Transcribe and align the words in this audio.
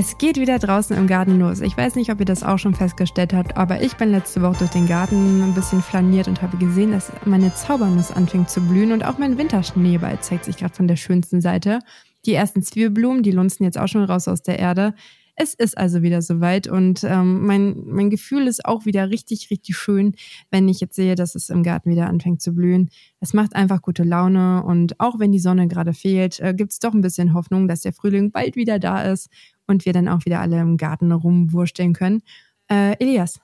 Es 0.00 0.16
geht 0.16 0.36
wieder 0.36 0.60
draußen 0.60 0.96
im 0.96 1.08
Garten 1.08 1.40
los. 1.40 1.60
Ich 1.60 1.76
weiß 1.76 1.96
nicht, 1.96 2.12
ob 2.12 2.20
ihr 2.20 2.24
das 2.24 2.44
auch 2.44 2.60
schon 2.60 2.72
festgestellt 2.72 3.34
habt, 3.34 3.56
aber 3.56 3.82
ich 3.82 3.96
bin 3.96 4.12
letzte 4.12 4.40
Woche 4.42 4.58
durch 4.58 4.70
den 4.70 4.86
Garten 4.86 5.42
ein 5.42 5.54
bisschen 5.54 5.82
flaniert 5.82 6.28
und 6.28 6.40
habe 6.40 6.56
gesehen, 6.56 6.92
dass 6.92 7.10
meine 7.24 7.52
Zaubernuss 7.52 8.12
anfängt 8.12 8.48
zu 8.48 8.60
blühen 8.60 8.92
und 8.92 9.04
auch 9.04 9.18
mein 9.18 9.36
Winterschneeball 9.38 10.20
zeigt 10.20 10.44
sich 10.44 10.56
gerade 10.56 10.72
von 10.72 10.86
der 10.86 10.94
schönsten 10.94 11.40
Seite. 11.40 11.80
Die 12.26 12.34
ersten 12.34 12.62
Zwiebelblumen, 12.62 13.24
die 13.24 13.32
lunzen 13.32 13.64
jetzt 13.64 13.76
auch 13.76 13.88
schon 13.88 14.04
raus 14.04 14.28
aus 14.28 14.40
der 14.40 14.60
Erde. 14.60 14.94
Es 15.34 15.54
ist 15.54 15.76
also 15.76 16.00
wieder 16.02 16.22
soweit 16.22 16.68
und 16.68 17.02
ähm, 17.02 17.44
mein, 17.44 17.82
mein 17.84 18.10
Gefühl 18.10 18.46
ist 18.46 18.64
auch 18.66 18.86
wieder 18.86 19.10
richtig, 19.10 19.50
richtig 19.50 19.76
schön, 19.76 20.14
wenn 20.52 20.68
ich 20.68 20.78
jetzt 20.78 20.94
sehe, 20.94 21.16
dass 21.16 21.34
es 21.34 21.48
im 21.48 21.64
Garten 21.64 21.90
wieder 21.90 22.06
anfängt 22.06 22.40
zu 22.40 22.54
blühen. 22.54 22.90
Es 23.18 23.34
macht 23.34 23.56
einfach 23.56 23.82
gute 23.82 24.04
Laune 24.04 24.62
und 24.62 25.00
auch 25.00 25.18
wenn 25.18 25.32
die 25.32 25.38
Sonne 25.40 25.66
gerade 25.66 25.92
fehlt, 25.92 26.38
äh, 26.38 26.54
gibt 26.54 26.70
es 26.70 26.78
doch 26.78 26.94
ein 26.94 27.00
bisschen 27.00 27.34
Hoffnung, 27.34 27.66
dass 27.66 27.80
der 27.80 27.92
Frühling 27.92 28.30
bald 28.30 28.54
wieder 28.54 28.78
da 28.78 29.02
ist 29.02 29.28
und 29.68 29.84
wir 29.86 29.92
dann 29.92 30.08
auch 30.08 30.24
wieder 30.24 30.40
alle 30.40 30.60
im 30.60 30.76
Garten 30.76 31.12
rumwursteln 31.12 31.92
können. 31.92 32.22
Äh, 32.68 32.96
Elias, 32.98 33.40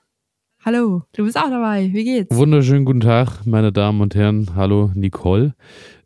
hallo, 0.63 1.03
du 1.13 1.23
bist 1.23 1.37
auch 1.37 1.49
dabei. 1.49 1.89
Wie 1.93 2.03
geht's? 2.03 2.35
Wunderschönen 2.35 2.83
guten 2.83 2.99
Tag, 2.99 3.45
meine 3.45 3.71
Damen 3.71 4.01
und 4.01 4.15
Herren. 4.15 4.55
Hallo, 4.55 4.91
Nicole. 4.93 5.55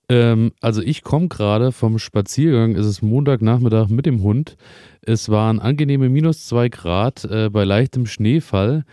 Ähm, 0.10 0.52
also 0.62 0.82
ich 0.82 1.04
komme 1.04 1.28
gerade 1.28 1.72
vom 1.72 2.00
Spaziergang. 2.00 2.76
Es 2.76 2.86
ist 2.86 3.02
Montagnachmittag 3.02 3.90
mit 3.90 4.06
dem 4.06 4.22
Hund. 4.22 4.58
Es 5.02 5.30
waren 5.30 5.60
angenehme 5.60 6.10
minus 6.10 6.46
zwei 6.46 6.70
Grad 6.70 7.26
äh, 7.26 7.50
bei 7.50 7.64
leichtem 7.64 8.06
Schneefall. 8.06 8.84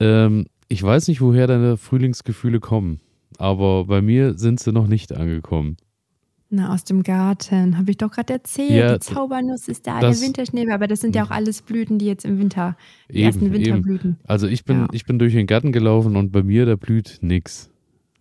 Ähm, 0.00 0.46
ich 0.68 0.82
weiß 0.82 1.08
nicht, 1.08 1.20
woher 1.20 1.46
deine 1.46 1.76
Frühlingsgefühle 1.76 2.58
kommen, 2.58 3.00
aber 3.38 3.84
bei 3.84 4.00
mir 4.00 4.34
sind 4.34 4.58
sie 4.58 4.72
noch 4.72 4.86
nicht 4.86 5.12
angekommen. 5.12 5.76
Na, 6.54 6.72
aus 6.72 6.84
dem 6.84 7.02
Garten, 7.02 7.76
habe 7.76 7.90
ich 7.90 7.96
doch 7.96 8.12
gerade 8.12 8.34
erzählt. 8.34 8.70
Ja, 8.70 8.92
die 8.92 9.00
Zaubernuss 9.00 9.66
ist 9.66 9.88
da, 9.88 9.98
der 9.98 10.20
Winterschneeball, 10.20 10.74
aber 10.74 10.86
das 10.86 11.00
sind 11.00 11.16
ja 11.16 11.24
auch 11.24 11.30
alles 11.30 11.62
Blüten, 11.62 11.98
die 11.98 12.06
jetzt 12.06 12.24
im 12.24 12.38
Winter, 12.38 12.76
die 13.10 13.16
eben, 13.16 13.26
ersten 13.26 13.52
Winterblüten. 13.52 14.10
Eben. 14.10 14.20
Also 14.28 14.46
ich 14.46 14.64
bin, 14.64 14.82
ja. 14.82 14.86
ich 14.92 15.04
bin 15.04 15.18
durch 15.18 15.32
den 15.32 15.48
Garten 15.48 15.72
gelaufen 15.72 16.14
und 16.14 16.30
bei 16.30 16.44
mir, 16.44 16.64
da 16.64 16.76
blüht 16.76 17.18
nichts. 17.22 17.70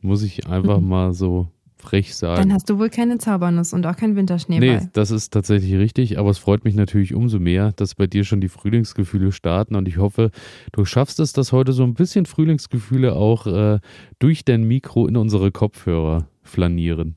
Muss 0.01 0.23
ich 0.23 0.47
einfach 0.47 0.79
mhm. 0.79 0.87
mal 0.87 1.13
so 1.13 1.47
frech 1.77 2.15
sagen. 2.15 2.41
Dann 2.41 2.53
hast 2.53 2.69
du 2.71 2.79
wohl 2.79 2.89
keine 2.89 3.19
Zaubernuss 3.19 3.71
und 3.71 3.85
auch 3.85 3.95
keinen 3.95 4.15
Winterschneeball. 4.15 4.81
Nee, 4.81 4.89
das 4.93 5.11
ist 5.11 5.31
tatsächlich 5.31 5.75
richtig, 5.75 6.17
aber 6.17 6.31
es 6.31 6.39
freut 6.39 6.63
mich 6.63 6.73
natürlich 6.73 7.13
umso 7.13 7.39
mehr, 7.39 7.71
dass 7.73 7.93
bei 7.93 8.07
dir 8.07 8.23
schon 8.23 8.41
die 8.41 8.49
Frühlingsgefühle 8.49 9.31
starten 9.31 9.75
und 9.75 9.87
ich 9.87 9.97
hoffe, 9.97 10.31
du 10.71 10.85
schaffst 10.85 11.19
es, 11.19 11.33
dass 11.33 11.51
heute 11.51 11.71
so 11.71 11.83
ein 11.83 11.93
bisschen 11.93 12.25
Frühlingsgefühle 12.25 13.13
auch 13.13 13.45
äh, 13.45 13.79
durch 14.17 14.43
dein 14.43 14.63
Mikro 14.63 15.07
in 15.07 15.17
unsere 15.17 15.51
Kopfhörer 15.51 16.27
flanieren. 16.41 17.15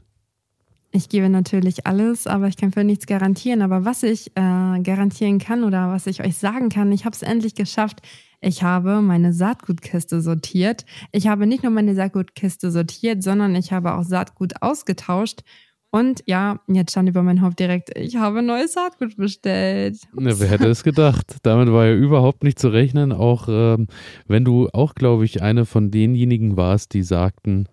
Ich 0.97 1.11
gebe 1.11 1.29
natürlich 1.29 1.87
alles, 1.87 2.27
aber 2.27 2.49
ich 2.49 2.57
kann 2.57 2.73
für 2.73 2.83
nichts 2.83 3.05
garantieren. 3.05 3.61
Aber 3.61 3.85
was 3.85 4.03
ich 4.03 4.29
äh, 4.29 4.81
garantieren 4.81 5.39
kann 5.39 5.63
oder 5.63 5.91
was 5.91 6.07
ich 6.07 6.25
euch 6.25 6.39
sagen 6.39 6.71
kann, 6.71 6.91
ich 6.91 7.05
habe 7.05 7.15
es 7.15 7.21
endlich 7.21 7.55
geschafft. 7.55 8.01
Ich 8.41 8.63
habe 8.63 9.03
meine 9.03 9.35
Saatgutkiste 9.35 10.23
sortiert. 10.23 10.87
Ich 11.13 11.29
habe 11.29 11.47
nicht 11.47 11.63
nur 11.63 11.73
meine 11.73 11.95
Saatgutkiste 11.95 12.71
sortiert, 12.71 13.23
sondern 13.23 13.55
ich 13.57 13.73
habe 13.73 13.93
auch 13.93 14.05
Saatgut 14.05 14.63
ausgetauscht. 14.63 15.43
Und 15.91 16.23
ja, 16.25 16.61
jetzt 16.67 16.93
stand 16.93 17.11
über 17.11 17.23
mein 17.23 17.43
Haupt 17.43 17.61
direkt, 17.61 17.97
ich 17.97 18.17
habe 18.17 18.41
neues 18.41 18.73
Saatgut 18.73 19.19
bestellt. 19.19 19.99
Ja, 20.19 20.41
wer 20.41 20.49
hätte 20.49 20.69
es 20.71 20.83
gedacht? 20.83 21.37
Damit 21.43 21.71
war 21.71 21.85
ja 21.85 21.95
überhaupt 21.95 22.43
nicht 22.43 22.59
zu 22.59 22.69
rechnen. 22.69 23.13
Auch 23.13 23.49
ähm, 23.51 23.89
wenn 24.27 24.47
du 24.47 24.71
auch, 24.73 24.95
glaube 24.95 25.27
ich, 25.27 25.43
eine 25.43 25.67
von 25.67 25.91
denjenigen 25.91 26.57
warst, 26.57 26.95
die 26.95 27.03
sagten, 27.03 27.67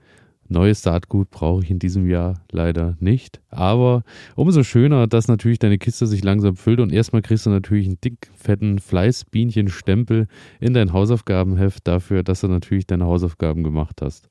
Neues 0.53 0.81
Saatgut 0.81 1.29
brauche 1.29 1.63
ich 1.63 1.71
in 1.71 1.79
diesem 1.79 2.07
Jahr 2.07 2.41
leider 2.51 2.95
nicht. 2.99 3.41
Aber 3.49 4.03
umso 4.35 4.63
schöner, 4.63 5.07
dass 5.07 5.27
natürlich 5.27 5.59
deine 5.59 5.77
Kiste 5.77 6.07
sich 6.07 6.23
langsam 6.23 6.55
füllt 6.55 6.79
und 6.79 6.93
erstmal 6.93 7.21
kriegst 7.21 7.45
du 7.45 7.49
natürlich 7.49 7.87
einen 7.87 7.99
dick, 8.01 8.29
fetten 8.35 8.79
Fleißbienchen-Stempel 8.79 10.27
in 10.61 10.73
dein 10.73 10.93
Hausaufgabenheft 10.93 11.87
dafür, 11.87 12.23
dass 12.23 12.41
du 12.41 12.47
natürlich 12.47 12.87
deine 12.87 13.05
Hausaufgaben 13.05 13.63
gemacht 13.63 14.01
hast. 14.01 14.29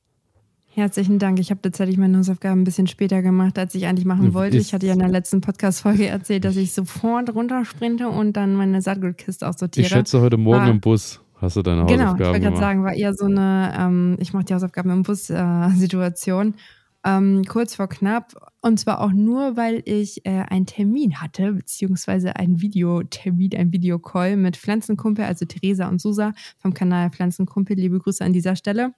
Herzlichen 0.75 1.19
Dank. 1.19 1.38
Ich 1.38 1.50
habe 1.50 1.60
tatsächlich 1.60 1.99
meine 1.99 2.16
Hausaufgaben 2.16 2.62
ein 2.62 2.65
bisschen 2.65 2.87
später 2.87 3.21
gemacht, 3.21 3.59
als 3.59 3.75
ich 3.75 3.87
eigentlich 3.87 4.06
machen 4.06 4.33
wollte. 4.33 4.56
ich 4.56 4.72
hatte 4.72 4.87
ja 4.87 4.94
in 4.94 5.00
der 5.00 5.10
letzten 5.10 5.43
Podcast-Folge 5.43 6.06
erzählt, 6.06 6.47
dass 6.47 6.56
ich 6.56 6.72
sofort 6.72 7.34
runtersprinte 7.34 8.09
und 8.09 8.39
dann 8.39 8.54
meine 8.54 8.81
Saatgutkiste 8.81 9.47
aussortiere. 9.47 9.84
Ich 9.84 9.93
schätze 9.93 10.22
heute 10.22 10.39
Morgen 10.39 10.62
War, 10.62 10.71
im 10.71 10.81
Bus. 10.81 11.21
Hast 11.42 11.56
du 11.56 11.62
deine 11.62 11.82
Hausaufgaben 11.82 11.98
Genau, 11.98 12.14
ich 12.14 12.20
wollte 12.20 12.41
gerade 12.41 12.56
sagen, 12.56 12.84
war 12.84 12.94
eher 12.94 13.14
so 13.14 13.25
eine, 13.25 13.75
ähm, 13.76 14.16
ich 14.20 14.32
mache 14.32 14.44
die 14.44 14.54
Hausaufgaben 14.54 14.91
im 14.91 15.03
Bus-Situation. 15.03 16.54
Äh, 16.54 16.56
ähm, 17.16 17.44
kurz 17.48 17.75
vor 17.75 17.88
knapp. 17.88 18.32
Und 18.60 18.78
zwar 18.78 19.00
auch 19.00 19.10
nur, 19.10 19.56
weil 19.56 19.82
ich 19.84 20.25
äh, 20.25 20.44
einen 20.48 20.66
Termin 20.66 21.20
hatte, 21.20 21.53
beziehungsweise 21.53 22.36
einen 22.36 22.62
Videotermin, 22.62 23.56
ein 23.56 23.72
Videocall 23.72 24.36
mit 24.36 24.56
Pflanzenkumpel, 24.56 25.25
also 25.25 25.44
Theresa 25.44 25.88
und 25.88 26.00
Susa 26.00 26.32
vom 26.58 26.75
Kanal 26.75 27.10
Pflanzenkumpel. 27.10 27.76
Liebe 27.76 27.98
Grüße 27.98 28.24
an 28.24 28.32
dieser 28.32 28.54
Stelle. 28.54 28.94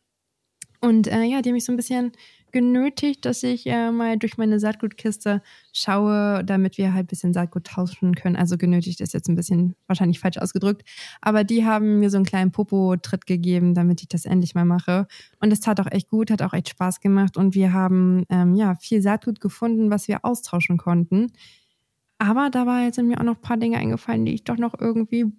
Und 0.85 1.07
äh, 1.07 1.23
ja, 1.23 1.41
die 1.41 1.49
haben 1.49 1.55
mich 1.55 1.65
so 1.65 1.73
ein 1.73 1.79
bisschen 1.79 2.13
genötigt, 2.53 3.25
dass 3.25 3.43
ich 3.43 3.67
äh, 3.67 3.91
mal 3.91 4.19
durch 4.19 4.37
meine 4.37 4.61
Saatgutkiste 4.61 5.41
schaue, 5.73 6.45
damit 6.45 6.77
wir 6.77 6.93
halt 6.93 7.05
ein 7.05 7.07
bisschen 7.07 7.33
Saatgut 7.33 7.65
tauschen 7.65 8.15
können. 8.15 8.37
Also 8.37 8.59
genötigt 8.59 9.01
ist 9.01 9.15
jetzt 9.15 9.29
ein 9.29 9.35
bisschen 9.35 9.77
wahrscheinlich 9.87 10.21
falsch 10.21 10.37
ausgedrückt. 10.37 10.87
Aber 11.23 11.43
die 11.43 11.65
haben 11.65 12.01
mir 12.01 12.11
so 12.11 12.19
einen 12.19 12.27
kleinen 12.27 12.53
Popo-Tritt 12.53 13.27
gegeben, 13.27 13.73
damit 13.73 14.03
ich 14.03 14.09
das 14.09 14.27
endlich 14.27 14.55
mal 14.55 14.67
mache. 14.67 15.07
Und 15.41 15.55
es 15.55 15.61
tat 15.61 15.81
auch 15.81 15.91
echt 15.91 16.09
gut, 16.09 16.31
hat 16.31 16.43
auch 16.43 16.53
echt 16.53 16.69
Spaß 16.69 17.01
gemacht. 17.01 17.39
Und 17.39 17.55
wir 17.55 17.73
haben 17.73 18.25
ähm, 18.29 18.55
ja 18.55 18.75
viel 18.75 19.01
Saatgut 19.01 19.41
gefunden, 19.41 19.91
was 19.91 20.07
wir 20.07 20.23
austauschen 20.23 20.77
konnten. 20.77 21.33
Aber 22.19 22.51
dabei 22.51 22.91
sind 22.91 23.09
mir 23.09 23.19
auch 23.19 23.25
noch 23.25 23.37
ein 23.37 23.43
paar 23.43 23.57
Dinge 23.57 23.79
eingefallen, 23.79 24.27
die 24.27 24.35
ich 24.35 24.45
doch 24.45 24.59
noch 24.59 24.79
irgendwie 24.79 25.33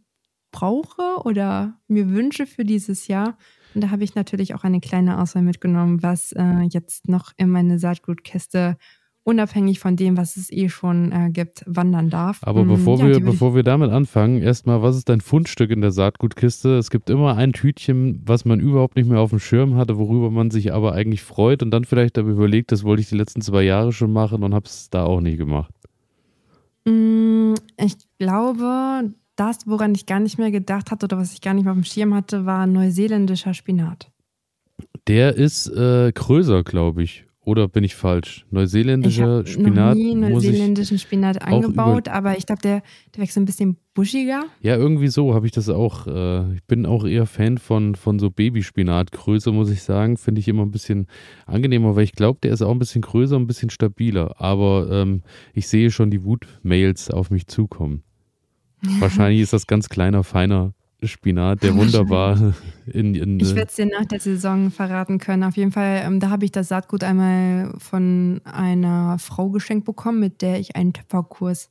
brauche 0.52 1.22
oder 1.24 1.80
mir 1.88 2.10
wünsche 2.10 2.48
für 2.48 2.66
dieses 2.66 3.08
Jahr. 3.08 3.38
Und 3.76 3.82
da 3.82 3.92
habe 3.92 4.04
ich 4.04 4.16
natürlich 4.16 4.56
auch 4.56 4.64
eine 4.64 4.80
kleine 4.80 5.22
Auswahl 5.22 5.44
mitgenommen, 5.44 6.02
was 6.02 6.32
äh, 6.32 6.62
jetzt 6.72 7.10
noch 7.10 7.34
in 7.36 7.50
meine 7.50 7.78
Saatgutkiste 7.78 8.78
unabhängig 9.26 9.80
von 9.80 9.96
dem, 9.96 10.18
was 10.18 10.38
es 10.38 10.52
eh 10.52 10.70
schon 10.70 11.12
äh, 11.12 11.30
gibt, 11.32 11.64
wandern 11.66 12.10
darf. 12.10 12.40
Aber 12.44 12.64
mm, 12.64 12.68
bevor, 12.68 13.00
ja, 13.00 13.08
wir, 13.08 13.20
bevor 13.20 13.56
wir 13.56 13.64
damit 13.64 13.90
anfangen, 13.92 14.42
erstmal, 14.42 14.82
was 14.84 14.96
ist 14.96 15.10
dein 15.10 15.20
Fundstück 15.20 15.72
in 15.72 15.82
der 15.82 15.92
Saatgutkiste? 15.92 16.78
Es 16.78 16.92
gibt 16.92 17.10
immer 17.10 17.36
ein 17.36 17.52
Tütchen, 17.52 18.22
was 18.24 18.46
man 18.46 18.60
überhaupt 18.60 18.96
nicht 18.96 19.10
mehr 19.10 19.20
auf 19.20 19.32
dem 19.32 19.40
Schirm 19.40 19.76
hatte, 19.76 19.98
worüber 19.98 20.30
man 20.30 20.52
sich 20.52 20.74
aber 20.74 20.94
eigentlich 20.94 21.24
freut 21.24 21.64
und 21.64 21.72
dann 21.72 21.86
vielleicht 21.86 22.18
aber 22.20 22.30
überlegt, 22.30 22.72
das 22.72 22.84
wollte 22.84 23.02
ich 23.02 23.10
die 23.10 23.18
letzten 23.18 23.42
zwei 23.42 23.64
Jahre 23.64 23.92
schon 23.92 24.14
machen 24.14 24.44
und 24.44 24.54
habe 24.54 24.68
es 24.68 24.90
da 24.92 25.04
auch 25.04 25.20
nie 25.20 25.38
gemacht. 25.38 25.74
Mm, 26.86 27.56
ich 27.78 27.98
glaube, 28.20 29.12
das, 29.36 29.68
woran 29.68 29.94
ich 29.96 30.06
gar 30.06 30.20
nicht 30.20 30.38
mehr 30.38 30.52
gedacht 30.52 30.92
hatte 30.92 31.06
oder 31.06 31.18
was 31.18 31.34
ich 31.34 31.42
gar 31.42 31.54
nicht 31.54 31.64
mehr 31.64 31.74
auf 31.74 31.80
dem 31.80 31.84
Schirm 31.84 32.14
hatte, 32.14 32.46
war 32.46 32.68
neuseeländischer 32.68 33.54
Spinat. 33.54 34.12
Der 35.08 35.36
ist 35.36 35.68
äh, 35.68 36.12
größer, 36.12 36.64
glaube 36.64 37.04
ich. 37.04 37.26
Oder 37.46 37.68
bin 37.68 37.84
ich 37.84 37.94
falsch? 37.94 38.44
Neuseeländischer 38.50 39.44
ich 39.46 39.54
Spinat. 39.54 39.96
Noch 39.96 40.04
nie 40.04 40.16
neuseeländischen 40.16 40.98
Spinat 40.98 41.44
angebaut, 41.44 42.08
aber 42.08 42.36
ich 42.40 42.48
glaube, 42.48 42.64
der, 42.64 42.82
der 43.14 43.22
wächst 43.22 43.38
ein 43.38 43.46
bisschen 43.46 43.78
buschiger. 43.94 44.46
Ja, 44.62 44.76
irgendwie 44.76 45.10
so 45.10 45.36
habe 45.36 45.46
ich 45.46 45.52
das 45.52 45.70
auch. 45.70 46.08
Äh, 46.08 46.56
ich 46.56 46.64
bin 46.64 46.88
auch 46.88 47.06
eher 47.06 47.28
Fan 47.28 47.60
von, 47.60 47.94
von 47.94 48.18
so 48.18 48.32
Babyspinatgröße, 48.32 49.52
muss 49.52 49.70
ich 49.70 49.84
sagen. 49.84 50.18
Finde 50.18 50.42
ich 50.42 50.48
immer 50.48 50.64
ein 50.64 50.72
bisschen 50.72 51.06
angenehmer, 51.46 51.96
weil 51.96 52.04
ich 52.04 52.14
glaube, 52.14 52.40
der 52.42 52.52
ist 52.52 52.64
auch 52.64 52.72
ein 52.72 52.80
bisschen 52.80 53.04
größer, 53.04 53.36
ein 53.36 53.46
bisschen 53.46 53.70
stabiler. 53.70 54.42
Aber 54.42 54.90
ähm, 54.90 55.22
ich 55.54 55.68
sehe 55.68 55.92
schon 55.92 56.10
die 56.10 56.24
Wut-Mails 56.24 57.12
auf 57.12 57.30
mich 57.30 57.46
zukommen. 57.46 58.02
Wahrscheinlich 59.00 59.42
ist 59.42 59.54
das 59.54 59.68
ganz 59.68 59.90
kleiner, 59.90 60.24
feiner 60.24 60.74
Spinat, 61.04 61.62
der 61.64 61.76
wunderbar 61.76 62.54
in. 62.88 63.16
in 63.16 63.40
ich 63.40 63.56
werde 63.56 63.70
es 63.70 63.76
dir 63.76 63.86
nach 63.86 64.06
der 64.06 64.20
Saison 64.20 64.72
verraten 64.72 65.20
können. 65.20 65.44
Auf 65.44 65.58
jeden 65.58 65.72
Fall, 65.72 66.02
ähm, 66.04 66.20
da 66.20 66.30
habe 66.30 66.46
ich 66.46 66.52
das 66.52 66.70
Saatgut 66.70 67.04
einmal 67.04 67.74
von 67.78 68.42
einer 68.44 69.18
Frau 69.20 69.50
geschenkt 69.50 69.86
bekommen, 69.86 70.20
mit 70.20 70.42
der 70.42 70.60
ich 70.60 70.76
einen 70.76 70.94
Töpferkurs 70.94 71.70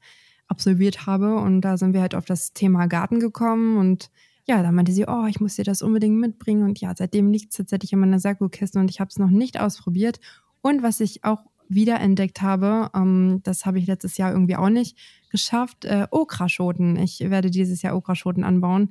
absolviert 0.48 1.06
habe. 1.06 1.36
Und 1.36 1.62
da 1.62 1.76
sind 1.76 1.94
wir 1.94 2.00
halt 2.00 2.14
auf 2.14 2.24
das 2.24 2.52
Thema 2.52 2.86
Garten 2.86 3.20
gekommen. 3.20 3.78
Und 3.78 4.10
ja, 4.46 4.62
da 4.62 4.70
meinte 4.72 4.92
sie, 4.92 5.06
oh, 5.08 5.26
ich 5.26 5.40
muss 5.40 5.56
dir 5.56 5.64
das 5.64 5.82
unbedingt 5.82 6.18
mitbringen. 6.18 6.62
Und 6.62 6.80
ja, 6.80 6.92
seitdem 6.96 7.30
liegt 7.30 7.50
es 7.50 7.56
tatsächlich 7.56 7.92
in 7.92 8.00
meiner 8.00 8.20
Saatgutkiste 8.20 8.78
und 8.78 8.90
ich 8.90 9.00
habe 9.00 9.08
es 9.08 9.18
noch 9.18 9.30
nicht 9.30 9.58
ausprobiert. 9.58 10.20
Und 10.60 10.82
was 10.82 11.00
ich 11.00 11.24
auch 11.24 11.42
wiederentdeckt 11.68 12.42
habe, 12.42 12.90
ähm, 12.94 13.40
das 13.44 13.66
habe 13.66 13.78
ich 13.78 13.86
letztes 13.86 14.16
Jahr 14.16 14.32
irgendwie 14.32 14.56
auch 14.56 14.68
nicht 14.68 14.96
geschafft, 15.30 15.84
äh, 15.84 16.06
Okraschoten. 16.10 16.96
Ich 16.96 17.20
werde 17.20 17.50
dieses 17.50 17.82
Jahr 17.82 17.96
Okraschoten 17.96 18.44
anbauen. 18.44 18.90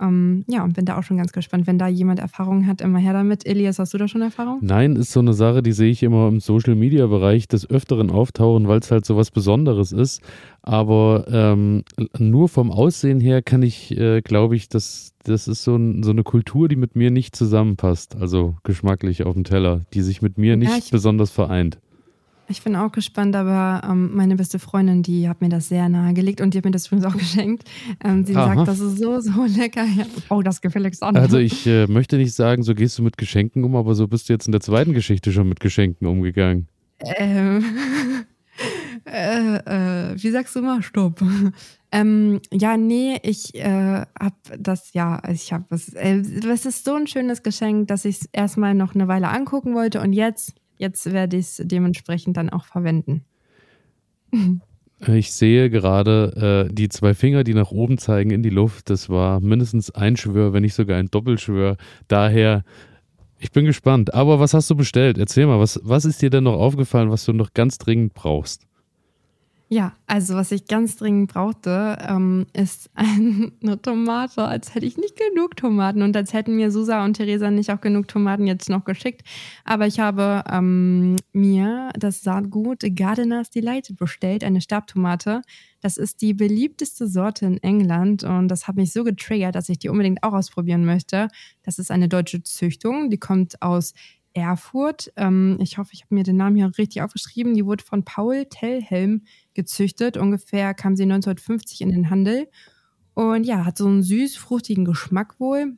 Ähm, 0.00 0.44
ja, 0.46 0.62
und 0.62 0.74
bin 0.74 0.84
da 0.84 0.96
auch 0.96 1.02
schon 1.02 1.16
ganz 1.16 1.32
gespannt. 1.32 1.66
Wenn 1.66 1.78
da 1.78 1.88
jemand 1.88 2.20
Erfahrung 2.20 2.66
hat, 2.66 2.80
immer 2.80 2.98
her 2.98 3.12
damit. 3.12 3.46
Elias, 3.46 3.78
hast 3.78 3.94
du 3.94 3.98
da 3.98 4.06
schon 4.06 4.22
Erfahrung? 4.22 4.58
Nein, 4.60 4.94
ist 4.94 5.12
so 5.12 5.20
eine 5.20 5.32
Sache, 5.32 5.62
die 5.62 5.72
sehe 5.72 5.90
ich 5.90 6.02
immer 6.02 6.28
im 6.28 6.40
Social 6.40 6.76
Media 6.76 7.06
Bereich 7.06 7.48
des 7.48 7.68
Öfteren 7.68 8.10
auftauchen, 8.10 8.68
weil 8.68 8.78
es 8.78 8.90
halt 8.90 9.04
so 9.04 9.16
was 9.16 9.30
Besonderes 9.30 9.90
ist. 9.90 10.22
Aber 10.62 11.24
ähm, 11.28 11.82
nur 12.16 12.48
vom 12.48 12.70
Aussehen 12.70 13.20
her 13.20 13.42
kann 13.42 13.62
ich, 13.62 13.96
äh, 13.96 14.20
glaube 14.20 14.54
ich, 14.54 14.68
dass 14.68 15.14
das 15.24 15.48
ist 15.48 15.64
so, 15.64 15.74
ein, 15.74 16.02
so, 16.02 16.10
eine 16.10 16.22
Kultur, 16.22 16.68
die 16.68 16.76
mit 16.76 16.94
mir 16.94 17.10
nicht 17.10 17.34
zusammenpasst. 17.34 18.16
Also 18.16 18.56
geschmacklich 18.62 19.24
auf 19.24 19.34
dem 19.34 19.44
Teller, 19.44 19.84
die 19.92 20.02
sich 20.02 20.22
mit 20.22 20.38
mir 20.38 20.56
nicht 20.56 20.70
ja, 20.70 20.92
besonders 20.92 21.30
vereint. 21.30 21.78
Ich 22.50 22.62
bin 22.62 22.76
auch 22.76 22.92
gespannt, 22.92 23.36
aber 23.36 23.86
ähm, 23.88 24.14
meine 24.14 24.34
beste 24.34 24.58
Freundin, 24.58 25.02
die 25.02 25.28
hat 25.28 25.42
mir 25.42 25.50
das 25.50 25.68
sehr 25.68 25.88
nahegelegt 25.90 26.40
und 26.40 26.54
die 26.54 26.58
hat 26.58 26.64
mir 26.64 26.70
das 26.70 26.86
übrigens 26.86 27.04
auch 27.04 27.16
geschenkt. 27.18 27.68
Ähm, 28.02 28.24
sie 28.24 28.34
Aha. 28.34 28.54
sagt, 28.54 28.68
das 28.68 28.80
ist 28.80 28.98
so, 28.98 29.20
so 29.20 29.44
lecker. 29.44 29.84
Ja, 29.84 30.06
oh, 30.30 30.40
das 30.40 30.60
gefälligst 30.62 31.02
an. 31.02 31.16
Also 31.16 31.36
ich 31.36 31.66
äh, 31.66 31.86
möchte 31.86 32.16
nicht 32.16 32.34
sagen, 32.34 32.62
so 32.62 32.74
gehst 32.74 32.98
du 32.98 33.02
mit 33.02 33.18
Geschenken 33.18 33.64
um, 33.64 33.76
aber 33.76 33.94
so 33.94 34.08
bist 34.08 34.28
du 34.28 34.32
jetzt 34.32 34.46
in 34.46 34.52
der 34.52 34.62
zweiten 34.62 34.94
Geschichte 34.94 35.30
schon 35.30 35.48
mit 35.48 35.60
Geschenken 35.60 36.06
umgegangen. 36.06 36.68
Ähm, 37.04 37.64
äh, 39.04 39.56
äh, 39.56 40.14
wie 40.16 40.30
sagst 40.30 40.56
du 40.56 40.62
mal? 40.62 40.82
Stopp. 40.82 41.22
Ähm, 41.90 42.42
ja, 42.52 42.76
nee, 42.76 43.16
ich 43.22 43.54
äh, 43.54 44.04
hab 44.20 44.34
das, 44.58 44.92
ja, 44.92 45.22
ich 45.26 45.54
hab 45.54 45.70
was. 45.70 45.88
Äh, 45.94 46.20
das 46.42 46.66
ist 46.66 46.84
so 46.84 46.92
ein 46.92 47.06
schönes 47.06 47.42
Geschenk, 47.42 47.88
dass 47.88 48.04
ich 48.04 48.20
es 48.20 48.28
erstmal 48.30 48.74
noch 48.74 48.94
eine 48.94 49.08
Weile 49.08 49.28
angucken 49.28 49.74
wollte 49.74 50.02
und 50.02 50.12
jetzt 50.12 50.52
jetzt 50.78 51.12
werde 51.12 51.36
ich 51.36 51.46
es 51.46 51.62
dementsprechend 51.64 52.36
dann 52.36 52.50
auch 52.50 52.64
verwenden. 52.64 53.24
Ich 55.06 55.32
sehe 55.32 55.70
gerade 55.70 56.66
äh, 56.68 56.74
die 56.74 56.88
zwei 56.88 57.14
Finger, 57.14 57.44
die 57.44 57.54
nach 57.54 57.70
oben 57.70 57.98
zeigen 57.98 58.30
in 58.30 58.42
die 58.42 58.50
Luft. 58.50 58.90
Das 58.90 59.08
war 59.08 59.40
mindestens 59.40 59.90
ein 59.92 60.16
Schwör, 60.16 60.52
wenn 60.52 60.62
nicht 60.62 60.74
sogar 60.74 60.98
ein 60.98 61.10
Doppelschwör. 61.10 61.76
Daher, 62.08 62.64
ich 63.38 63.52
bin 63.52 63.64
gespannt. 63.64 64.12
Aber 64.12 64.40
was 64.40 64.54
hast 64.54 64.68
du 64.70 64.74
bestellt? 64.74 65.16
Erzähl 65.16 65.46
mal, 65.46 65.60
was, 65.60 65.80
was 65.84 66.04
ist 66.04 66.20
dir 66.20 66.30
denn 66.30 66.44
noch 66.44 66.58
aufgefallen, 66.58 67.10
was 67.10 67.24
du 67.24 67.32
noch 67.32 67.54
ganz 67.54 67.78
dringend 67.78 68.14
brauchst? 68.14 68.66
Ja, 69.70 69.92
also 70.06 70.34
was 70.34 70.50
ich 70.50 70.66
ganz 70.66 70.96
dringend 70.96 71.30
brauchte, 71.30 71.98
ähm, 72.08 72.46
ist 72.54 72.88
eine 72.94 73.82
Tomate, 73.82 74.44
als 74.44 74.74
hätte 74.74 74.86
ich 74.86 74.96
nicht 74.96 75.14
genug 75.16 75.56
Tomaten 75.56 76.00
und 76.00 76.16
als 76.16 76.32
hätten 76.32 76.56
mir 76.56 76.70
Susa 76.70 77.04
und 77.04 77.14
Theresa 77.14 77.50
nicht 77.50 77.70
auch 77.70 77.82
genug 77.82 78.08
Tomaten 78.08 78.46
jetzt 78.46 78.70
noch 78.70 78.84
geschickt. 78.84 79.28
Aber 79.64 79.86
ich 79.86 80.00
habe 80.00 80.42
ähm, 80.50 81.16
mir 81.34 81.90
das 81.98 82.22
Saatgut 82.22 82.82
Gardener's 82.94 83.50
Delight 83.50 83.94
bestellt, 83.98 84.42
eine 84.42 84.62
Stabtomate. 84.62 85.42
Das 85.82 85.98
ist 85.98 86.22
die 86.22 86.32
beliebteste 86.32 87.06
Sorte 87.06 87.44
in 87.44 87.62
England 87.62 88.24
und 88.24 88.48
das 88.48 88.68
hat 88.68 88.76
mich 88.76 88.92
so 88.92 89.04
getriggert, 89.04 89.54
dass 89.54 89.68
ich 89.68 89.78
die 89.78 89.90
unbedingt 89.90 90.22
auch 90.22 90.32
ausprobieren 90.32 90.86
möchte. 90.86 91.28
Das 91.62 91.78
ist 91.78 91.90
eine 91.90 92.08
deutsche 92.08 92.42
Züchtung, 92.42 93.10
die 93.10 93.18
kommt 93.18 93.60
aus 93.60 93.92
Erfurt. 94.38 95.12
Ähm, 95.16 95.58
ich 95.60 95.78
hoffe, 95.78 95.90
ich 95.92 96.02
habe 96.02 96.14
mir 96.14 96.22
den 96.22 96.36
Namen 96.36 96.56
hier 96.56 96.70
richtig 96.78 97.02
aufgeschrieben. 97.02 97.54
Die 97.54 97.66
wurde 97.66 97.84
von 97.84 98.04
Paul 98.04 98.46
Tellhelm 98.46 99.24
gezüchtet. 99.54 100.16
Ungefähr 100.16 100.74
kam 100.74 100.96
sie 100.96 101.04
1950 101.04 101.80
in 101.80 101.90
den 101.90 102.10
Handel. 102.10 102.48
Und 103.14 103.44
ja, 103.44 103.64
hat 103.64 103.78
so 103.78 103.86
einen 103.86 104.02
süß, 104.02 104.36
fruchtigen 104.36 104.84
Geschmack 104.84 105.40
wohl. 105.40 105.76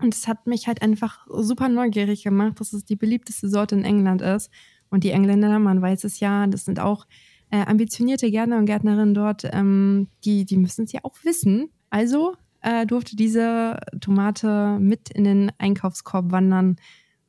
Und 0.00 0.14
es 0.14 0.28
hat 0.28 0.46
mich 0.46 0.66
halt 0.66 0.82
einfach 0.82 1.26
super 1.28 1.68
neugierig 1.68 2.24
gemacht, 2.24 2.60
dass 2.60 2.72
es 2.72 2.84
die 2.84 2.96
beliebteste 2.96 3.48
Sorte 3.48 3.74
in 3.74 3.84
England 3.84 4.22
ist. 4.22 4.50
Und 4.90 5.04
die 5.04 5.10
Engländer, 5.10 5.58
man 5.58 5.82
weiß 5.82 6.04
es 6.04 6.20
ja, 6.20 6.46
das 6.46 6.64
sind 6.64 6.80
auch 6.80 7.06
äh, 7.50 7.64
ambitionierte 7.66 8.30
Gärtner 8.30 8.58
und 8.58 8.66
Gärtnerinnen 8.66 9.14
dort, 9.14 9.44
ähm, 9.52 10.08
die, 10.24 10.44
die 10.44 10.56
müssen 10.56 10.84
es 10.84 10.92
ja 10.92 11.00
auch 11.02 11.16
wissen. 11.22 11.70
Also 11.90 12.36
äh, 12.60 12.86
durfte 12.86 13.14
diese 13.14 13.78
Tomate 14.00 14.78
mit 14.80 15.10
in 15.10 15.24
den 15.24 15.52
Einkaufskorb 15.58 16.32
wandern. 16.32 16.76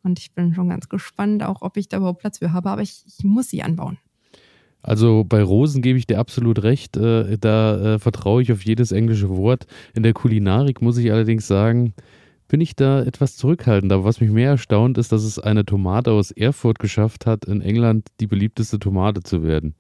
Und 0.06 0.20
ich 0.20 0.34
bin 0.34 0.54
schon 0.54 0.70
ganz 0.70 0.88
gespannt, 0.88 1.44
auch 1.44 1.64
ob 1.64 1.78
ich 1.78 1.90
da 1.90 1.98
überhaupt 1.98 2.20
Platz 2.20 2.38
für 2.38 2.54
habe. 2.54 2.70
Aber 2.70 2.82
ich, 2.82 3.04
ich 3.08 3.24
muss 3.26 3.50
sie 3.50 3.64
anbauen. 3.64 3.98
Also 4.84 5.26
bei 5.28 5.42
Rosen 5.42 5.82
gebe 5.82 5.98
ich 5.98 6.06
dir 6.06 6.20
absolut 6.20 6.62
recht. 6.62 6.96
Äh, 6.96 7.40
da 7.40 7.96
äh, 7.96 8.00
vertraue 8.00 8.44
ich 8.44 8.52
auf 8.52 8.64
jedes 8.64 8.92
englische 8.92 9.36
Wort. 9.36 9.66
In 9.96 10.04
der 10.04 10.14
Kulinarik 10.14 10.80
muss 10.82 10.98
ich 10.98 11.12
allerdings 11.12 11.48
sagen, 11.48 11.96
bin 12.48 12.62
ich 12.62 12.76
da 12.76 13.02
etwas 13.02 13.36
zurückhaltend. 13.36 13.92
Aber 13.92 14.04
was 14.04 14.22
mich 14.22 14.30
mehr 14.30 14.52
erstaunt, 14.52 15.00
ist, 15.00 15.12
dass 15.12 15.24
es 15.24 15.40
eine 15.40 15.66
Tomate 15.66 16.12
aus 16.12 16.30
Erfurt 16.30 16.78
geschafft 16.78 17.26
hat, 17.26 17.46
in 17.46 17.62
England 17.62 18.08
die 18.20 18.28
beliebteste 18.28 18.78
Tomate 18.78 19.24
zu 19.24 19.42
werden. 19.42 19.74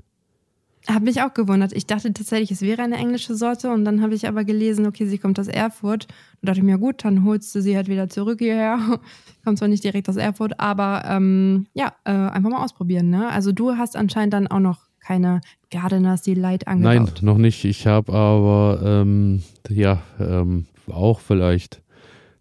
Habe 0.88 1.06
mich 1.06 1.22
auch 1.22 1.34
gewundert. 1.34 1.74
Ich 1.74 1.88
dachte 1.88 2.14
tatsächlich, 2.14 2.52
es 2.52 2.62
wäre 2.62 2.84
eine 2.84 2.98
englische 2.98 3.36
Sorte 3.36 3.72
und 3.72 3.86
dann 3.86 4.02
habe 4.02 4.14
ich 4.14 4.28
aber 4.28 4.44
gelesen, 4.44 4.86
okay, 4.86 5.06
sie 5.06 5.18
kommt 5.18 5.40
aus 5.40 5.48
Erfurt. 5.48 6.08
Und 6.42 6.50
dachte 6.50 6.64
mir, 6.64 6.78
gut, 6.78 7.04
dann 7.04 7.24
holst 7.24 7.56
du 7.56 7.62
sie 7.62 7.76
halt 7.76 7.88
wieder 7.88 8.10
zurück 8.10 8.40
hierher. 8.40 9.00
kommt 9.44 9.58
zwar 9.58 9.68
nicht 9.68 9.84
direkt 9.84 10.10
aus 10.10 10.18
Erfurt, 10.18 10.60
aber 10.60 11.04
ähm, 11.08 11.68
ja, 11.74 11.94
äh, 12.04 12.12
einfach 12.12 12.50
mal 12.50 12.64
ausprobieren. 12.64 13.10
Ne? 13.10 13.30
Also 13.30 13.52
du 13.52 13.78
hast 13.78 13.96
anscheinend 13.96 14.34
dann 14.34 14.48
auch 14.48 14.60
noch 14.60 14.86
keine 15.00 15.42
Gardeners 15.70 16.24
Delight 16.24 16.68
angebaut. 16.68 17.14
Nein, 17.16 17.26
noch 17.26 17.38
nicht. 17.38 17.64
Ich 17.66 17.86
habe 17.86 18.12
aber 18.14 18.82
ähm, 18.84 19.44
ja 19.70 20.02
ähm, 20.20 20.66
auch 20.88 21.20
vielleicht 21.20 21.82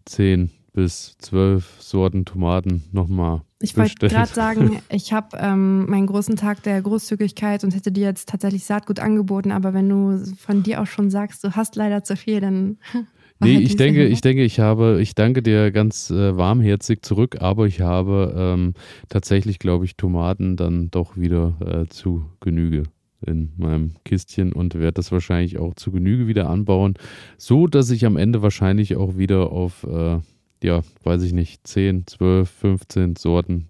zehn 0.06 0.50
bis 0.75 1.17
zwölf 1.19 1.76
Sorten 1.81 2.26
Tomaten 2.26 2.85
nochmal 2.93 3.41
ich 3.65 3.76
wollte 3.76 4.09
gerade 4.09 4.29
sagen, 4.32 4.79
ich 4.91 5.12
habe 5.12 5.37
ähm, 5.41 5.87
meinen 5.87 6.06
großen 6.06 6.37
Tag 6.37 6.62
der 6.62 6.81
Großzügigkeit 6.82 7.65
und 7.65 7.75
hätte 7.75 7.91
dir 7.91 8.05
jetzt 8.05 8.29
tatsächlich 8.29 8.65
Saatgut 8.65 9.00
angeboten, 9.00 9.50
aber 9.50 9.75
wenn 9.75 9.88
du 9.88 10.23
von 10.37 10.62
dir 10.62 10.82
auch 10.82 10.87
schon 10.87 11.11
sagst, 11.11 11.43
du 11.44 11.53
hast 11.53 11.75
leider 11.76 12.05
zu 12.05 12.17
viel, 12.17 12.41
dann. 12.41 12.79
Nee, 13.41 13.59
ich 13.59 13.75
denke, 13.76 14.06
ich 14.06 14.21
denke, 14.21 14.44
ich 14.44 14.61
habe, 14.61 15.00
ich 15.03 15.17
danke 15.17 15.43
dir 15.43 15.73
ganz 15.73 16.09
äh, 16.09 16.37
warmherzig 16.37 17.03
zurück, 17.03 17.38
aber 17.41 17.67
ich 17.67 17.81
habe 17.81 18.32
ähm, 18.38 18.75
tatsächlich, 19.09 19.59
glaube 19.59 19.85
ich, 19.85 19.97
Tomaten 19.97 20.56
dann 20.56 20.88
doch 20.93 21.17
wieder 21.17 21.56
äh, 21.61 21.88
zu 21.88 22.25
Genüge 22.38 22.85
in 23.26 23.53
meinem 23.56 23.97
Kistchen 24.05 24.53
und 24.53 24.76
werde 24.76 24.93
das 24.93 25.11
wahrscheinlich 25.11 25.59
auch 25.59 25.75
zu 25.75 25.91
Genüge 25.91 26.29
wieder 26.29 26.49
anbauen, 26.49 26.94
so 27.37 27.67
dass 27.67 27.91
ich 27.91 28.06
am 28.06 28.17
Ende 28.17 28.41
wahrscheinlich 28.41 28.94
auch 28.94 29.19
wieder 29.19 29.50
auf 29.50 29.82
äh, 29.82 30.21
ja, 30.64 30.82
weiß 31.02 31.22
ich 31.22 31.32
nicht, 31.32 31.66
10, 31.66 32.06
12, 32.06 32.49
15 32.49 33.16
Sorten 33.16 33.69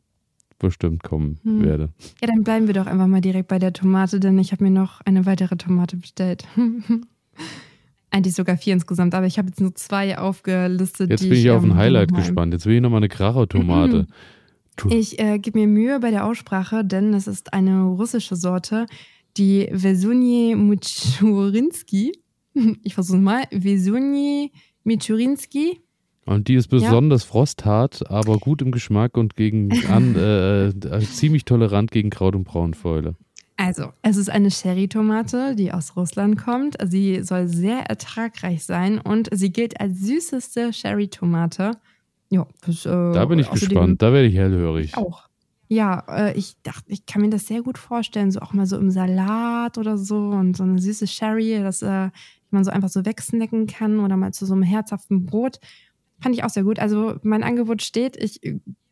bestimmt 0.59 1.03
kommen 1.03 1.41
hm. 1.43 1.65
werde. 1.65 1.89
Ja, 2.23 2.29
dann 2.29 2.45
bleiben 2.45 2.69
wir 2.69 2.75
doch 2.75 2.87
einfach 2.87 3.09
mal 3.09 3.21
direkt 3.21 3.49
bei 3.49 3.59
der 3.59 3.73
Tomate, 3.73 4.21
denn 4.21 4.39
ich 4.39 4.53
habe 4.53 4.65
mir 4.65 4.71
noch 4.71 5.01
eine 5.01 5.27
weitere 5.27 5.57
Tomate 5.57 5.97
bestellt. 5.97 6.47
Eigentlich 8.11 8.35
sogar 8.37 8.57
vier 8.57 8.75
insgesamt, 8.75 9.13
aber 9.15 9.27
ich 9.27 9.39
habe 9.39 9.49
jetzt 9.49 9.61
nur 9.61 9.75
zwei 9.75 10.17
aufgelistet. 10.17 11.11
Jetzt 11.11 11.23
bin 11.23 11.33
ich, 11.33 11.41
ich 11.41 11.51
auf 11.51 11.65
ein 11.65 11.71
ähm, 11.71 11.77
Highlight 11.77 12.15
gespannt. 12.15 12.55
Jetzt 12.55 12.65
will 12.65 12.77
ich 12.77 12.81
nochmal 12.81 12.99
eine 12.99 13.09
Kracher-Tomate. 13.09 14.07
Ich 14.89 15.19
äh, 15.19 15.39
gebe 15.41 15.59
mir 15.59 15.67
Mühe 15.67 15.99
bei 15.99 16.13
der 16.13 16.25
Aussprache, 16.25 16.85
denn 16.85 17.13
es 17.13 17.27
ist 17.27 17.53
eine 17.53 17.83
russische 17.83 18.37
Sorte, 18.37 18.87
die 19.37 19.69
Vesunie 19.71 20.55
Michurinski. 20.55 22.13
Ich 22.85 22.95
versuche 22.95 23.19
mal. 23.19 23.43
Vesunie 23.51 24.53
Michurinski 24.85 25.81
und 26.27 26.49
die 26.49 26.55
ist 26.55 26.69
besonders 26.69 27.23
ja. 27.23 27.29
frosthart, 27.29 28.11
aber 28.11 28.39
gut 28.39 28.63
im 28.63 28.73
Geschmack 28.73 29.17
und 29.17 29.37
gegen 29.37 29.71
an, 29.89 30.15
äh, 30.17 30.69
äh, 30.69 31.01
ziemlich 31.01 31.45
tolerant 31.45 31.91
gegen 31.91 32.11
Kraut- 32.11 32.35
und 32.35 32.45
Braunfäule. 32.45 33.17
Also, 33.57 33.93
es 34.03 34.17
ist 34.17 34.31
eine 34.31 34.51
Sherry-Tomate, 34.51 35.55
die 35.55 35.73
aus 35.73 35.97
Russland 35.97 36.37
kommt. 36.37 36.77
Sie 36.85 37.23
soll 37.23 37.47
sehr 37.47 37.85
ertragreich 37.89 38.65
sein 38.65 38.99
und 38.99 39.29
sie 39.33 39.53
gilt 39.53 39.81
als 39.81 40.01
süßeste 40.01 40.73
Sherry-Tomate. 40.73 41.73
Ja, 42.31 42.47
das, 42.67 42.85
äh, 42.85 42.89
da 42.89 43.25
bin 43.27 43.39
ich 43.39 43.49
gespannt, 43.51 44.03
da 44.03 44.13
werde 44.13 44.27
ich 44.27 44.35
hellhörig. 44.35 44.97
Auch. 44.97 45.29
Ja, 45.69 46.05
äh, 46.09 46.37
ich 46.37 46.61
dachte, 46.63 46.85
ich 46.89 47.07
kann 47.07 47.23
mir 47.23 47.31
das 47.31 47.47
sehr 47.47 47.63
gut 47.63 47.79
vorstellen, 47.79 48.31
so 48.31 48.41
auch 48.41 48.53
mal 48.53 48.67
so 48.67 48.77
im 48.77 48.91
Salat 48.91 49.79
oder 49.79 49.99
so 49.99 50.17
und 50.17 50.57
so 50.57 50.65
eine 50.65 50.79
süße 50.79 51.07
Sherry, 51.07 51.61
dass 51.61 51.81
äh, 51.83 52.11
man 52.51 52.65
so 52.65 52.71
einfach 52.71 52.89
so 52.89 53.05
wegsnacken 53.05 53.67
kann 53.67 54.01
oder 54.01 54.17
mal 54.17 54.33
zu 54.33 54.47
so 54.47 54.55
einem 54.55 54.63
herzhaften 54.63 55.27
Brot. 55.27 55.61
Fand 56.21 56.35
ich 56.35 56.45
auch 56.45 56.51
sehr 56.51 56.65
gut. 56.65 56.79
Also 56.79 57.17
mein 57.23 57.43
Angebot 57.43 57.83
steht. 57.83 58.17
Ich 58.17 58.41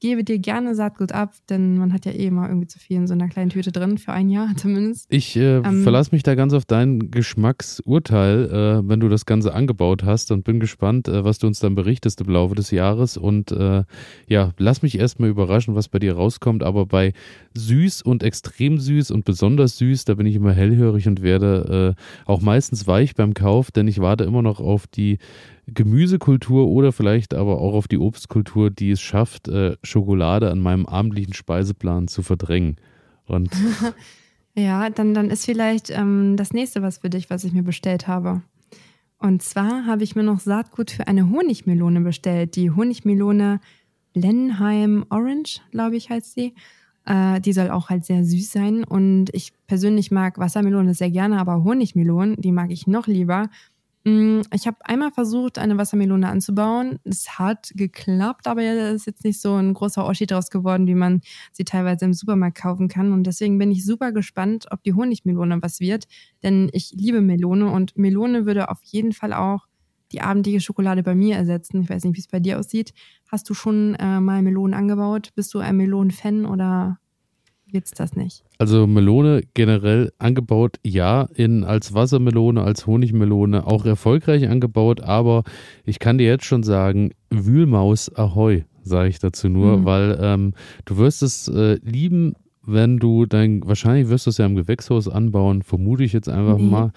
gebe 0.02 0.24
dir 0.24 0.40
gerne 0.40 0.74
Saatgut 0.74 1.12
ab, 1.12 1.32
denn 1.48 1.78
man 1.78 1.92
hat 1.92 2.06
ja 2.06 2.10
eh 2.10 2.26
immer 2.26 2.48
irgendwie 2.48 2.66
zu 2.66 2.80
viel 2.80 2.96
in 2.96 3.06
so 3.06 3.14
einer 3.14 3.28
kleinen 3.28 3.50
Tüte 3.50 3.70
drin, 3.70 3.98
für 3.98 4.12
ein 4.12 4.28
Jahr 4.28 4.48
zumindest. 4.56 5.06
Ich 5.10 5.36
äh, 5.36 5.58
ähm, 5.58 5.84
verlasse 5.84 6.10
mich 6.12 6.24
da 6.24 6.34
ganz 6.34 6.52
auf 6.54 6.64
dein 6.64 7.12
Geschmacksurteil, 7.12 8.82
äh, 8.82 8.88
wenn 8.88 8.98
du 8.98 9.08
das 9.08 9.26
Ganze 9.26 9.54
angebaut 9.54 10.02
hast 10.02 10.32
und 10.32 10.42
bin 10.42 10.58
gespannt, 10.58 11.06
äh, 11.06 11.24
was 11.24 11.38
du 11.38 11.46
uns 11.46 11.60
dann 11.60 11.76
berichtest 11.76 12.20
im 12.20 12.30
Laufe 12.30 12.56
des 12.56 12.72
Jahres. 12.72 13.16
Und 13.16 13.52
äh, 13.52 13.84
ja, 14.26 14.50
lass 14.58 14.82
mich 14.82 14.98
erstmal 14.98 15.30
überraschen, 15.30 15.76
was 15.76 15.88
bei 15.88 16.00
dir 16.00 16.14
rauskommt. 16.14 16.64
Aber 16.64 16.84
bei 16.84 17.12
süß 17.54 18.02
und 18.02 18.24
extrem 18.24 18.78
süß 18.78 19.12
und 19.12 19.24
besonders 19.24 19.78
süß, 19.78 20.04
da 20.04 20.14
bin 20.14 20.26
ich 20.26 20.34
immer 20.34 20.52
hellhörig 20.52 21.06
und 21.06 21.22
werde 21.22 21.94
äh, 21.96 22.02
auch 22.30 22.40
meistens 22.40 22.88
weich 22.88 23.14
beim 23.14 23.34
Kauf, 23.34 23.70
denn 23.70 23.86
ich 23.86 24.00
warte 24.00 24.24
immer 24.24 24.42
noch 24.42 24.58
auf 24.58 24.88
die 24.88 25.18
Gemüsekultur 25.68 26.66
oder 26.66 26.92
vielleicht 26.92 27.34
aber 27.34 27.60
auch 27.60 27.74
auf 27.74 27.86
die 27.86 27.98
Obstkultur, 27.98 28.70
die 28.70 28.90
es 28.90 29.00
schafft, 29.00 29.48
äh, 29.48 29.76
Schokolade 29.92 30.50
an 30.50 30.58
meinem 30.58 30.86
abendlichen 30.86 31.34
Speiseplan 31.34 32.08
zu 32.08 32.22
verdrängen. 32.22 32.76
Und 33.26 33.50
ja, 34.54 34.90
dann, 34.90 35.14
dann 35.14 35.30
ist 35.30 35.44
vielleicht 35.44 35.90
ähm, 35.90 36.36
das 36.36 36.52
nächste 36.52 36.82
was 36.82 36.98
für 36.98 37.10
dich, 37.10 37.30
was 37.30 37.44
ich 37.44 37.52
mir 37.52 37.62
bestellt 37.62 38.08
habe. 38.08 38.42
Und 39.18 39.42
zwar 39.42 39.86
habe 39.86 40.02
ich 40.02 40.16
mir 40.16 40.24
noch 40.24 40.40
Saatgut 40.40 40.90
für 40.90 41.06
eine 41.06 41.30
Honigmelone 41.30 42.00
bestellt. 42.00 42.56
Die 42.56 42.72
Honigmelone 42.72 43.60
Lenheim 44.14 45.06
Orange, 45.10 45.60
glaube 45.70 45.96
ich, 45.96 46.10
heißt 46.10 46.34
sie. 46.34 46.54
Äh, 47.04 47.40
die 47.40 47.52
soll 47.52 47.70
auch 47.70 47.88
halt 47.88 48.04
sehr 48.04 48.24
süß 48.24 48.50
sein. 48.50 48.84
Und 48.84 49.26
ich 49.32 49.52
persönlich 49.66 50.10
mag 50.10 50.38
Wassermelone 50.38 50.94
sehr 50.94 51.10
gerne, 51.10 51.38
aber 51.38 51.62
Honigmelonen, 51.62 52.36
die 52.40 52.52
mag 52.52 52.70
ich 52.70 52.86
noch 52.86 53.06
lieber. 53.06 53.48
Mm, 54.04 54.40
ich 54.52 54.66
habe 54.66 54.78
einmal 54.84 55.12
versucht, 55.12 55.58
eine 55.58 55.78
Wassermelone 55.78 56.28
anzubauen. 56.28 56.98
Es 57.04 57.38
hat 57.38 57.70
geklappt, 57.76 58.48
aber 58.48 58.62
es 58.62 59.02
ist 59.02 59.06
jetzt 59.06 59.24
nicht 59.24 59.40
so 59.40 59.54
ein 59.54 59.74
großer 59.74 60.04
Oschi 60.04 60.26
draus 60.26 60.50
geworden, 60.50 60.86
wie 60.88 60.94
man 60.96 61.20
sie 61.52 61.64
teilweise 61.64 62.04
im 62.04 62.12
Supermarkt 62.12 62.58
kaufen 62.58 62.88
kann. 62.88 63.12
Und 63.12 63.24
deswegen 63.26 63.58
bin 63.58 63.70
ich 63.70 63.84
super 63.84 64.10
gespannt, 64.12 64.66
ob 64.70 64.82
die 64.82 64.94
Honigmelone 64.94 65.62
was 65.62 65.78
wird. 65.78 66.06
Denn 66.42 66.68
ich 66.72 66.92
liebe 66.96 67.20
Melone 67.20 67.70
und 67.70 67.96
Melone 67.96 68.44
würde 68.44 68.70
auf 68.70 68.80
jeden 68.82 69.12
Fall 69.12 69.32
auch 69.32 69.66
die 70.10 70.20
abendliche 70.20 70.60
Schokolade 70.60 71.02
bei 71.02 71.14
mir 71.14 71.36
ersetzen. 71.36 71.82
Ich 71.82 71.88
weiß 71.88 72.04
nicht, 72.04 72.16
wie 72.16 72.20
es 72.20 72.28
bei 72.28 72.40
dir 72.40 72.58
aussieht. 72.58 72.92
Hast 73.28 73.48
du 73.48 73.54
schon 73.54 73.94
äh, 73.94 74.20
mal 74.20 74.42
Melonen 74.42 74.74
angebaut? 74.74 75.30
Bist 75.36 75.54
du 75.54 75.60
ein 75.60 75.76
Melonen-Fan 75.76 76.44
oder 76.44 76.98
gibt's 77.72 77.90
das 77.92 78.14
nicht? 78.14 78.44
Also 78.58 78.86
Melone 78.86 79.42
generell 79.54 80.12
angebaut, 80.18 80.78
ja, 80.84 81.28
in, 81.34 81.64
als 81.64 81.94
Wassermelone, 81.94 82.62
als 82.62 82.86
Honigmelone, 82.86 83.66
auch 83.66 83.84
erfolgreich 83.84 84.48
angebaut, 84.48 85.00
aber 85.00 85.42
ich 85.84 85.98
kann 85.98 86.18
dir 86.18 86.26
jetzt 86.26 86.44
schon 86.44 86.62
sagen, 86.62 87.10
Wühlmaus 87.30 88.14
Ahoi, 88.14 88.64
sage 88.84 89.08
ich 89.08 89.18
dazu 89.18 89.48
nur, 89.48 89.78
mhm. 89.78 89.84
weil 89.84 90.18
ähm, 90.20 90.54
du 90.84 90.98
wirst 90.98 91.22
es 91.22 91.48
äh, 91.48 91.78
lieben, 91.82 92.34
wenn 92.64 92.98
du 92.98 93.26
dein, 93.26 93.66
wahrscheinlich 93.66 94.08
wirst 94.08 94.26
du 94.26 94.30
es 94.30 94.38
ja 94.38 94.46
im 94.46 94.54
Gewächshaus 94.54 95.08
anbauen, 95.08 95.62
vermute 95.62 96.04
ich 96.04 96.12
jetzt 96.12 96.28
einfach 96.28 96.58
nee. 96.58 96.70
mal. 96.70 96.92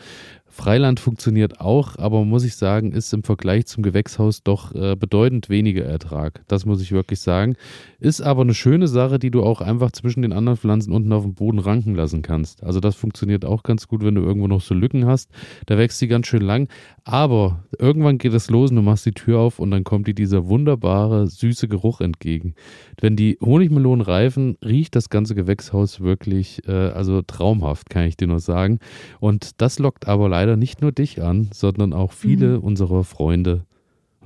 Freiland 0.55 1.01
funktioniert 1.01 1.59
auch, 1.59 1.97
aber 1.97 2.24
muss 2.24 2.45
ich 2.45 2.55
sagen, 2.55 2.93
ist 2.93 3.13
im 3.13 3.24
Vergleich 3.24 3.65
zum 3.65 3.83
Gewächshaus 3.83 4.41
doch 4.41 4.74
äh, 4.74 4.95
bedeutend 4.95 5.50
weniger 5.50 5.83
Ertrag. 5.83 6.45
Das 6.47 6.65
muss 6.65 6.81
ich 6.81 6.93
wirklich 6.93 7.19
sagen. 7.19 7.57
Ist 8.00 8.21
aber 8.21 8.43
eine 8.43 8.53
schöne 8.53 8.88
Sache, 8.88 9.19
die 9.19 9.31
du 9.31 9.43
auch 9.43 9.59
einfach 9.59 9.91
zwischen 9.91 10.21
den 10.21 10.31
anderen 10.31 10.57
Pflanzen 10.57 10.93
unten 10.93 11.12
auf 11.12 11.24
dem 11.24 11.33
Boden 11.33 11.59
ranken 11.59 11.93
lassen 11.93 12.21
kannst. 12.21 12.63
Also 12.63 12.79
das 12.79 12.95
funktioniert 12.95 13.43
auch 13.43 13.63
ganz 13.63 13.89
gut, 13.89 14.01
wenn 14.01 14.15
du 14.15 14.21
irgendwo 14.21 14.47
noch 14.47 14.62
so 14.62 14.74
Lücken 14.74 15.05
hast. 15.05 15.29
Da 15.65 15.77
wächst 15.77 16.00
sie 16.00 16.07
ganz 16.07 16.27
schön 16.27 16.41
lang. 16.41 16.69
Aber 17.03 17.65
irgendwann 17.77 18.17
geht 18.17 18.33
es 18.33 18.50
los 18.50 18.69
und 18.69 18.77
du 18.77 18.81
machst 18.81 19.05
die 19.05 19.12
Tür 19.12 19.39
auf 19.39 19.59
und 19.59 19.71
dann 19.71 19.83
kommt 19.83 20.07
dir 20.07 20.15
dieser 20.15 20.47
wunderbare, 20.47 21.27
süße 21.27 21.67
Geruch 21.67 22.00
entgegen. 22.00 22.55
Wenn 23.01 23.17
die 23.17 23.38
Honigmelonen 23.41 24.05
reifen, 24.05 24.57
riecht 24.63 24.95
das 24.95 25.09
ganze 25.09 25.35
Gewächshaus 25.35 26.00
wirklich, 26.00 26.65
äh, 26.65 26.71
also 26.71 27.21
traumhaft, 27.21 27.89
kann 27.89 28.05
ich 28.05 28.15
dir 28.15 28.27
nur 28.27 28.39
sagen. 28.39 28.79
Und 29.19 29.62
das 29.62 29.79
lockt 29.79 30.07
aber 30.07 30.29
leider 30.29 30.44
nicht 30.55 30.81
nur 30.81 30.91
dich 30.91 31.21
an, 31.21 31.49
sondern 31.53 31.93
auch 31.93 32.11
viele 32.11 32.57
mhm. 32.57 32.63
unserer 32.63 33.03
Freunde 33.03 33.65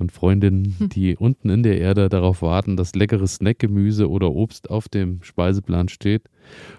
und 0.00 0.12
Freundinnen, 0.12 0.74
hm. 0.78 0.88
die 0.88 1.16
unten 1.16 1.50
in 1.50 1.62
der 1.62 1.78
Erde 1.78 2.08
darauf 2.08 2.42
warten, 2.42 2.76
dass 2.76 2.94
leckeres 2.94 3.34
Snackgemüse 3.34 4.08
oder 4.08 4.32
Obst 4.32 4.70
auf 4.70 4.88
dem 4.88 5.22
Speiseplan 5.22 5.88
steht. 5.88 6.22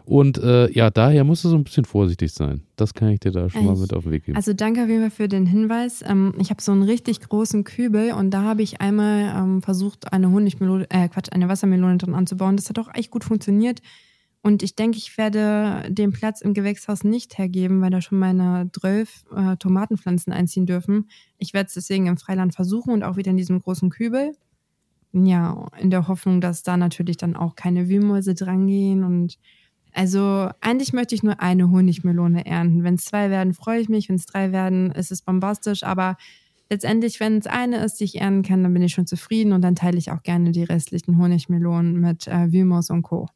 Und 0.05 0.38
äh, 0.39 0.69
ja, 0.71 0.89
daher 0.89 1.24
musst 1.24 1.45
du 1.45 1.50
so 1.50 1.55
ein 1.55 1.63
bisschen 1.63 1.86
vorsichtig 1.86 2.33
sein. 2.33 2.63
Das 2.75 2.93
kann 2.93 3.10
ich 3.10 3.19
dir 3.19 3.31
da 3.31 3.50
schon 3.50 3.62
Echt? 3.62 3.69
mal 3.69 3.77
mit 3.77 3.93
auf 3.93 4.03
den 4.03 4.12
Weg 4.12 4.25
geben. 4.25 4.36
Also 4.36 4.53
danke 4.53 4.83
auf 4.83 4.89
jeden 4.89 5.01
Fall 5.01 5.12
für 5.12 5.27
den 5.27 5.45
Hinweis. 5.45 6.03
Ähm, 6.05 6.33
ich 6.39 6.50
habe 6.50 6.62
so 6.62 6.71
einen 6.71 6.83
richtig 6.83 7.21
großen 7.21 7.63
Kübel 7.63 8.13
und 8.13 8.31
da 8.31 8.41
habe 8.41 8.63
ich 8.63 8.81
einmal 8.81 9.33
ähm, 9.38 9.62
versucht, 9.62 10.12
eine 10.12 10.31
Honigmelone, 10.31 10.88
äh 10.89 11.07
Quatsch, 11.07 11.31
eine 11.31 11.48
Wassermelone 11.48 11.98
drin 11.98 12.15
anzubauen. 12.15 12.57
Das 12.57 12.69
hat 12.69 12.79
auch 12.79 12.93
echt 12.93 13.12
gut 13.12 13.24
funktioniert. 13.24 13.81
Und 14.43 14.63
ich 14.63 14.75
denke, 14.75 14.98
ich 14.98 15.17
werde 15.17 15.86
den 15.89 16.12
Platz 16.12 16.41
im 16.41 16.55
Gewächshaus 16.55 17.03
nicht 17.03 17.38
hergeben, 17.38 17.79
weil 17.81 17.91
da 17.91 18.01
schon 18.01 18.17
meine 18.17 18.69
zwölf 18.74 19.24
äh, 19.36 19.55
Tomatenpflanzen 19.57 20.33
einziehen 20.33 20.65
dürfen. 20.65 21.10
Ich 21.38 21.53
werde 21.53 21.67
es 21.67 21.75
deswegen 21.75 22.07
im 22.07 22.17
Freiland 22.17 22.55
versuchen 22.55 22.91
und 22.91 23.03
auch 23.03 23.17
wieder 23.17 23.29
in 23.29 23.38
diesem 23.38 23.62
großen 23.62 23.91
Kübel. 23.91 24.36
Ja, 25.13 25.67
in 25.77 25.91
der 25.91 26.07
Hoffnung, 26.07 26.41
dass 26.41 26.63
da 26.63 26.75
natürlich 26.75 27.17
dann 27.17 27.36
auch 27.36 27.55
keine 27.55 27.88
Wühlmäuse 27.88 28.33
drangehen. 28.33 29.03
Und 29.03 29.38
also 29.93 30.50
eigentlich 30.60 30.93
möchte 30.93 31.13
ich 31.13 31.21
nur 31.21 31.39
eine 31.39 31.69
Honigmelone 31.69 32.45
ernten. 32.45 32.83
Wenn 32.83 32.95
es 32.95 33.05
zwei 33.05 33.29
werden, 33.29 33.53
freue 33.53 33.81
ich 33.81 33.89
mich. 33.89 34.10
Wenn 34.10 34.15
es 34.15 34.25
drei 34.25 34.51
werden, 34.51 34.91
ist 34.91 35.12
es 35.12 35.21
bombastisch. 35.21 35.83
Aber 35.83 36.17
letztendlich, 36.71 37.19
wenn 37.19 37.38
es 37.38 37.45
eine 37.45 37.83
ist, 37.83 38.00
die 38.00 38.05
ich 38.05 38.19
ernten 38.19 38.41
kann, 38.41 38.63
dann 38.63 38.74
bin 38.74 38.81
ich 38.81 38.93
schon 38.93 39.05
zufrieden 39.05 39.53
und 39.53 39.62
dann 39.62 39.75
teile 39.75 40.00
ich 40.00 40.12
auch 40.12 40.24
gerne 40.24 40.51
die 40.51 40.63
restlichen 40.63 41.19
Honigmelonen 41.19 42.00
mit 42.00 42.27
äh, 42.27 42.51
Wühlmaus 42.51 42.89
und 42.89 43.03
Co. 43.03 43.27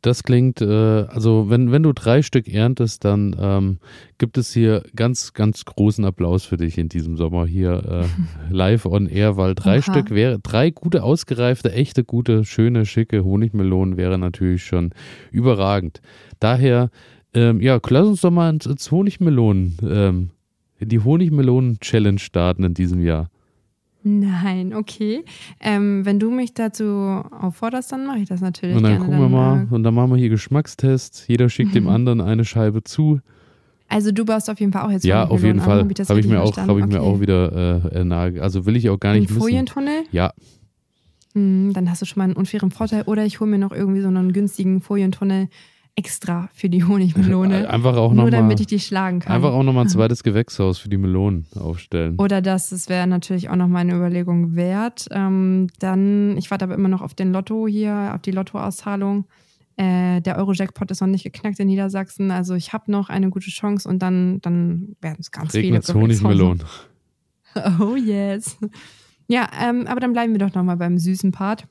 Das 0.00 0.22
klingt, 0.22 0.60
äh, 0.60 0.66
also 1.08 1.50
wenn, 1.50 1.72
wenn 1.72 1.82
du 1.82 1.92
drei 1.92 2.22
Stück 2.22 2.46
erntest, 2.46 3.04
dann 3.04 3.34
ähm, 3.38 3.78
gibt 4.18 4.38
es 4.38 4.52
hier 4.52 4.84
ganz, 4.94 5.32
ganz 5.32 5.64
großen 5.64 6.04
Applaus 6.04 6.44
für 6.44 6.56
dich 6.56 6.78
in 6.78 6.88
diesem 6.88 7.16
Sommer 7.16 7.46
hier 7.46 8.04
äh, 8.04 8.04
live 8.54 8.86
on 8.86 9.06
air, 9.06 9.36
weil 9.36 9.56
drei 9.56 9.78
Aha. 9.78 9.82
Stück 9.82 10.10
wäre, 10.10 10.38
drei 10.38 10.70
gute, 10.70 11.02
ausgereifte, 11.02 11.72
echte, 11.72 12.04
gute, 12.04 12.44
schöne, 12.44 12.86
schicke 12.86 13.24
Honigmelonen 13.24 13.96
wäre 13.96 14.18
natürlich 14.18 14.64
schon 14.64 14.90
überragend. 15.32 16.00
Daher, 16.38 16.90
ähm, 17.34 17.60
ja, 17.60 17.80
lass 17.88 18.06
uns 18.06 18.20
doch 18.20 18.30
mal 18.30 18.50
ins, 18.50 18.66
ins 18.66 18.90
Honigmelonen, 18.92 19.78
ähm, 19.82 20.30
die 20.80 21.00
Honigmelonen-Challenge 21.00 22.20
starten 22.20 22.62
in 22.62 22.74
diesem 22.74 23.02
Jahr. 23.02 23.30
Nein, 24.02 24.74
okay. 24.74 25.24
Ähm, 25.60 26.04
wenn 26.04 26.18
du 26.18 26.30
mich 26.30 26.54
dazu 26.54 26.84
aufforderst, 26.84 27.92
dann 27.92 28.06
mache 28.06 28.18
ich 28.18 28.28
das 28.28 28.40
natürlich. 28.40 28.76
Und 28.76 28.84
dann 28.84 28.92
gerne. 28.92 29.04
gucken 29.04 29.20
wir 29.20 29.28
mal, 29.28 29.66
äh, 29.70 29.74
und 29.74 29.82
dann 29.82 29.94
machen 29.94 30.10
wir 30.10 30.16
hier 30.16 30.28
Geschmackstests. 30.28 31.26
Jeder 31.26 31.48
schickt 31.48 31.74
dem 31.74 31.88
anderen 31.88 32.20
eine 32.20 32.44
Scheibe 32.44 32.84
zu. 32.84 33.20
Also 33.88 34.12
du 34.12 34.24
baust 34.24 34.50
auf 34.50 34.60
jeden 34.60 34.72
Fall 34.72 34.82
auch 34.82 34.90
jetzt 34.90 35.04
Ja, 35.04 35.26
auf 35.26 35.42
jeden 35.42 35.60
Fall. 35.60 35.80
Habe 35.80 35.92
ich, 35.92 36.08
hab 36.08 36.16
ich, 36.16 36.26
mir, 36.26 36.42
auch, 36.42 36.56
hab 36.56 36.68
ich 36.76 36.84
okay. 36.84 36.86
mir 36.86 37.00
auch 37.00 37.20
wieder 37.20 37.92
äh, 37.92 38.04
nahe. 38.04 38.40
Also 38.40 38.66
will 38.66 38.76
ich 38.76 38.88
auch 38.90 39.00
gar 39.00 39.14
nicht 39.14 39.30
Ein 39.30 39.36
Folientunnel? 39.36 40.04
Ja. 40.12 40.32
Hm, 41.34 41.72
dann 41.72 41.90
hast 41.90 42.02
du 42.02 42.06
schon 42.06 42.20
mal 42.20 42.24
einen 42.24 42.34
unfairen 42.34 42.70
Vorteil. 42.70 43.02
Oder 43.02 43.24
ich 43.24 43.40
hole 43.40 43.50
mir 43.50 43.58
noch 43.58 43.72
irgendwie 43.72 44.02
so 44.02 44.08
einen 44.08 44.32
günstigen 44.32 44.80
Folientunnel 44.80 45.48
extra 45.98 46.48
für 46.54 46.68
die 46.68 46.84
Honigmelone. 46.84 47.68
Einfach 47.70 47.96
auch 47.96 48.10
noch 48.10 48.22
Nur 48.22 48.24
mal, 48.26 48.30
damit 48.30 48.60
ich 48.60 48.68
die 48.68 48.78
schlagen 48.78 49.18
kann. 49.18 49.32
Einfach 49.32 49.52
auch 49.52 49.64
nochmal 49.64 49.86
ein 49.86 49.88
zweites 49.88 50.22
Gewächshaus 50.22 50.78
für 50.78 50.88
die 50.88 50.96
Melonen 50.96 51.46
aufstellen. 51.58 52.14
Oder 52.18 52.40
das, 52.40 52.70
das 52.70 52.88
wäre 52.88 53.08
natürlich 53.08 53.50
auch 53.50 53.56
noch 53.56 53.66
meine 53.66 53.96
Überlegung 53.96 54.54
wert. 54.54 55.08
Ähm, 55.10 55.66
dann, 55.80 56.36
ich 56.36 56.52
warte 56.52 56.64
aber 56.64 56.74
immer 56.74 56.88
noch 56.88 57.02
auf 57.02 57.14
den 57.14 57.32
Lotto 57.32 57.66
hier, 57.66 58.12
auf 58.14 58.22
die 58.22 58.30
Lottoauszahlung. 58.30 59.24
Äh, 59.76 60.20
der 60.20 60.38
Euro-Jackpot 60.38 60.88
ist 60.92 61.00
noch 61.00 61.08
nicht 61.08 61.24
geknackt 61.24 61.58
in 61.58 61.66
Niedersachsen. 61.66 62.30
Also 62.30 62.54
ich 62.54 62.72
habe 62.72 62.90
noch 62.92 63.08
eine 63.08 63.28
gute 63.30 63.50
Chance 63.50 63.88
und 63.88 63.98
dann, 64.00 64.40
dann 64.40 64.96
werden 65.00 65.18
es 65.18 65.32
ganz 65.32 65.52
Regnet's 65.52 65.90
viele 65.90 66.00
Honigmelonen. 66.00 66.64
Oh 67.80 67.96
yes. 67.96 68.56
Ja, 69.26 69.48
ähm, 69.60 69.86
aber 69.88 69.98
dann 69.98 70.12
bleiben 70.12 70.32
wir 70.32 70.38
doch 70.38 70.54
nochmal 70.54 70.76
beim 70.76 70.96
süßen 70.98 71.32
Part. 71.32 71.66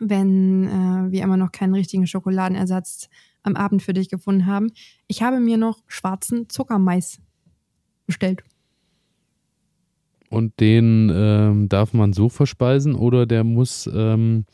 Wenn 0.00 0.64
äh, 0.64 1.12
wir 1.12 1.22
immer 1.22 1.38
noch 1.38 1.50
keinen 1.50 1.72
richtigen 1.72 2.06
Schokoladenersatz 2.06 3.08
am 3.42 3.56
Abend 3.56 3.82
für 3.82 3.92
dich 3.92 4.08
gefunden 4.08 4.46
haben. 4.46 4.72
Ich 5.06 5.22
habe 5.22 5.40
mir 5.40 5.56
noch 5.56 5.78
schwarzen 5.86 6.48
Zuckermais 6.48 7.20
bestellt. 8.06 8.42
Und 10.30 10.60
den 10.60 11.10
ähm, 11.14 11.68
darf 11.68 11.94
man 11.94 12.12
so 12.12 12.28
verspeisen 12.28 12.94
oder 12.94 13.24
der 13.24 13.44
muss 13.44 13.88
ähm, 13.92 14.44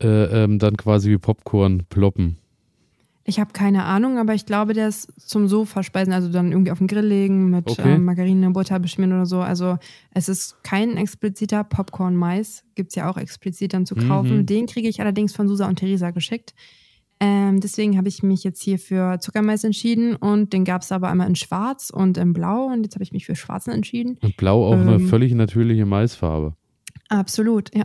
äh, 0.00 0.44
ähm, 0.44 0.58
dann 0.58 0.76
quasi 0.76 1.10
wie 1.10 1.18
Popcorn 1.18 1.84
ploppen? 1.88 2.38
Ich 3.24 3.38
habe 3.38 3.52
keine 3.52 3.84
Ahnung, 3.84 4.18
aber 4.18 4.34
ich 4.34 4.46
glaube, 4.46 4.72
der 4.72 4.88
ist 4.88 5.08
zum 5.16 5.46
so 5.46 5.64
verspeisen, 5.64 6.12
also 6.12 6.28
dann 6.28 6.50
irgendwie 6.50 6.72
auf 6.72 6.78
den 6.78 6.88
Grill 6.88 7.06
legen 7.06 7.50
mit 7.50 7.70
okay. 7.70 7.94
äh, 7.94 7.98
Margarine, 7.98 8.50
Butter 8.50 8.80
beschmieren 8.80 9.12
oder 9.12 9.26
so. 9.26 9.40
Also 9.40 9.78
es 10.12 10.28
ist 10.28 10.62
kein 10.64 10.96
expliziter 10.96 11.62
Popcorn-Mais, 11.62 12.64
gibt 12.74 12.90
es 12.90 12.96
ja 12.96 13.08
auch 13.08 13.16
explizit 13.16 13.74
dann 13.74 13.86
zu 13.86 13.94
kaufen. 13.94 14.38
Mhm. 14.38 14.46
Den 14.46 14.66
kriege 14.66 14.88
ich 14.88 15.00
allerdings 15.00 15.34
von 15.34 15.46
Susa 15.46 15.68
und 15.68 15.76
Theresa 15.76 16.10
geschickt. 16.10 16.52
Ähm, 17.24 17.60
deswegen 17.60 17.96
habe 17.96 18.08
ich 18.08 18.24
mich 18.24 18.42
jetzt 18.42 18.60
hier 18.60 18.80
für 18.80 19.20
Zuckermais 19.20 19.62
entschieden 19.62 20.16
und 20.16 20.52
den 20.52 20.64
gab 20.64 20.82
es 20.82 20.90
aber 20.90 21.08
einmal 21.08 21.28
in 21.28 21.36
Schwarz 21.36 21.90
und 21.90 22.18
in 22.18 22.32
Blau 22.32 22.64
und 22.64 22.82
jetzt 22.82 22.96
habe 22.96 23.04
ich 23.04 23.12
mich 23.12 23.26
für 23.26 23.36
Schwarzen 23.36 23.70
entschieden. 23.70 24.18
Und 24.22 24.36
Blau 24.36 24.66
auch 24.66 24.72
ähm, 24.72 24.88
eine 24.88 24.98
völlig 24.98 25.32
natürliche 25.32 25.86
Maisfarbe. 25.86 26.56
Absolut, 27.10 27.72
ja. 27.76 27.84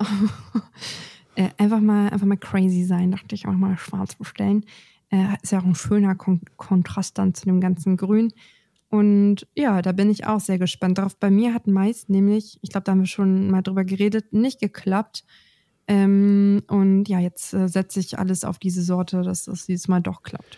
äh, 1.35 1.49
einfach, 1.59 1.81
mal, 1.81 2.09
einfach 2.09 2.25
mal 2.25 2.37
crazy 2.37 2.83
sein, 2.83 3.11
dachte 3.11 3.35
ich, 3.35 3.47
auch 3.47 3.53
mal 3.53 3.77
schwarz 3.77 4.15
bestellen. 4.15 4.65
Äh, 5.11 5.35
ist 5.43 5.51
ja 5.51 5.59
auch 5.59 5.65
ein 5.65 5.75
schöner 5.75 6.15
Kon 6.15 6.41
Kontrast 6.55 7.19
dann 7.19 7.35
zu 7.35 7.45
dem 7.45 7.61
ganzen 7.61 7.95
Grün. 7.95 8.33
Und 8.89 9.45
ja, 9.55 9.83
da 9.83 9.91
bin 9.91 10.09
ich 10.09 10.25
auch 10.25 10.39
sehr 10.39 10.57
gespannt 10.57 10.97
drauf. 10.97 11.15
Bei 11.15 11.29
mir 11.29 11.53
hat 11.53 11.67
Mais 11.67 12.09
nämlich, 12.09 12.57
ich 12.63 12.71
glaube, 12.71 12.85
da 12.85 12.93
haben 12.93 13.01
wir 13.01 13.05
schon 13.05 13.51
mal 13.51 13.61
drüber 13.61 13.85
geredet, 13.85 14.33
nicht 14.33 14.59
geklappt. 14.59 15.25
Ähm, 15.87 16.63
und 16.67 17.07
ja, 17.07 17.19
jetzt 17.19 17.53
äh, 17.53 17.67
setze 17.67 17.99
ich 17.99 18.19
alles 18.19 18.43
auf 18.43 18.59
diese 18.59 18.81
Sorte, 18.83 19.21
dass 19.21 19.45
das 19.45 19.65
dieses 19.65 19.87
Mal 19.87 20.01
doch 20.01 20.21
klappt. 20.23 20.57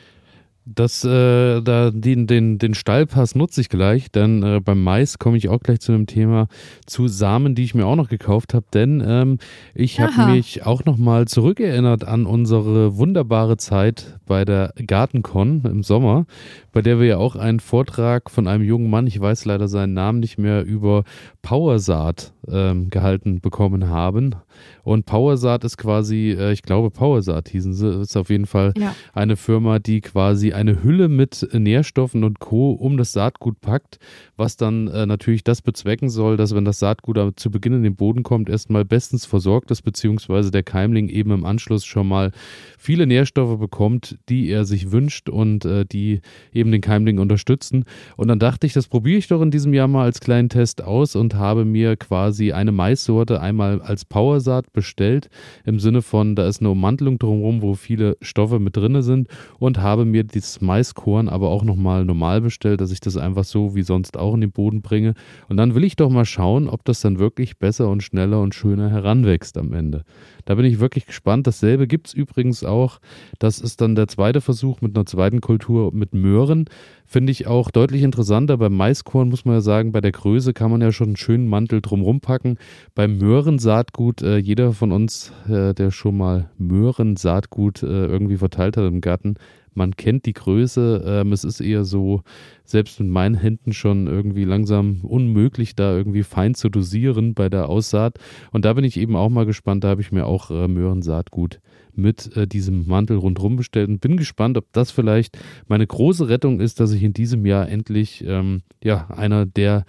Das, 0.76 1.04
äh, 1.04 1.62
da, 1.62 1.90
den, 1.92 2.28
den, 2.28 2.60
den 2.60 2.76
Stallpass 2.76 3.34
nutze 3.34 3.62
ich 3.62 3.70
gleich, 3.70 4.12
denn 4.12 4.44
äh, 4.44 4.60
beim 4.64 4.84
Mais 4.84 5.18
komme 5.18 5.36
ich 5.36 5.50
auch 5.50 5.62
gleich 5.62 5.80
zu 5.80 5.92
einem 5.92 6.06
Thema 6.06 6.48
zu 6.86 7.08
Samen, 7.08 7.56
die 7.56 7.64
ich 7.64 7.74
mir 7.74 7.88
auch 7.88 7.96
noch 7.96 8.08
gekauft 8.08 8.54
habe, 8.54 8.66
denn 8.72 9.04
ähm, 9.06 9.40
ich 9.74 10.00
habe 10.00 10.32
mich 10.32 10.66
auch 10.66 10.86
nochmal 10.86 11.28
zurückerinnert 11.28 12.06
an 12.06 12.28
unsere 12.28 12.98
wunderbare 12.98 13.58
Zeit 13.58 14.20
bei 14.28 14.46
der 14.46 14.74
Gartencon 14.86 15.64
im 15.66 15.82
Sommer, 15.82 16.28
bei 16.72 16.84
der 16.84 17.00
wir 17.00 17.08
ja 17.08 17.18
auch 17.18 17.36
einen 17.36 17.60
Vortrag 17.60 18.30
von 18.30 18.48
einem 18.48 18.64
jungen 18.64 18.92
Mann, 18.92 19.08
ich 19.08 19.20
weiß 19.20 19.46
leider 19.46 19.68
seinen 19.68 19.94
Namen 19.94 20.20
nicht 20.20 20.38
mehr, 20.38 20.64
über 20.64 21.04
Powersaat 21.42 22.34
ähm, 22.48 22.90
gehalten 22.90 23.42
bekommen 23.42 23.90
haben. 23.90 24.36
Und 24.84 25.06
Powersaat 25.06 25.64
ist 25.64 25.78
quasi, 25.78 26.36
äh, 26.38 26.52
ich 26.52 26.64
glaube, 26.64 26.92
Powersaat 26.92 27.50
hießen 27.50 27.74
sie, 27.74 28.02
ist 28.02 28.18
auf 28.18 28.30
jeden 28.30 28.46
Fall 28.46 28.74
ja. 28.78 28.96
eine 29.14 29.36
Firma, 29.36 29.80
die 29.80 30.02
quasi 30.02 30.54
eine 30.60 30.84
Hülle 30.84 31.08
mit 31.08 31.48
Nährstoffen 31.54 32.24
und 32.24 32.40
Co. 32.40 32.72
um 32.72 32.98
das 32.98 33.14
Saatgut 33.14 33.62
packt, 33.62 33.98
was 34.36 34.58
dann 34.58 34.88
äh, 34.88 35.06
natürlich 35.06 35.44
das 35.44 35.62
bezwecken 35.62 36.10
soll, 36.10 36.36
dass 36.36 36.54
wenn 36.54 36.66
das 36.66 36.80
Saatgut 36.80 37.40
zu 37.40 37.50
Beginn 37.50 37.74
in 37.74 37.84
den 37.84 37.96
Boden 37.96 38.24
kommt, 38.24 38.50
erstmal 38.50 38.84
bestens 38.84 39.26
versorgt 39.26 39.72
ist, 39.72 39.84
beziehungsweise 39.84 40.52
der 40.52 40.64
Keimling 40.64 41.08
eben 41.08 41.32
im 41.32 41.46
Anschluss 41.46 41.86
schon 41.86 42.08
mal 42.08 42.32
viele 42.78 43.08
Nährstoffe 43.08 43.58
bekommt, 43.58 44.18
die 44.28 44.50
er 44.50 44.66
sich 44.66 44.92
wünscht 44.92 45.30
und 45.30 45.64
äh, 45.64 45.86
die 45.86 46.22
eben 46.52 46.72
den 46.72 46.82
Keimling 46.82 47.20
unterstützen. 47.20 47.86
Und 48.18 48.28
dann 48.28 48.40
dachte 48.40 48.68
ich, 48.68 48.74
das 48.74 48.88
probiere 48.88 49.18
ich 49.18 49.28
doch 49.28 49.42
in 49.42 49.52
diesem 49.52 49.74
Jahr 49.74 49.88
mal 49.88 50.04
als 50.04 50.20
kleinen 50.20 50.50
Test 50.50 50.84
aus 50.84 51.16
und 51.16 51.36
habe 51.36 51.64
mir 51.64 51.96
quasi 51.96 52.52
eine 52.52 52.74
Maissorte 52.74 53.40
einmal 53.40 53.82
als 53.82 54.04
Powersaat 54.04 54.74
bestellt, 54.74 55.30
im 55.64 55.80
Sinne 55.80 56.02
von, 56.02 56.36
da 56.36 56.48
ist 56.48 56.60
eine 56.60 56.70
Ummantelung 56.70 57.18
drumherum, 57.18 57.62
wo 57.62 57.76
viele 57.76 58.18
Stoffe 58.22 58.60
mit 58.60 58.76
drin 58.76 59.02
sind 59.02 59.30
und 59.58 59.78
habe 59.78 60.04
mir 60.04 60.26
dieses 60.50 60.62
Maiskorn 60.62 61.30
aber 61.30 61.50
auch 61.50 61.64
nochmal 61.64 62.06
normal 62.06 62.42
bestellt, 62.42 62.82
dass 62.82 62.92
ich 62.92 63.00
das 63.00 63.18
einfach 63.18 63.44
so 63.44 63.76
wie 63.76 63.84
sonst 63.84 64.18
auch 64.18 64.34
in 64.34 64.42
den 64.42 64.52
Boden 64.52 64.82
bringe. 64.82 65.14
Und 65.48 65.58
dann 65.58 65.76
will 65.76 65.84
ich 65.84 65.96
doch 65.96 66.10
mal 66.10 66.26
schauen, 66.26 66.68
ob 66.68 66.84
das 66.86 67.02
dann 67.02 67.20
wirklich 67.20 67.58
besser 67.58 67.90
und 67.90 68.02
schneller 68.02 68.42
und 68.42 68.56
schöner 68.56 68.90
heranwächst 68.90 69.58
am 69.58 69.74
Ende. 69.74 70.04
Da 70.46 70.56
bin 70.56 70.66
ich 70.66 70.80
wirklich 70.80 71.06
gespannt. 71.06 71.46
Dasselbe 71.46 71.88
gibt 71.88 72.08
es 72.08 72.14
übrigens 72.14 72.64
auch. 72.64 73.00
Das 73.38 73.60
ist 73.60 73.82
dann 73.82 73.96
der 73.96 74.08
zweite 74.08 74.42
Versuch 74.42 74.82
mit 74.82 74.96
einer 74.96 75.06
zweiten 75.06 75.42
Kultur 75.42 75.94
mit 75.94 76.14
Möhren. 76.14 76.66
Finde 77.06 77.32
ich 77.32 77.48
auch 77.48 77.72
deutlich 77.72 78.04
interessanter. 78.04 78.58
Beim 78.58 78.76
Maiskorn 78.76 79.30
muss 79.30 79.46
man 79.46 79.56
ja 79.56 79.62
sagen, 79.62 79.92
bei 79.92 80.02
der 80.02 80.12
Größe 80.12 80.54
kann 80.54 80.72
man 80.72 80.82
ja 80.82 80.92
schon 80.92 81.10
einen 81.10 81.18
schönen 81.18 81.48
Mantel 81.48 81.82
drumherum 81.82 82.22
packen. 82.22 82.58
Beim 82.96 83.18
Möhrensaatgut, 83.18 84.22
äh, 84.22 84.38
jeder 84.38 84.74
von 84.74 84.92
uns, 84.92 85.32
äh, 85.48 85.74
der 85.74 85.92
schon 85.92 86.18
mal 86.18 86.50
Möhrensaatgut 86.58 87.84
äh, 87.84 88.06
irgendwie 88.06 88.38
verteilt 88.38 88.78
hat 88.78 88.86
im 88.86 89.02
Garten, 89.02 89.36
man 89.80 89.96
kennt 89.96 90.26
die 90.26 90.34
Größe. 90.34 91.04
Ähm, 91.06 91.32
es 91.32 91.44
ist 91.44 91.62
eher 91.62 91.86
so, 91.86 92.22
selbst 92.66 93.00
mit 93.00 93.10
meinen 93.10 93.36
Händen 93.36 93.74
schon 93.74 94.06
irgendwie 94.06 94.44
langsam 94.44 95.00
unmöglich, 95.02 95.76
da 95.76 95.96
irgendwie 95.96 96.22
fein 96.22 96.54
zu 96.54 96.70
dosieren 96.70 97.34
bei 97.34 97.50
der 97.50 97.70
Aussaat. 97.70 98.20
Und 98.52 98.66
da 98.66 98.74
bin 98.74 98.84
ich 98.84 98.98
eben 98.98 99.16
auch 99.16 99.30
mal 99.30 99.46
gespannt. 99.46 99.84
Da 99.84 99.88
habe 99.88 100.02
ich 100.02 100.12
mir 100.12 100.28
auch 100.28 100.52
äh, 100.52 100.68
Möhrensaatgut 100.68 101.62
mit 101.96 102.36
äh, 102.36 102.46
diesem 102.46 102.88
Mantel 102.88 103.18
rundherum 103.18 103.56
bestellt 103.56 103.90
und 103.90 104.02
bin 104.02 104.18
gespannt, 104.18 104.58
ob 104.58 104.66
das 104.74 104.92
vielleicht 104.92 105.40
meine 105.68 105.88
große 105.88 106.28
Rettung 106.28 106.60
ist, 106.60 106.80
dass 106.80 106.92
ich 106.92 107.02
in 107.02 107.14
diesem 107.14 107.46
Jahr 107.46 107.68
endlich 107.70 108.24
ähm, 108.28 108.62
ja 108.84 109.08
einer 109.08 109.46
der 109.46 109.86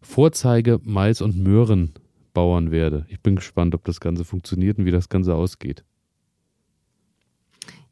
Vorzeige 0.00 0.80
Mais 0.82 1.20
und 1.20 1.36
Möhrenbauern 1.36 2.70
werde. 2.70 3.06
Ich 3.08 3.20
bin 3.20 3.36
gespannt, 3.36 3.74
ob 3.74 3.84
das 3.84 4.00
Ganze 4.00 4.24
funktioniert 4.24 4.78
und 4.78 4.86
wie 4.86 4.90
das 4.90 5.10
Ganze 5.10 5.34
ausgeht. 5.34 5.84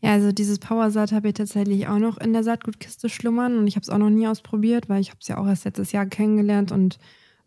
Ja, 0.03 0.11
also 0.11 0.33
dieses 0.33 0.59
Powersaat 0.59 1.13
habe 1.13 1.29
ich 1.29 1.35
tatsächlich 1.35 1.87
auch 1.87 1.99
noch 1.99 2.19
in 2.19 2.33
der 2.33 2.43
Saatgutkiste 2.43 3.09
schlummern 3.09 3.57
und 3.57 3.69
ich 3.69 3.77
habe 3.77 3.83
es 3.83 3.89
auch 3.89 3.99
noch 3.99 4.11
nie 4.11 4.27
ausprobiert, 4.27 4.89
weil 4.89 5.01
ich 5.01 5.11
habe 5.11 5.19
es 5.21 5.29
ja 5.29 5.39
auch 5.39 5.47
erst 5.47 5.65
letztes 5.65 5.93
Jahr 5.93 6.07
kennengelernt 6.07 6.73
und 6.73 6.99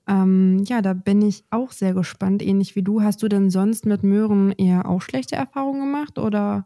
ähm, 0.08 0.64
ja, 0.66 0.82
da 0.82 0.94
bin 0.94 1.22
ich 1.22 1.44
auch 1.50 1.72
sehr 1.72 1.94
gespannt, 1.94 2.42
ähnlich 2.42 2.76
wie 2.76 2.84
du. 2.84 3.02
Hast 3.02 3.22
du 3.24 3.28
denn 3.28 3.50
sonst 3.50 3.86
mit 3.86 4.04
Möhren 4.04 4.52
eher 4.52 4.88
auch 4.88 5.02
schlechte 5.02 5.36
Erfahrungen 5.36 5.82
gemacht 5.82 6.18
oder? 6.18 6.66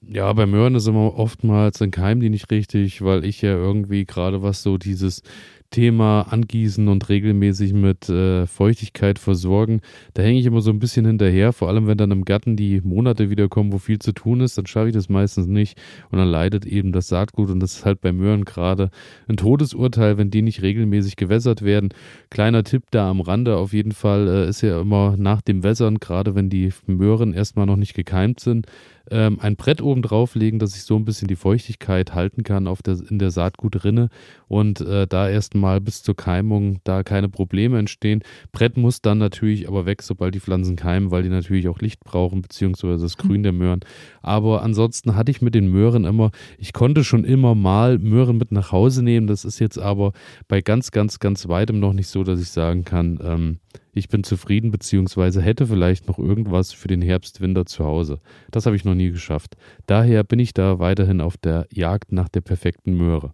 Ja, 0.00 0.32
bei 0.32 0.46
Möhren 0.46 0.76
ist 0.76 0.86
immer 0.86 1.18
oftmals 1.18 1.82
ein 1.82 1.90
Keim 1.90 2.20
die 2.20 2.30
nicht 2.30 2.50
richtig, 2.50 3.02
weil 3.02 3.24
ich 3.24 3.42
ja 3.42 3.50
irgendwie 3.50 4.06
gerade 4.06 4.42
was 4.42 4.62
so 4.62 4.78
dieses 4.78 5.22
Thema 5.70 6.22
Angießen 6.30 6.88
und 6.88 7.08
regelmäßig 7.08 7.74
mit 7.74 8.08
äh, 8.08 8.46
Feuchtigkeit 8.46 9.18
versorgen, 9.18 9.80
da 10.14 10.22
hänge 10.22 10.40
ich 10.40 10.46
immer 10.46 10.62
so 10.62 10.70
ein 10.70 10.78
bisschen 10.78 11.04
hinterher. 11.04 11.52
Vor 11.52 11.68
allem, 11.68 11.86
wenn 11.86 11.98
dann 11.98 12.10
im 12.10 12.24
Garten 12.24 12.56
die 12.56 12.80
Monate 12.80 13.28
wiederkommen, 13.28 13.72
wo 13.72 13.78
viel 13.78 13.98
zu 13.98 14.12
tun 14.12 14.40
ist, 14.40 14.56
dann 14.56 14.66
schaffe 14.66 14.88
ich 14.88 14.94
das 14.94 15.08
meistens 15.08 15.46
nicht. 15.46 15.78
Und 16.10 16.18
dann 16.18 16.28
leidet 16.28 16.64
eben 16.64 16.92
das 16.92 17.08
Saatgut. 17.08 17.50
Und 17.50 17.60
das 17.60 17.74
ist 17.74 17.84
halt 17.84 18.00
bei 18.00 18.12
Möhren 18.12 18.44
gerade 18.44 18.90
ein 19.28 19.36
Todesurteil, 19.36 20.16
wenn 20.16 20.30
die 20.30 20.42
nicht 20.42 20.62
regelmäßig 20.62 21.16
gewässert 21.16 21.62
werden. 21.62 21.90
Kleiner 22.30 22.64
Tipp 22.64 22.84
da 22.90 23.10
am 23.10 23.20
Rande 23.20 23.56
auf 23.56 23.72
jeden 23.74 23.92
Fall 23.92 24.26
äh, 24.28 24.48
ist 24.48 24.62
ja 24.62 24.80
immer 24.80 25.16
nach 25.18 25.42
dem 25.42 25.62
Wässern, 25.62 25.98
gerade 25.98 26.34
wenn 26.34 26.48
die 26.48 26.70
Möhren 26.86 27.34
erstmal 27.34 27.66
noch 27.66 27.76
nicht 27.76 27.94
gekeimt 27.94 28.40
sind, 28.40 28.66
ähm, 29.10 29.38
ein 29.40 29.56
Brett 29.56 29.82
oben 29.82 30.02
drauflegen, 30.02 30.58
dass 30.58 30.76
ich 30.76 30.82
so 30.82 30.96
ein 30.96 31.04
bisschen 31.04 31.28
die 31.28 31.36
Feuchtigkeit 31.36 32.14
halten 32.14 32.42
kann 32.42 32.66
auf 32.66 32.82
der, 32.82 32.98
in 33.08 33.18
der 33.18 33.30
Saatgutrinne 33.30 34.08
und 34.48 34.80
äh, 34.80 35.06
da 35.06 35.28
erstmal 35.28 35.80
bis 35.80 36.02
zur 36.02 36.16
Keimung 36.16 36.80
da 36.84 37.02
keine 37.02 37.28
Probleme 37.28 37.78
entstehen. 37.78 38.22
Brett 38.52 38.76
muss 38.76 39.02
dann 39.02 39.18
natürlich 39.18 39.68
aber 39.68 39.86
weg, 39.86 40.02
sobald 40.02 40.34
die 40.34 40.40
Pflanzen 40.40 40.76
keimen, 40.76 41.10
weil 41.10 41.22
die 41.22 41.28
natürlich 41.28 41.68
auch 41.68 41.80
Licht 41.80 42.00
brauchen, 42.00 42.42
beziehungsweise 42.42 43.02
das 43.02 43.16
Grün 43.16 43.42
der 43.42 43.52
Möhren. 43.52 43.80
Aber 44.22 44.62
ansonsten 44.62 45.16
hatte 45.16 45.30
ich 45.30 45.42
mit 45.42 45.54
den 45.54 45.68
Möhren 45.68 46.04
immer, 46.04 46.30
ich 46.58 46.72
konnte 46.72 47.04
schon 47.04 47.24
immer 47.24 47.54
mal 47.54 47.98
Möhren 47.98 48.38
mit 48.38 48.52
nach 48.52 48.72
Hause 48.72 49.02
nehmen. 49.02 49.26
Das 49.26 49.44
ist 49.44 49.58
jetzt 49.58 49.78
aber 49.78 50.12
bei 50.48 50.60
ganz, 50.60 50.90
ganz, 50.90 51.18
ganz 51.18 51.48
weitem 51.48 51.80
noch 51.80 51.92
nicht 51.92 52.08
so, 52.08 52.24
dass 52.24 52.40
ich 52.40 52.50
sagen 52.50 52.84
kann, 52.84 53.18
ähm, 53.22 53.58
ich 53.98 54.08
bin 54.08 54.24
zufrieden, 54.24 54.70
beziehungsweise 54.70 55.42
hätte 55.42 55.66
vielleicht 55.66 56.08
noch 56.08 56.18
irgendwas 56.18 56.72
für 56.72 56.88
den 56.88 57.02
Herbst, 57.02 57.40
Winter 57.40 57.66
zu 57.66 57.84
Hause. 57.84 58.20
Das 58.50 58.66
habe 58.66 58.76
ich 58.76 58.84
noch 58.84 58.94
nie 58.94 59.10
geschafft. 59.10 59.56
Daher 59.86 60.24
bin 60.24 60.38
ich 60.38 60.54
da 60.54 60.78
weiterhin 60.78 61.20
auf 61.20 61.36
der 61.36 61.66
Jagd 61.70 62.12
nach 62.12 62.28
der 62.28 62.40
perfekten 62.40 62.96
Möhre. 62.96 63.32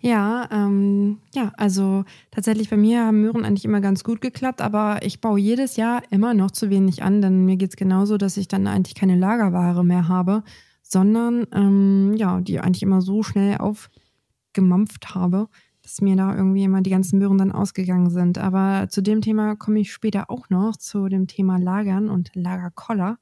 Ja, 0.00 0.48
ähm, 0.50 1.18
ja, 1.34 1.52
also 1.56 2.04
tatsächlich 2.30 2.70
bei 2.70 2.76
mir 2.76 3.04
haben 3.06 3.20
Möhren 3.20 3.44
eigentlich 3.44 3.64
immer 3.64 3.80
ganz 3.80 4.04
gut 4.04 4.20
geklappt, 4.20 4.60
aber 4.60 5.00
ich 5.02 5.20
baue 5.20 5.38
jedes 5.38 5.76
Jahr 5.76 6.02
immer 6.10 6.34
noch 6.34 6.50
zu 6.50 6.70
wenig 6.70 7.02
an, 7.02 7.22
denn 7.22 7.44
mir 7.44 7.56
geht 7.56 7.70
es 7.70 7.76
genauso, 7.76 8.16
dass 8.16 8.36
ich 8.36 8.48
dann 8.48 8.66
eigentlich 8.66 8.94
keine 8.94 9.16
Lagerware 9.16 9.84
mehr 9.84 10.08
habe, 10.08 10.42
sondern 10.82 11.46
ähm, 11.52 12.14
ja, 12.16 12.40
die 12.40 12.60
eigentlich 12.60 12.82
immer 12.82 13.00
so 13.00 13.22
schnell 13.22 13.58
aufgemampft 13.58 15.14
habe, 15.14 15.48
dass 15.86 16.00
mir 16.00 16.16
da 16.16 16.34
irgendwie 16.34 16.64
immer 16.64 16.82
die 16.82 16.90
ganzen 16.90 17.20
Möhren 17.20 17.38
dann 17.38 17.52
ausgegangen 17.52 18.10
sind. 18.10 18.38
Aber 18.38 18.88
zu 18.90 19.02
dem 19.02 19.20
Thema 19.20 19.54
komme 19.54 19.78
ich 19.78 19.92
später 19.92 20.32
auch 20.32 20.50
noch, 20.50 20.76
zu 20.76 21.08
dem 21.08 21.28
Thema 21.28 21.58
Lagern 21.58 22.08
und 22.08 22.34
Lagerkoller. 22.34 23.18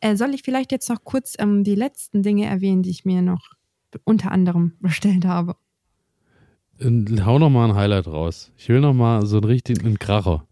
Äh, 0.00 0.16
soll 0.16 0.34
ich 0.34 0.42
vielleicht 0.42 0.72
jetzt 0.72 0.88
noch 0.88 1.04
kurz 1.04 1.36
ähm, 1.38 1.62
die 1.62 1.76
letzten 1.76 2.24
Dinge 2.24 2.46
erwähnen, 2.46 2.82
die 2.82 2.90
ich 2.90 3.04
mir 3.04 3.22
noch 3.22 3.52
unter 4.02 4.32
anderem 4.32 4.72
bestellt 4.80 5.26
habe? 5.26 5.54
Äh, 6.80 7.20
hau 7.24 7.38
noch 7.38 7.50
mal 7.50 7.68
ein 7.68 7.76
Highlight 7.76 8.08
raus. 8.08 8.50
Ich 8.56 8.68
will 8.68 8.80
noch 8.80 8.94
mal 8.94 9.24
so 9.24 9.36
einen 9.36 9.44
richtigen 9.44 9.96
Kracher. 10.00 10.44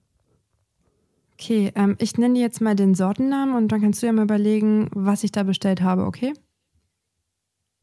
Okay, 1.32 1.72
ähm, 1.74 1.96
ich 1.98 2.16
nenne 2.16 2.34
dir 2.34 2.42
jetzt 2.42 2.60
mal 2.60 2.76
den 2.76 2.94
Sortennamen 2.94 3.56
und 3.56 3.72
dann 3.72 3.80
kannst 3.80 4.02
du 4.02 4.06
ja 4.06 4.12
mal 4.12 4.22
überlegen, 4.22 4.88
was 4.92 5.24
ich 5.24 5.32
da 5.32 5.42
bestellt 5.42 5.82
habe, 5.82 6.04
okay? 6.04 6.32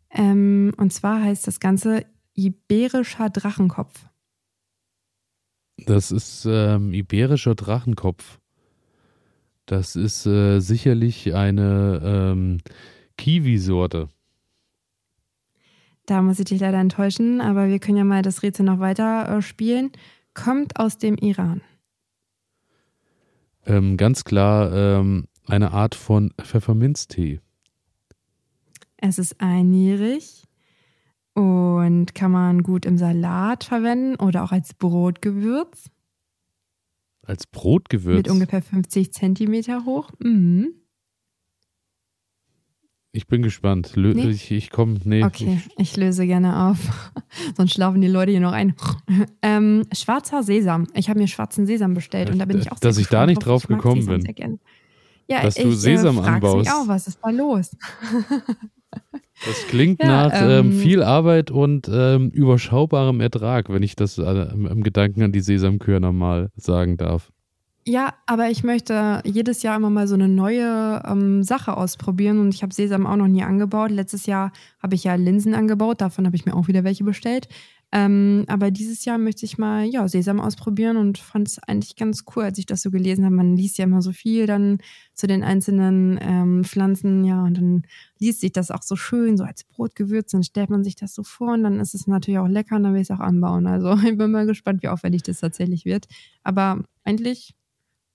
Ähm, 0.10 0.72
und 0.78 0.94
zwar 0.94 1.22
heißt 1.22 1.46
das 1.48 1.60
Ganze 1.60 2.06
Iberischer 2.34 3.30
Drachenkopf. 3.30 4.08
Das 5.78 6.12
ist 6.12 6.46
ähm, 6.46 6.94
iberischer 6.94 7.56
Drachenkopf. 7.56 8.40
Das 9.66 9.96
ist 9.96 10.26
äh, 10.26 10.60
sicherlich 10.60 11.34
eine 11.34 12.02
ähm, 12.04 12.58
Kiwi-Sorte. 13.18 14.10
Da 16.06 16.22
muss 16.22 16.40
ich 16.40 16.46
dich 16.46 16.60
leider 16.60 16.80
enttäuschen, 16.80 17.40
aber 17.40 17.70
wir 17.70 17.80
können 17.80 17.98
ja 17.98 18.04
mal 18.04 18.22
das 18.22 18.44
Rätsel 18.44 18.66
noch 18.66 18.80
weiter 18.80 19.38
äh, 19.38 19.42
spielen. 19.42 19.92
Kommt 20.34 20.80
aus 20.80 20.98
dem 20.98 21.16
Iran. 21.16 21.62
Ähm, 23.66 23.96
ganz 23.96 24.26
klar 24.26 24.74
ähm, 24.74 25.28
eine 25.48 25.72
Art 25.72 25.96
von 25.96 26.34
Pfefferminztee. 26.42 27.40
Es 28.98 29.18
ist 29.18 29.40
einjährig 29.40 30.44
und 31.34 32.14
kann 32.14 32.32
man 32.32 32.64
gut 32.64 32.86
im 32.86 32.98
Salat 32.98 33.64
verwenden 33.64 34.16
oder 34.16 34.44
auch 34.44 34.52
als 34.52 34.74
Brotgewürz. 34.74 35.90
Als 37.26 37.48
Brotgewürz? 37.48 38.18
Mit 38.18 38.30
ungefähr 38.30 38.62
50 38.62 39.14
Zentimeter 39.14 39.86
hoch. 39.86 40.12
Mhm. 40.20 40.74
Ich 43.16 43.28
bin 43.28 43.44
gespannt. 43.44 43.92
Lö 43.96 44.14
nee? 44.14 44.30
Ich, 44.30 44.50
ich 44.50 44.72
komme. 44.72 45.00
Nee. 45.04 45.24
Okay, 45.24 45.62
ich, 45.78 45.80
ich, 45.80 45.98
löse 45.98 46.26
gerne 46.26 46.68
auf. 46.70 47.14
Sonst 47.58 47.74
schlafen 47.74 48.02
die 48.02 48.08
Leute 48.08 48.32
hier 48.32 48.42
noch 48.42 48.54
ein. 48.54 48.76
ähm, 49.44 49.84
schwarzer 49.94 50.42
Sesam. 50.42 50.88
Ich 50.96 51.10
habe 51.10 51.20
mir 51.20 51.28
schwarzen 51.28 51.68
Sesam 51.68 51.94
bestellt 51.94 52.32
und 52.32 52.40
da 52.40 52.46
bin 52.46 52.58
ich 52.58 52.72
auch 52.72 52.80
Dass 52.80 52.98
ich 52.98 53.08
da 53.08 53.28
nicht 53.28 53.46
drauf 53.46 53.68
gekommen 53.68 54.06
bin. 54.06 54.60
Ja, 55.28 55.44
dass 55.44 55.58
ich, 55.58 55.64
du 55.64 55.72
Sesam 55.72 56.18
äh, 56.18 56.22
anbaust. 56.22 56.58
Mich 56.58 56.72
auch, 56.72 56.88
was 56.88 57.08
ist 57.08 57.20
da 57.22 57.30
los? 57.30 57.78
Das 59.46 59.68
klingt 59.68 60.02
ja, 60.02 60.08
nach 60.08 60.32
ähm, 60.34 60.72
ähm, 60.72 60.72
viel 60.72 61.04
Arbeit 61.04 61.52
und 61.52 61.90
ähm, 61.92 62.30
überschaubarem 62.30 63.20
Ertrag, 63.20 63.70
wenn 63.70 63.84
ich 63.84 63.96
das 63.96 64.18
äh, 64.18 64.24
im 64.24 64.84
Gedanken 64.84 65.24
an 65.24 65.32
die 65.32 65.42
Sesamkörner 65.42 66.12
mal 66.12 66.50
sagen 66.56 66.98
darf. 66.98 67.32
Ja, 67.86 68.14
aber 68.26 68.50
ich 68.50 68.64
möchte 68.64 69.22
jedes 69.26 69.62
Jahr 69.62 69.76
immer 69.76 69.90
mal 69.90 70.08
so 70.08 70.14
eine 70.14 70.30
neue 70.30 71.04
ähm, 71.06 71.44
Sache 71.44 71.76
ausprobieren 71.76 72.40
und 72.40 72.54
ich 72.54 72.64
habe 72.64 72.74
Sesam 72.74 73.06
auch 73.06 73.18
noch 73.18 73.28
nie 73.28 73.44
angebaut. 73.44 73.92
Letztes 73.92 74.26
Jahr 74.26 74.54
habe 74.82 74.96
ich 74.96 75.04
ja 75.04 75.16
Linsen 75.16 75.54
angebaut, 75.54 76.00
davon 76.00 76.26
habe 76.26 76.36
ich 76.38 76.46
mir 76.46 76.56
auch 76.56 76.70
wieder 76.70 76.86
welche 76.86 77.04
bestellt. 77.04 77.50
Ähm, 77.96 78.46
aber 78.48 78.72
dieses 78.72 79.06
Jahr 79.06 79.20
möchte 79.20 79.46
ich 79.46 79.60
mal 79.60 79.86
ja, 79.86 80.08
Sesam 80.08 80.40
ausprobieren 80.40 80.98
und 80.98 81.20
fand 81.20 81.48
es 81.48 81.60
eigentlich 81.60 81.96
ganz 81.96 82.24
cool, 82.36 82.44
als 82.44 82.58
ich 82.58 82.66
das 82.66 82.82
so 82.82 82.90
gelesen 82.90 83.24
habe. 83.24 83.36
Man 83.36 83.56
liest 83.56 83.78
ja 83.78 83.84
immer 83.84 84.02
so 84.02 84.12
viel 84.12 84.48
dann 84.48 84.80
zu 85.14 85.28
den 85.28 85.44
einzelnen 85.44 86.18
ähm, 86.20 86.64
Pflanzen, 86.64 87.24
ja, 87.24 87.44
und 87.44 87.56
dann 87.56 87.84
liest 88.18 88.42
sich 88.42 88.52
das 88.52 88.72
auch 88.72 88.82
so 88.82 88.96
schön, 88.96 89.38
so 89.38 89.44
als 89.44 89.64
Brotgewürz, 89.64 90.32
dann 90.32 90.42
stellt 90.42 90.72
man 90.72 90.84
sich 90.84 90.96
das 90.96 91.14
so 91.14 91.22
vor 91.22 91.54
und 91.54 91.62
dann 91.62 91.80
ist 91.80 91.94
es 91.94 92.08
natürlich 92.08 92.40
auch 92.40 92.48
lecker 92.48 92.78
und 92.78 92.84
dann 92.84 92.94
will 92.96 93.02
ich 93.02 93.12
es 93.12 93.16
auch 93.16 93.22
anbauen. 93.22 93.68
Also 93.68 93.94
ich 94.10 94.18
bin 94.18 94.32
mal 94.32 94.48
gespannt, 94.48 94.82
wie 94.82 94.88
aufwendig 94.88 95.22
das 95.22 95.42
tatsächlich 95.42 95.86
wird. 95.86 96.08
Aber 96.44 96.84
eigentlich, 97.04 97.54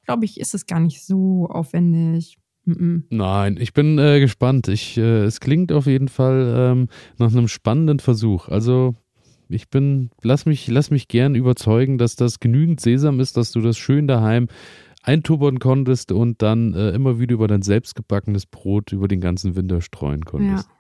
glaube 0.05 0.25
ich, 0.25 0.41
ist 0.41 0.55
es 0.55 0.67
gar 0.67 0.81
nicht 0.81 1.05
so 1.05 1.47
aufwendig. 1.49 2.37
Nein, 2.65 3.57
ich 3.61 3.73
bin 3.75 3.97
äh, 3.99 4.19
gespannt. 4.19 4.67
Ich, 4.67 4.99
äh, 4.99 5.23
es 5.23 5.39
klingt 5.39 5.71
auf 5.71 5.87
jeden 5.87 6.09
Fall 6.09 6.53
ähm, 6.57 6.89
nach 7.17 7.31
einem 7.31 7.47
spannenden 7.47 8.01
Versuch. 8.01 8.49
Also 8.49 8.97
ich 9.49 9.69
bin, 9.69 10.11
lass 10.23 10.47
mich, 10.47 10.69
lass 10.69 10.91
mich 10.91 11.09
gern 11.09 11.35
überzeugen, 11.35 11.99
dass 11.99 12.17
das 12.17 12.41
genügend 12.41 12.81
Sesam 12.81 13.21
ist, 13.21 13.37
dass 13.37 13.53
du 13.53 13.61
das 13.61 13.79
schön 13.79 14.07
daheim 14.07 14.49
eintubbern 15.03 15.59
konntest 15.59 16.13
und 16.13 16.43
dann 16.43 16.75
äh, 16.75 16.91
immer 16.91 17.19
wieder 17.19 17.35
über 17.35 17.49
dein 17.49 17.63
selbstgebackenes 17.63 18.47
Brot 18.47 18.93
über 18.93 19.09
den 19.09 19.21
ganzen 19.21 19.57
Winter 19.57 19.81
streuen 19.81 20.25
konntest. 20.25 20.69
Ja. 20.69 20.75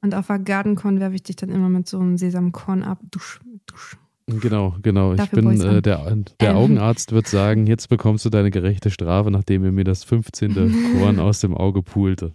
Und 0.00 0.14
auf 0.14 0.26
der 0.28 0.38
Gartenkorn 0.38 1.00
werfe 1.00 1.16
ich 1.16 1.22
dich 1.22 1.36
dann 1.36 1.48
immer 1.48 1.68
mit 1.68 1.88
so 1.88 1.98
einem 1.98 2.18
Sesamkorn 2.18 2.82
ab. 2.82 3.00
Dusch, 3.10 3.40
dusch. 3.66 3.96
Genau, 4.26 4.76
genau. 4.82 5.14
Dafür 5.14 5.38
ich 5.38 5.44
bin 5.44 5.60
äh, 5.60 5.82
der, 5.82 6.16
der 6.40 6.50
ähm. 6.50 6.56
Augenarzt 6.56 7.12
wird 7.12 7.26
sagen, 7.26 7.66
jetzt 7.66 7.88
bekommst 7.88 8.24
du 8.24 8.30
deine 8.30 8.50
gerechte 8.50 8.90
Strafe, 8.90 9.30
nachdem 9.30 9.64
er 9.64 9.72
mir 9.72 9.84
das 9.84 10.04
15. 10.04 10.92
Korn 11.00 11.18
aus 11.18 11.40
dem 11.40 11.54
Auge 11.54 11.82
pulte. 11.82 12.34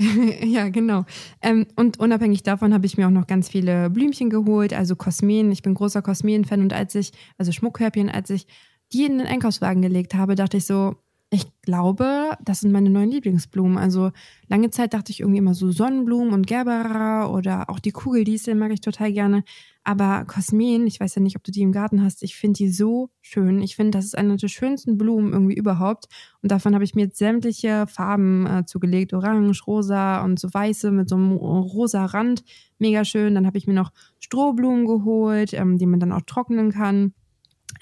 ja, 0.42 0.68
genau. 0.70 1.04
Ähm, 1.42 1.66
und 1.76 2.00
unabhängig 2.00 2.42
davon 2.42 2.72
habe 2.72 2.86
ich 2.86 2.96
mir 2.96 3.06
auch 3.06 3.12
noch 3.12 3.26
ganz 3.26 3.50
viele 3.50 3.90
Blümchen 3.90 4.30
geholt, 4.30 4.72
also 4.72 4.96
Kosmeen. 4.96 5.52
Ich 5.52 5.62
bin 5.62 5.74
großer 5.74 6.00
Kosmeen-Fan 6.00 6.62
und 6.62 6.72
als 6.72 6.94
ich, 6.94 7.12
also 7.36 7.52
Schmuckkörbchen, 7.52 8.08
als 8.08 8.30
ich 8.30 8.46
die 8.92 9.04
in 9.04 9.18
den 9.18 9.26
Einkaufswagen 9.26 9.82
gelegt 9.82 10.14
habe, 10.14 10.34
dachte 10.36 10.56
ich 10.56 10.64
so, 10.64 10.96
ich 11.32 11.46
glaube, 11.62 12.36
das 12.42 12.60
sind 12.60 12.72
meine 12.72 12.90
neuen 12.90 13.10
Lieblingsblumen. 13.12 13.78
Also 13.78 14.10
lange 14.48 14.70
Zeit 14.70 14.94
dachte 14.94 15.12
ich 15.12 15.20
irgendwie 15.20 15.38
immer 15.38 15.54
so 15.54 15.70
Sonnenblumen 15.70 16.34
und 16.34 16.48
Gerbera 16.48 17.28
oder 17.28 17.70
auch 17.70 17.78
die 17.78 17.92
Kugeldistel 17.92 18.56
mag 18.56 18.72
ich 18.72 18.80
total 18.80 19.12
gerne. 19.12 19.44
Aber 19.84 20.24
Kosmen, 20.24 20.88
ich 20.88 20.98
weiß 20.98 21.14
ja 21.14 21.22
nicht, 21.22 21.36
ob 21.36 21.44
du 21.44 21.52
die 21.52 21.62
im 21.62 21.70
Garten 21.70 22.02
hast, 22.02 22.24
ich 22.24 22.34
finde 22.34 22.58
die 22.58 22.68
so 22.68 23.10
schön. 23.20 23.62
Ich 23.62 23.76
finde, 23.76 23.96
das 23.96 24.06
ist 24.06 24.18
eine 24.18 24.36
der 24.36 24.48
schönsten 24.48 24.98
Blumen 24.98 25.32
irgendwie 25.32 25.54
überhaupt. 25.54 26.08
Und 26.42 26.50
davon 26.50 26.74
habe 26.74 26.82
ich 26.82 26.96
mir 26.96 27.02
jetzt 27.02 27.18
sämtliche 27.18 27.86
Farben 27.86 28.46
äh, 28.46 28.64
zugelegt. 28.66 29.14
Orange, 29.14 29.62
rosa 29.68 30.24
und 30.24 30.40
so 30.40 30.52
weiße 30.52 30.90
mit 30.90 31.08
so 31.08 31.14
einem 31.14 31.30
rosa 31.32 32.06
Rand. 32.06 32.42
Mega 32.80 33.04
schön. 33.04 33.36
Dann 33.36 33.46
habe 33.46 33.56
ich 33.56 33.68
mir 33.68 33.74
noch 33.74 33.92
Strohblumen 34.18 34.84
geholt, 34.84 35.54
ähm, 35.54 35.78
die 35.78 35.86
man 35.86 36.00
dann 36.00 36.12
auch 36.12 36.22
trocknen 36.22 36.72
kann. 36.72 37.14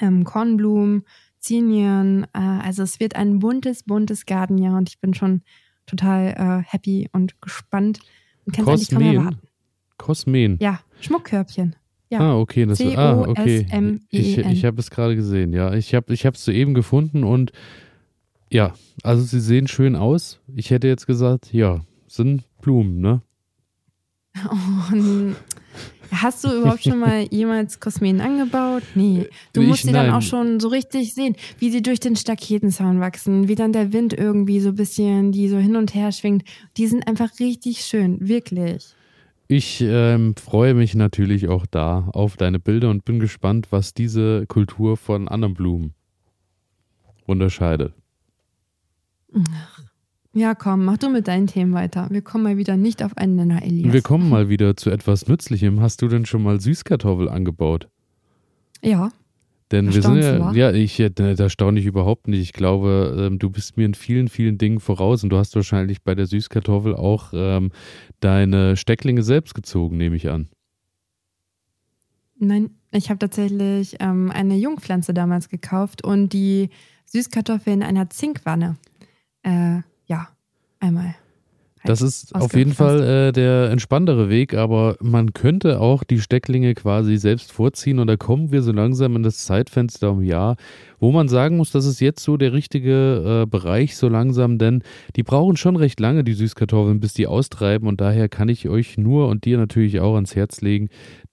Ähm, 0.01 0.25
Kornblumen 0.25 1.05
Zinien. 1.41 2.25
Äh, 2.33 2.39
also 2.39 2.83
es 2.83 3.01
wird 3.01 3.17
ein 3.17 3.39
buntes, 3.39 3.83
buntes 3.83 4.27
Gartenjahr 4.27 4.77
und 4.77 4.89
ich 4.89 5.01
bin 5.01 5.15
schon 5.15 5.43
total 5.87 6.35
äh, 6.37 6.65
happy 6.65 7.09
und 7.13 7.41
gespannt 7.41 8.01
und 8.45 8.55
kann 8.55 8.65
es 8.65 8.71
eigentlich 8.71 8.91
kaum 8.91 9.03
erwarten. 9.03 9.49
Kosmen. 9.97 10.59
Ja, 10.61 10.81
Schmuckkörbchen. 11.01 11.77
Ja. 12.11 12.21
Ah, 12.21 12.37
okay. 12.39 12.65
Das, 12.65 12.81
ah, 12.81 13.21
okay. 13.27 13.67
Ich, 14.11 14.39
ich 14.39 14.65
habe 14.65 14.81
es 14.81 14.91
gerade 14.91 15.15
gesehen, 15.15 15.53
ja. 15.53 15.75
Ich 15.75 15.95
habe 15.95 16.13
es 16.13 16.45
soeben 16.45 16.73
gefunden 16.75 17.25
und 17.25 17.53
ja, 18.51 18.73
also 19.03 19.23
sie 19.23 19.41
sehen 19.41 19.69
schön 19.69 19.95
aus. 19.95 20.41
Ich 20.55 20.71
hätte 20.71 20.89
jetzt 20.89 21.07
gesagt, 21.07 21.53
ja, 21.53 21.85
sind 22.07 22.45
Blumen, 22.61 23.01
ne? 23.01 23.23
Oh, 24.51 24.95
Hast 26.11 26.45
du 26.45 26.53
überhaupt 26.53 26.83
schon 26.83 26.99
mal 26.99 27.23
jemals 27.31 27.81
Kosmeten 27.81 28.21
angebaut? 28.21 28.83
Nee. 28.95 29.27
Du 29.53 29.63
musst 29.63 29.83
sie 29.83 29.93
dann 29.93 30.11
auch 30.11 30.23
schon 30.23 30.61
so 30.61 30.69
richtig 30.69 31.15
sehen, 31.15 31.37
wie 31.59 31.71
sie 31.71 31.83
durch 31.83 32.01
den 32.01 32.17
Staketenzaun 32.17 33.01
wachsen, 33.01 33.49
wie 33.49 33.55
dann 33.55 33.73
der 33.73 33.93
Wind 33.93 34.13
irgendwie 34.13 34.61
so 34.61 34.71
ein 34.71 34.75
bisschen 34.75 35.33
die 35.33 35.49
so 35.49 35.59
hin 35.59 35.77
und 35.77 35.95
her 35.95 36.13
schwingt. 36.13 36.45
Die 36.77 36.87
sind 36.87 37.07
einfach 37.07 37.39
richtig 37.41 37.81
schön, 37.81 38.27
wirklich. 38.27 38.95
Ich 39.49 39.81
ähm, 39.81 40.35
freue 40.37 40.75
mich 40.75 40.95
natürlich 40.95 41.49
auch 41.49 41.65
da 41.67 42.09
auf 42.13 42.37
deine 42.37 42.59
Bilder 42.59 42.91
und 42.91 43.05
bin 43.05 43.19
gespannt, 43.19 43.69
was 43.71 43.95
diese 43.95 44.47
Kultur 44.47 44.97
von 44.97 45.27
anderen 45.27 45.55
Blumen 45.55 45.95
unterscheidet. 47.27 47.95
Ach. 49.35 49.78
Ja, 50.39 50.55
komm, 50.55 50.85
mach 50.85 50.99
du 50.99 51.11
mit 51.11 51.27
deinen 51.27 51.49
Themen 51.49 51.75
weiter. 51.75 52.07
Wir 52.11 52.23
kommen 52.23 52.45
mal 52.45 52.57
wieder 52.57 52.77
nicht 52.77 53.03
auf 53.03 53.17
einen 53.17 53.35
Nenner, 53.35 53.61
Elias. 53.61 53.93
Wir 53.93 54.03
kommen 54.03 54.29
mal 54.29 54.49
wieder 54.49 54.77
zu 54.77 54.89
etwas 54.89 55.27
Nützlichem. 55.27 55.81
Hast 55.81 56.01
du 56.01 56.07
denn 56.07 56.27
schon 56.27 56.45
mal 56.45 56.61
Süßkartoffel 56.61 57.29
angebaut? 57.29 57.89
Ja. 58.81 59.11
Denn 59.73 59.93
wir 59.93 60.01
sind 60.01 60.19
ja, 60.19 60.53
ja, 60.53 60.71
ich, 60.71 61.03
da 61.13 61.51
staune 61.51 61.81
ich 61.81 61.87
überhaupt 61.87 62.29
nicht. 62.29 62.41
Ich 62.41 62.53
glaube, 62.53 63.17
ähm, 63.19 63.41
du 63.41 63.51
bist 63.51 63.77
mir 63.77 63.85
in 63.85 63.95
vielen, 63.95 64.29
vielen 64.29 64.59
Dingen 64.59 64.79
voraus 64.79 65.25
und 65.25 65.31
du 65.31 65.39
hast 65.39 65.57
wahrscheinlich 65.57 66.05
bei 66.05 66.15
der 66.15 66.27
Süßkartoffel 66.27 66.95
auch 66.95 67.33
ähm, 67.35 67.73
deine 68.21 68.77
Stecklinge 68.77 69.25
selbst 69.25 69.57
gezogen, 69.57 69.97
nehme 69.97 70.15
ich 70.15 70.31
an. 70.31 70.49
Nein, 72.39 72.71
ich 72.93 73.11
habe 73.11 73.19
tatsächlich 73.19 73.97
ähm, 73.99 74.31
eine 74.31 74.55
Jungpflanze 74.55 75.15
damals 75.15 75.49
gekauft 75.49 76.05
und 76.05 76.33
die 76.33 76.71
Süßkartoffel 77.07 77.73
in 77.73 77.83
einer 77.83 78.09
Zinkwanne 78.09 78.77
äh, 79.43 79.81
einmal. 80.81 81.15
Das 81.85 82.03
ist 82.03 82.35
auf 82.35 82.55
jeden 82.55 82.75
Fall 82.75 83.03
äh, 83.03 83.33
der 83.33 83.71
entspanntere 83.71 84.29
Weg, 84.29 84.55
aber 84.55 84.97
man 85.01 85.33
könnte 85.33 85.81
auch 85.81 86.05
die 86.05 86.21
Stecklinge 86.21 86.75
quasi 86.75 87.17
selbst 87.17 87.53
vorziehen 87.53 87.99
und 87.99 88.09
da 88.09 88.17
kommen 88.17 88.51
wir 88.51 88.63
so 88.63 88.73
langsam 88.73 89.17
in 89.17 89.23
das 89.23 89.45
Zeitfenster 89.45 90.11
um 90.11 90.23
Jahr, 90.23 90.57
wo 91.01 91.13
man 91.13 91.29
sagen 91.29 91.57
muss, 91.57 91.71
das 91.73 91.87
ist 91.87 92.01
jetzt 92.01 92.23
so 92.23 92.37
der 92.37 92.53
richtige 92.53 93.43
äh, 93.43 93.47
Bereich 93.47 93.97
so 93.97 94.09
langsam, 94.09 94.59
denn 94.59 94.83
die 95.17 95.23
brauchen 95.23 95.57
schon 95.57 95.77
recht 95.77 96.01
lange, 96.01 96.25
die 96.25 96.33
Süßkartoffeln, 96.33 97.01
bis 97.01 97.15
die 97.15 97.27
austreiben. 97.27 97.89
Und 97.89 98.01
daher 98.01 98.29
kann 98.29 98.49
ich 98.49 98.69
euch 98.69 98.99
nur 98.99 99.29
und 99.29 99.45
dir 99.45 99.59
natürlich 99.59 100.01
auch 100.01 100.15
ans 100.15 100.35
Herz 100.35 100.61
legen, 100.61 100.89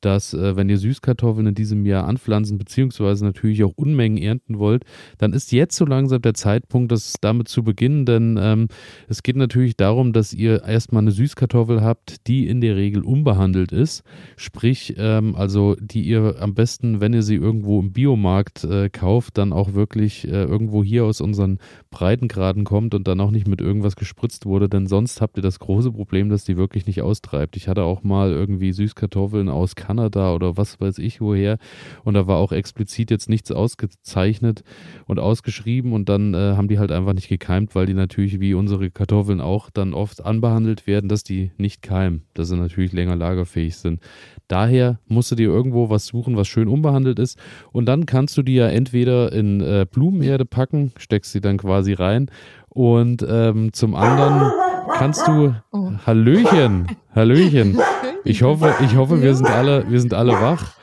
dass 0.05 0.33
äh, 0.33 0.55
wenn 0.55 0.69
ihr 0.69 0.77
Süßkartoffeln 0.77 1.47
in 1.47 1.55
diesem 1.55 1.85
Jahr 1.85 2.07
anpflanzen, 2.07 2.57
beziehungsweise 2.57 3.25
natürlich 3.25 3.63
auch 3.63 3.73
Unmengen 3.75 4.17
ernten 4.17 4.59
wollt, 4.59 4.83
dann 5.17 5.33
ist 5.33 5.51
jetzt 5.51 5.75
so 5.75 5.85
langsam 5.85 6.21
der 6.21 6.35
Zeitpunkt, 6.35 6.91
das 6.91 7.15
damit 7.21 7.47
zu 7.47 7.63
beginnen, 7.63 8.05
denn 8.05 8.37
ähm, 8.39 8.67
es 9.07 9.23
geht 9.23 9.35
natürlich 9.35 9.75
darum, 9.75 10.13
dass 10.13 10.33
ihr 10.33 10.63
erstmal 10.63 11.01
eine 11.01 11.11
Süßkartoffel 11.11 11.81
habt, 11.81 12.27
die 12.27 12.47
in 12.47 12.61
der 12.61 12.75
Regel 12.75 13.03
unbehandelt 13.03 13.71
ist, 13.71 14.03
sprich, 14.37 14.93
ähm, 14.97 15.35
also 15.35 15.75
die 15.79 16.03
ihr 16.03 16.35
am 16.39 16.53
besten, 16.53 16.99
wenn 16.99 17.13
ihr 17.13 17.23
sie 17.23 17.35
irgendwo 17.35 17.79
im 17.79 17.91
Biomarkt 17.91 18.63
äh, 18.63 18.89
kauft, 18.89 19.37
dann 19.37 19.53
auch 19.55 19.73
wirklich 19.73 20.27
äh, 20.27 20.43
irgendwo 20.43 20.83
hier 20.83 21.05
aus 21.05 21.21
unseren 21.21 21.59
Breitengraden 21.89 22.63
kommt 22.63 22.93
und 22.93 23.07
dann 23.07 23.19
auch 23.21 23.31
nicht 23.31 23.47
mit 23.47 23.61
irgendwas 23.61 23.95
gespritzt 23.95 24.45
wurde, 24.45 24.69
denn 24.69 24.87
sonst 24.87 25.21
habt 25.21 25.37
ihr 25.37 25.43
das 25.43 25.59
große 25.59 25.91
Problem, 25.91 26.29
dass 26.29 26.43
die 26.43 26.57
wirklich 26.57 26.85
nicht 26.85 27.01
austreibt. 27.01 27.55
Ich 27.55 27.67
hatte 27.67 27.83
auch 27.83 28.03
mal 28.03 28.31
irgendwie 28.31 28.73
Süßkartoffeln 28.73 29.49
aus 29.49 29.75
Kanada 29.75 30.33
oder 30.33 30.57
was 30.57 30.79
weiß 30.79 30.97
ich 30.99 31.21
woher. 31.21 31.57
Und 32.03 32.15
da 32.15 32.27
war 32.27 32.37
auch 32.37 32.51
explizit 32.51 33.11
jetzt 33.11 33.29
nichts 33.29 33.51
ausgezeichnet 33.51 34.63
und 35.05 35.19
ausgeschrieben 35.19 35.93
und 35.93 36.09
dann 36.09 36.33
äh, 36.33 36.55
haben 36.55 36.67
die 36.67 36.79
halt 36.79 36.91
einfach 36.91 37.13
nicht 37.13 37.29
gekeimt, 37.29 37.75
weil 37.75 37.85
die 37.85 37.93
natürlich 37.93 38.39
wie 38.39 38.53
unsere 38.53 38.91
Kartoffeln 38.91 39.41
auch 39.41 39.69
dann 39.69 39.93
oft 39.93 40.25
anbehandelt 40.25 40.87
werden, 40.87 41.07
dass 41.07 41.23
die 41.23 41.51
nicht 41.57 41.81
keimen, 41.81 42.23
dass 42.33 42.49
sie 42.49 42.57
natürlich 42.57 42.91
länger 42.91 43.15
lagerfähig 43.15 43.77
sind. 43.77 44.01
Daher 44.47 44.99
musst 45.07 45.31
du 45.31 45.35
dir 45.35 45.49
irgendwo 45.49 45.89
was 45.89 46.05
suchen, 46.05 46.35
was 46.35 46.47
schön 46.47 46.67
unbehandelt 46.67 47.19
ist 47.19 47.39
und 47.71 47.85
dann 47.85 48.05
kannst 48.05 48.37
du 48.37 48.43
die 48.43 48.55
ja 48.55 48.67
entweder 48.67 49.31
in 49.31 49.44
äh, 49.61 49.85
Blumenerde 49.89 50.45
packen, 50.45 50.91
steckst 50.97 51.31
sie 51.31 51.41
dann 51.41 51.57
quasi 51.57 51.93
rein 51.93 52.29
und 52.69 53.25
ähm, 53.27 53.71
zum 53.73 53.95
anderen 53.95 54.51
kannst 54.97 55.27
du 55.27 55.55
oh. 55.71 55.91
Hallöchen, 56.05 56.87
Hallöchen. 57.13 57.79
Ich 58.23 58.43
hoffe, 58.43 58.73
ich 58.83 58.95
hoffe, 58.95 59.21
wir 59.21 59.35
sind 59.35 59.49
alle, 59.49 59.89
wir 59.89 59.99
sind 60.01 60.13
alle 60.13 60.33
wach. 60.33 60.73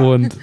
Und 0.00 0.38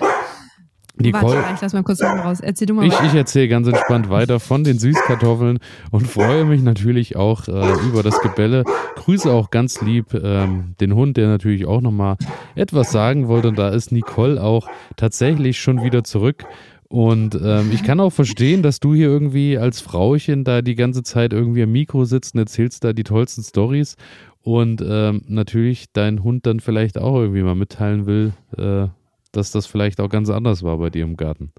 Nicole, 1.01 1.37
Warte, 1.37 1.53
ich 1.55 1.61
lass 1.61 1.73
mal 1.73 1.83
kurz 1.83 2.03
raus. 2.03 2.41
Erzähl 2.41 2.67
du 2.67 2.73
mal 2.73 2.85
ich, 2.85 2.99
ich 2.99 3.13
erzähle 3.13 3.47
ganz 3.47 3.67
entspannt 3.67 4.09
weiter 4.09 4.41
von 4.41 4.65
den 4.65 4.77
Süßkartoffeln 4.77 5.59
und 5.91 6.07
freue 6.07 6.43
mich 6.43 6.61
natürlich 6.61 7.15
auch 7.15 7.47
äh, 7.47 7.73
über 7.87 8.03
das 8.03 8.19
Gebälle. 8.19 8.65
Grüße 8.95 9.31
auch 9.31 9.49
ganz 9.49 9.81
lieb 9.81 10.13
ähm, 10.13 10.75
den 10.81 10.93
Hund, 10.93 11.15
der 11.15 11.29
natürlich 11.29 11.65
auch 11.65 11.79
nochmal 11.79 12.17
etwas 12.55 12.91
sagen 12.91 13.29
wollte. 13.29 13.47
Und 13.47 13.57
da 13.57 13.69
ist 13.69 13.93
Nicole 13.93 14.43
auch 14.43 14.67
tatsächlich 14.97 15.59
schon 15.59 15.83
wieder 15.83 16.03
zurück. 16.03 16.43
Und 16.89 17.39
ähm, 17.41 17.71
ich 17.71 17.83
kann 17.83 17.99
auch 17.99 18.09
verstehen, 18.09 18.63
dass 18.63 18.79
du 18.79 18.95
hier 18.95 19.07
irgendwie 19.07 19.59
als 19.59 19.79
Frauchen 19.79 20.43
da 20.43 20.63
die 20.63 20.73
ganze 20.73 21.03
Zeit 21.03 21.33
irgendwie 21.33 21.61
am 21.61 21.71
Mikro 21.71 22.03
sitzt 22.03 22.33
und 22.33 22.39
erzählst 22.39 22.83
da 22.83 22.93
die 22.93 23.03
tollsten 23.03 23.43
Stories 23.43 23.95
und 24.41 24.83
ähm, 24.83 25.21
natürlich 25.27 25.93
dein 25.93 26.23
Hund 26.23 26.47
dann 26.47 26.59
vielleicht 26.59 26.97
auch 26.97 27.15
irgendwie 27.15 27.43
mal 27.43 27.53
mitteilen 27.53 28.07
will, 28.07 28.33
äh, 28.57 28.87
dass 29.31 29.51
das 29.51 29.67
vielleicht 29.67 30.01
auch 30.01 30.09
ganz 30.09 30.31
anders 30.31 30.63
war 30.63 30.79
bei 30.79 30.89
dir 30.89 31.03
im 31.03 31.15
Garten. 31.15 31.51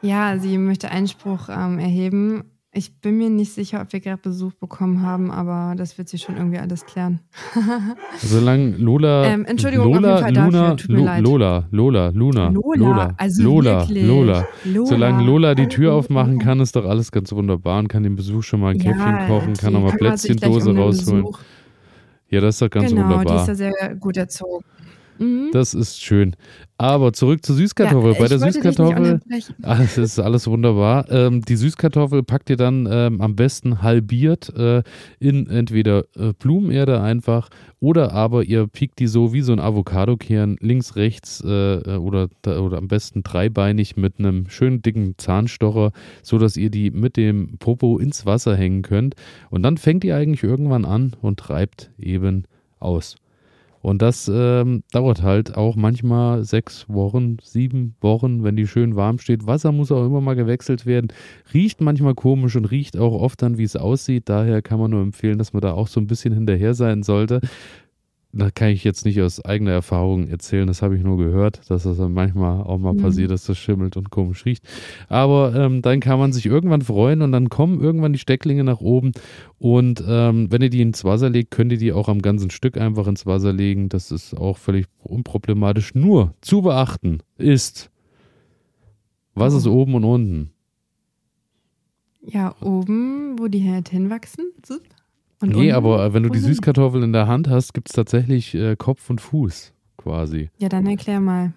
Ja, 0.00 0.38
sie 0.38 0.56
möchte 0.56 0.90
Einspruch 0.90 1.50
ähm, 1.50 1.78
erheben. 1.78 2.44
Ich 2.72 3.00
bin 3.00 3.18
mir 3.18 3.30
nicht 3.30 3.52
sicher, 3.52 3.80
ob 3.80 3.92
wir 3.92 3.98
gerade 3.98 4.22
Besuch 4.22 4.52
bekommen 4.52 5.02
haben, 5.02 5.32
aber 5.32 5.74
das 5.76 5.98
wird 5.98 6.08
sich 6.08 6.22
schon 6.22 6.36
irgendwie 6.36 6.58
alles 6.58 6.86
klären. 6.86 7.18
Solange 8.18 8.76
Lola. 8.76 9.24
Ähm, 9.24 9.44
Entschuldigung, 9.44 9.92
Lola, 9.92 10.14
auf 10.14 10.26
jeden 10.26 10.34
Fall 10.36 10.44
Luna, 10.44 10.62
dafür, 10.62 10.76
tut 10.76 10.90
mir 10.90 11.04
leid. 11.04 11.22
Lola, 11.24 11.64
Lola, 11.72 12.08
Luna. 12.14 12.48
Lola, 12.50 12.76
Lola, 12.76 13.14
also 13.16 13.42
Lola, 13.42 13.80
wirklich. 13.80 14.06
Lola. 14.06 14.46
Lola. 14.64 14.86
Solange 14.86 15.24
Lola 15.24 15.54
die 15.56 15.66
Tür 15.66 15.94
aufmachen 15.94 16.38
kann, 16.38 16.60
ist 16.60 16.76
doch 16.76 16.84
alles 16.84 17.10
ganz 17.10 17.32
wunderbar 17.32 17.80
und 17.80 17.88
kann 17.88 18.04
dem 18.04 18.14
Besuch 18.14 18.44
schon 18.44 18.60
mal 18.60 18.68
ein 18.74 18.78
Ja, 18.78 18.92
Käffchen 18.92 19.26
kochen, 19.26 19.54
kann 19.54 19.70
die 19.70 19.80
nochmal 19.80 19.96
Plätzchendose 19.98 20.70
um 20.70 20.78
rausholen. 20.78 21.22
Besuch. 21.24 21.40
Ja, 22.28 22.40
das 22.40 22.54
ist 22.54 22.62
doch 22.62 22.70
ganz 22.70 22.90
genau, 22.90 23.08
die 23.08 23.14
wunderbar. 23.14 23.42
ist 23.42 23.48
ja 23.48 23.54
sehr 23.56 23.96
gut 23.96 24.16
erzogen. 24.16 24.64
Mhm. 25.20 25.50
Das 25.52 25.74
ist 25.74 26.00
schön. 26.02 26.34
Aber 26.78 27.12
zurück 27.12 27.44
zur 27.44 27.56
Süßkartoffel. 27.56 28.12
Ja, 28.14 28.18
Bei 28.18 28.28
der 28.28 28.38
Süßkartoffel, 28.38 29.12
unterbrechen. 29.12 29.54
alles 29.62 29.98
ist 29.98 30.18
alles 30.18 30.46
wunderbar. 30.46 31.10
Ähm, 31.10 31.42
die 31.42 31.56
Süßkartoffel 31.56 32.22
packt 32.22 32.48
ihr 32.48 32.56
dann 32.56 32.88
ähm, 32.90 33.20
am 33.20 33.36
besten 33.36 33.82
halbiert 33.82 34.48
äh, 34.56 34.82
in 35.18 35.46
entweder 35.46 36.04
äh, 36.16 36.32
Blumenerde 36.32 37.02
einfach 37.02 37.50
oder 37.80 38.12
aber 38.12 38.44
ihr 38.44 38.66
piekt 38.66 38.98
die 38.98 39.08
so 39.08 39.34
wie 39.34 39.42
so 39.42 39.52
ein 39.52 39.60
Avocadokern 39.60 40.56
links, 40.60 40.96
rechts 40.96 41.42
äh, 41.44 41.96
oder, 41.98 42.28
oder 42.46 42.78
am 42.78 42.88
besten 42.88 43.22
dreibeinig 43.22 43.98
mit 43.98 44.18
einem 44.18 44.48
schönen 44.48 44.80
dicken 44.80 45.18
Zahnstocher, 45.18 45.92
so 46.22 46.38
dass 46.38 46.56
ihr 46.56 46.70
die 46.70 46.90
mit 46.90 47.18
dem 47.18 47.58
Popo 47.58 47.98
ins 47.98 48.24
Wasser 48.24 48.56
hängen 48.56 48.80
könnt. 48.80 49.16
Und 49.50 49.62
dann 49.62 49.76
fängt 49.76 50.02
ihr 50.02 50.16
eigentlich 50.16 50.42
irgendwann 50.44 50.86
an 50.86 51.14
und 51.20 51.40
treibt 51.40 51.90
eben 51.98 52.44
aus. 52.78 53.16
Und 53.82 54.02
das 54.02 54.30
ähm, 54.32 54.82
dauert 54.92 55.22
halt 55.22 55.56
auch 55.56 55.74
manchmal 55.74 56.44
sechs 56.44 56.86
Wochen, 56.88 57.38
sieben 57.42 57.94
Wochen, 58.00 58.44
wenn 58.44 58.56
die 58.56 58.66
schön 58.66 58.94
warm 58.94 59.18
steht. 59.18 59.46
Wasser 59.46 59.72
muss 59.72 59.90
auch 59.90 60.04
immer 60.04 60.20
mal 60.20 60.36
gewechselt 60.36 60.84
werden. 60.84 61.08
Riecht 61.54 61.80
manchmal 61.80 62.14
komisch 62.14 62.56
und 62.56 62.66
riecht 62.66 62.98
auch 62.98 63.18
oft 63.18 63.40
dann, 63.40 63.56
wie 63.56 63.64
es 63.64 63.76
aussieht. 63.76 64.28
Daher 64.28 64.60
kann 64.60 64.78
man 64.78 64.90
nur 64.90 65.02
empfehlen, 65.02 65.38
dass 65.38 65.54
man 65.54 65.62
da 65.62 65.72
auch 65.72 65.88
so 65.88 65.98
ein 65.98 66.06
bisschen 66.06 66.34
hinterher 66.34 66.74
sein 66.74 67.02
sollte. 67.02 67.40
Da 68.32 68.48
kann 68.52 68.68
ich 68.68 68.84
jetzt 68.84 69.04
nicht 69.04 69.20
aus 69.20 69.44
eigener 69.44 69.72
Erfahrung 69.72 70.28
erzählen, 70.28 70.68
das 70.68 70.82
habe 70.82 70.96
ich 70.96 71.02
nur 71.02 71.18
gehört, 71.18 71.68
dass 71.68 71.82
das 71.82 71.96
dann 71.96 72.12
manchmal 72.12 72.62
auch 72.62 72.78
mal 72.78 72.92
Mhm. 72.94 72.98
passiert, 72.98 73.32
dass 73.32 73.44
das 73.46 73.58
schimmelt 73.58 73.96
und 73.96 74.10
komisch 74.10 74.44
riecht. 74.44 74.64
Aber 75.08 75.52
ähm, 75.56 75.82
dann 75.82 75.98
kann 75.98 76.20
man 76.20 76.32
sich 76.32 76.46
irgendwann 76.46 76.82
freuen 76.82 77.22
und 77.22 77.32
dann 77.32 77.48
kommen 77.48 77.80
irgendwann 77.80 78.12
die 78.12 78.20
Stecklinge 78.20 78.62
nach 78.62 78.80
oben 78.80 79.10
und 79.58 80.04
ähm, 80.06 80.46
wenn 80.52 80.62
ihr 80.62 80.70
die 80.70 80.80
ins 80.80 81.02
Wasser 81.04 81.28
legt, 81.28 81.50
könnt 81.50 81.72
ihr 81.72 81.78
die 81.78 81.92
auch 81.92 82.08
am 82.08 82.22
ganzen 82.22 82.50
Stück 82.50 82.76
einfach 82.78 83.08
ins 83.08 83.26
Wasser 83.26 83.52
legen. 83.52 83.88
Das 83.88 84.12
ist 84.12 84.34
auch 84.34 84.58
völlig 84.58 84.86
unproblematisch. 85.02 85.96
Nur 85.96 86.34
zu 86.40 86.62
beachten 86.62 87.18
ist, 87.36 87.90
was 89.34 89.54
Oh. 89.54 89.56
ist 89.58 89.66
oben 89.66 89.94
und 89.96 90.04
unten? 90.04 90.50
Ja, 92.22 92.54
oben, 92.60 93.38
wo 93.40 93.48
die 93.48 93.68
halt 93.68 93.88
hinwachsen. 93.88 94.52
Und 95.40 95.50
nee, 95.50 95.56
unten, 95.56 95.72
aber 95.72 96.04
äh, 96.04 96.14
wenn 96.14 96.22
du 96.22 96.28
die 96.28 96.38
Süßkartoffel 96.38 97.02
in 97.02 97.12
der 97.12 97.26
Hand 97.26 97.48
hast, 97.48 97.72
gibt 97.72 97.88
es 97.88 97.94
tatsächlich 97.94 98.54
äh, 98.54 98.76
Kopf 98.76 99.08
und 99.08 99.20
Fuß 99.20 99.72
quasi. 99.96 100.50
Ja, 100.58 100.68
dann 100.68 100.86
erklär 100.86 101.20
mal. 101.20 101.52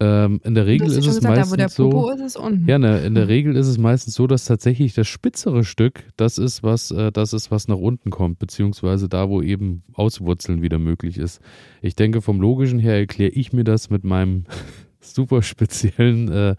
Ähm, 0.00 0.40
in 0.42 0.54
der 0.56 0.66
Regel 0.66 0.88
ist 0.88 1.06
es 1.06 1.16
gesagt, 1.16 1.36
meistens 1.36 1.74
so. 1.76 2.10
Ist. 2.10 2.36
Ja, 2.66 2.78
ne, 2.78 3.04
in 3.04 3.14
der. 3.14 3.28
Regel 3.28 3.54
ist 3.54 3.68
es 3.68 3.78
meistens 3.78 4.14
so, 4.14 4.26
dass 4.26 4.46
tatsächlich 4.46 4.94
das 4.94 5.06
spitzere 5.06 5.62
Stück, 5.62 6.02
das 6.16 6.38
ist 6.38 6.64
was, 6.64 6.90
äh, 6.90 7.12
das 7.12 7.32
ist 7.32 7.52
was 7.52 7.68
nach 7.68 7.76
unten 7.76 8.10
kommt, 8.10 8.40
beziehungsweise 8.40 9.08
da, 9.08 9.28
wo 9.28 9.42
eben 9.42 9.84
Auswurzeln 9.92 10.60
wieder 10.60 10.80
möglich 10.80 11.18
ist. 11.18 11.40
Ich 11.82 11.94
denke, 11.94 12.20
vom 12.20 12.40
logischen 12.40 12.80
her 12.80 12.96
erkläre 12.96 13.30
ich 13.30 13.52
mir 13.52 13.62
das 13.62 13.90
mit 13.90 14.02
meinem 14.02 14.44
super 15.02 15.42
speziellen 15.42 16.30
äh, 16.30 16.54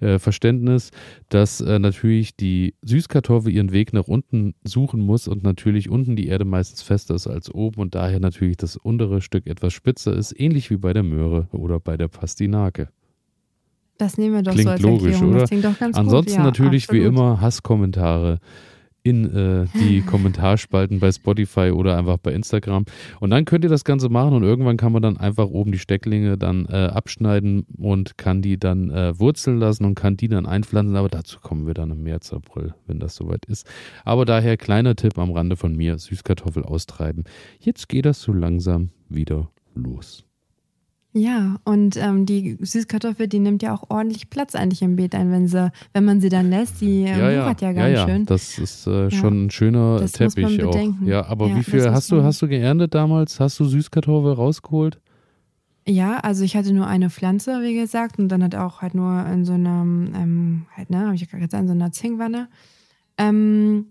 äh, 0.00 0.18
Verständnis, 0.18 0.90
dass 1.28 1.60
äh, 1.60 1.78
natürlich 1.78 2.36
die 2.36 2.74
Süßkartoffel 2.82 3.52
ihren 3.52 3.72
Weg 3.72 3.92
nach 3.92 4.08
unten 4.08 4.54
suchen 4.64 5.00
muss 5.00 5.28
und 5.28 5.42
natürlich 5.42 5.88
unten 5.88 6.16
die 6.16 6.26
Erde 6.26 6.44
meistens 6.44 6.82
fester 6.82 7.14
ist 7.14 7.26
als 7.26 7.52
oben 7.52 7.80
und 7.80 7.94
daher 7.94 8.20
natürlich 8.20 8.56
das 8.56 8.76
untere 8.76 9.20
Stück 9.20 9.46
etwas 9.46 9.72
spitzer 9.72 10.12
ist, 10.14 10.38
ähnlich 10.38 10.70
wie 10.70 10.76
bei 10.76 10.92
der 10.92 11.02
Möhre 11.02 11.48
oder 11.52 11.80
bei 11.80 11.96
der 11.96 12.08
Pastinake. 12.08 12.88
Das 13.98 14.18
nehmen 14.18 14.34
wir 14.34 14.42
doch 14.42 14.52
Klingt 14.52 14.66
so 14.66 14.72
als 14.72 14.82
logisch, 14.82 15.12
Erklärung. 15.12 15.30
oder? 15.30 15.40
Das 15.40 15.50
klingt 15.50 15.64
doch 15.64 15.78
ganz 15.78 15.96
Ansonsten 15.96 16.32
gut. 16.32 16.38
Ja, 16.38 16.44
natürlich 16.44 16.82
wie 16.90 16.98
absolut. 16.98 17.06
immer 17.06 17.40
Hasskommentare 17.40 18.40
in 19.06 19.24
äh, 19.34 19.66
die 19.78 20.00
Kommentarspalten 20.06 20.98
bei 20.98 21.12
Spotify 21.12 21.70
oder 21.70 21.96
einfach 21.96 22.18
bei 22.18 22.32
Instagram. 22.32 22.84
Und 23.20 23.30
dann 23.30 23.44
könnt 23.44 23.64
ihr 23.64 23.70
das 23.70 23.84
Ganze 23.84 24.08
machen 24.08 24.34
und 24.34 24.42
irgendwann 24.42 24.76
kann 24.76 24.92
man 24.92 25.02
dann 25.02 25.16
einfach 25.16 25.46
oben 25.46 25.70
die 25.70 25.78
Stecklinge 25.78 26.36
dann 26.36 26.66
äh, 26.66 26.86
abschneiden 26.86 27.66
und 27.78 28.18
kann 28.18 28.42
die 28.42 28.58
dann 28.58 28.90
äh, 28.90 29.18
wurzeln 29.18 29.58
lassen 29.58 29.84
und 29.84 29.94
kann 29.94 30.16
die 30.16 30.28
dann 30.28 30.46
einpflanzen. 30.46 30.96
Aber 30.96 31.08
dazu 31.08 31.38
kommen 31.40 31.66
wir 31.66 31.74
dann 31.74 31.90
im 31.92 32.02
März, 32.02 32.32
April, 32.32 32.74
wenn 32.86 32.98
das 32.98 33.14
soweit 33.14 33.44
ist. 33.46 33.66
Aber 34.04 34.24
daher 34.24 34.56
kleiner 34.56 34.96
Tipp 34.96 35.16
am 35.18 35.30
Rande 35.30 35.56
von 35.56 35.76
mir, 35.76 35.98
Süßkartoffel 35.98 36.64
austreiben. 36.64 37.24
Jetzt 37.60 37.88
geht 37.88 38.06
das 38.06 38.20
so 38.20 38.32
langsam 38.32 38.90
wieder 39.08 39.50
los. 39.74 40.24
Ja, 41.18 41.56
und 41.64 41.96
ähm, 41.96 42.26
die 42.26 42.58
Süßkartoffel, 42.60 43.26
die 43.26 43.38
nimmt 43.38 43.62
ja 43.62 43.72
auch 43.72 43.84
ordentlich 43.88 44.28
Platz 44.28 44.54
eigentlich 44.54 44.82
im 44.82 44.96
Beet 44.96 45.14
ein, 45.14 45.32
wenn 45.32 45.48
sie, 45.48 45.72
wenn 45.94 46.04
man 46.04 46.20
sie 46.20 46.28
dann 46.28 46.50
lässt. 46.50 46.82
Die 46.82 47.04
äh, 47.04 47.08
ja, 47.08 47.30
ja, 47.30 47.30
ja 47.30 47.56
ja, 47.58 47.72
ganz 47.72 47.94
ja. 47.94 48.06
schön. 48.06 48.26
Das 48.26 48.58
ist 48.58 48.86
äh, 48.86 49.10
schon 49.10 49.46
ein 49.46 49.50
schöner 49.50 49.98
Das 49.98 50.12
Teppich 50.12 50.62
auch. 50.62 50.78
Ja, 51.06 51.24
aber 51.24 51.48
Ja, 51.48 51.56
wie 51.56 51.64
viel 51.64 51.90
hast 51.90 52.12
du, 52.12 52.22
hast 52.22 52.42
du 52.42 52.48
geerntet 52.48 52.92
damals? 52.92 53.40
Hast 53.40 53.58
du 53.58 53.64
Süßkartoffel 53.64 54.34
rausgeholt? 54.34 55.00
Ja, 55.88 56.18
also 56.18 56.44
ich 56.44 56.54
hatte 56.54 56.74
nur 56.74 56.86
eine 56.86 57.08
Pflanze, 57.08 57.62
wie 57.62 57.74
gesagt, 57.74 58.18
und 58.18 58.28
dann 58.28 58.44
hat 58.44 58.54
auch 58.54 58.82
halt 58.82 58.94
nur 58.94 59.24
in 59.24 59.46
so 59.46 59.54
einer, 59.54 59.82
ähm, 59.82 60.66
halt, 60.76 60.90
ne, 60.90 61.06
habe 61.06 61.14
ich 61.14 61.22
ja 61.22 61.28
gerade 61.28 61.46
gesagt, 61.46 61.62
in 61.62 61.68
so 61.68 61.74
einer 61.74 61.92
Zinkwanne. 61.92 62.48
Ähm, 63.16 63.86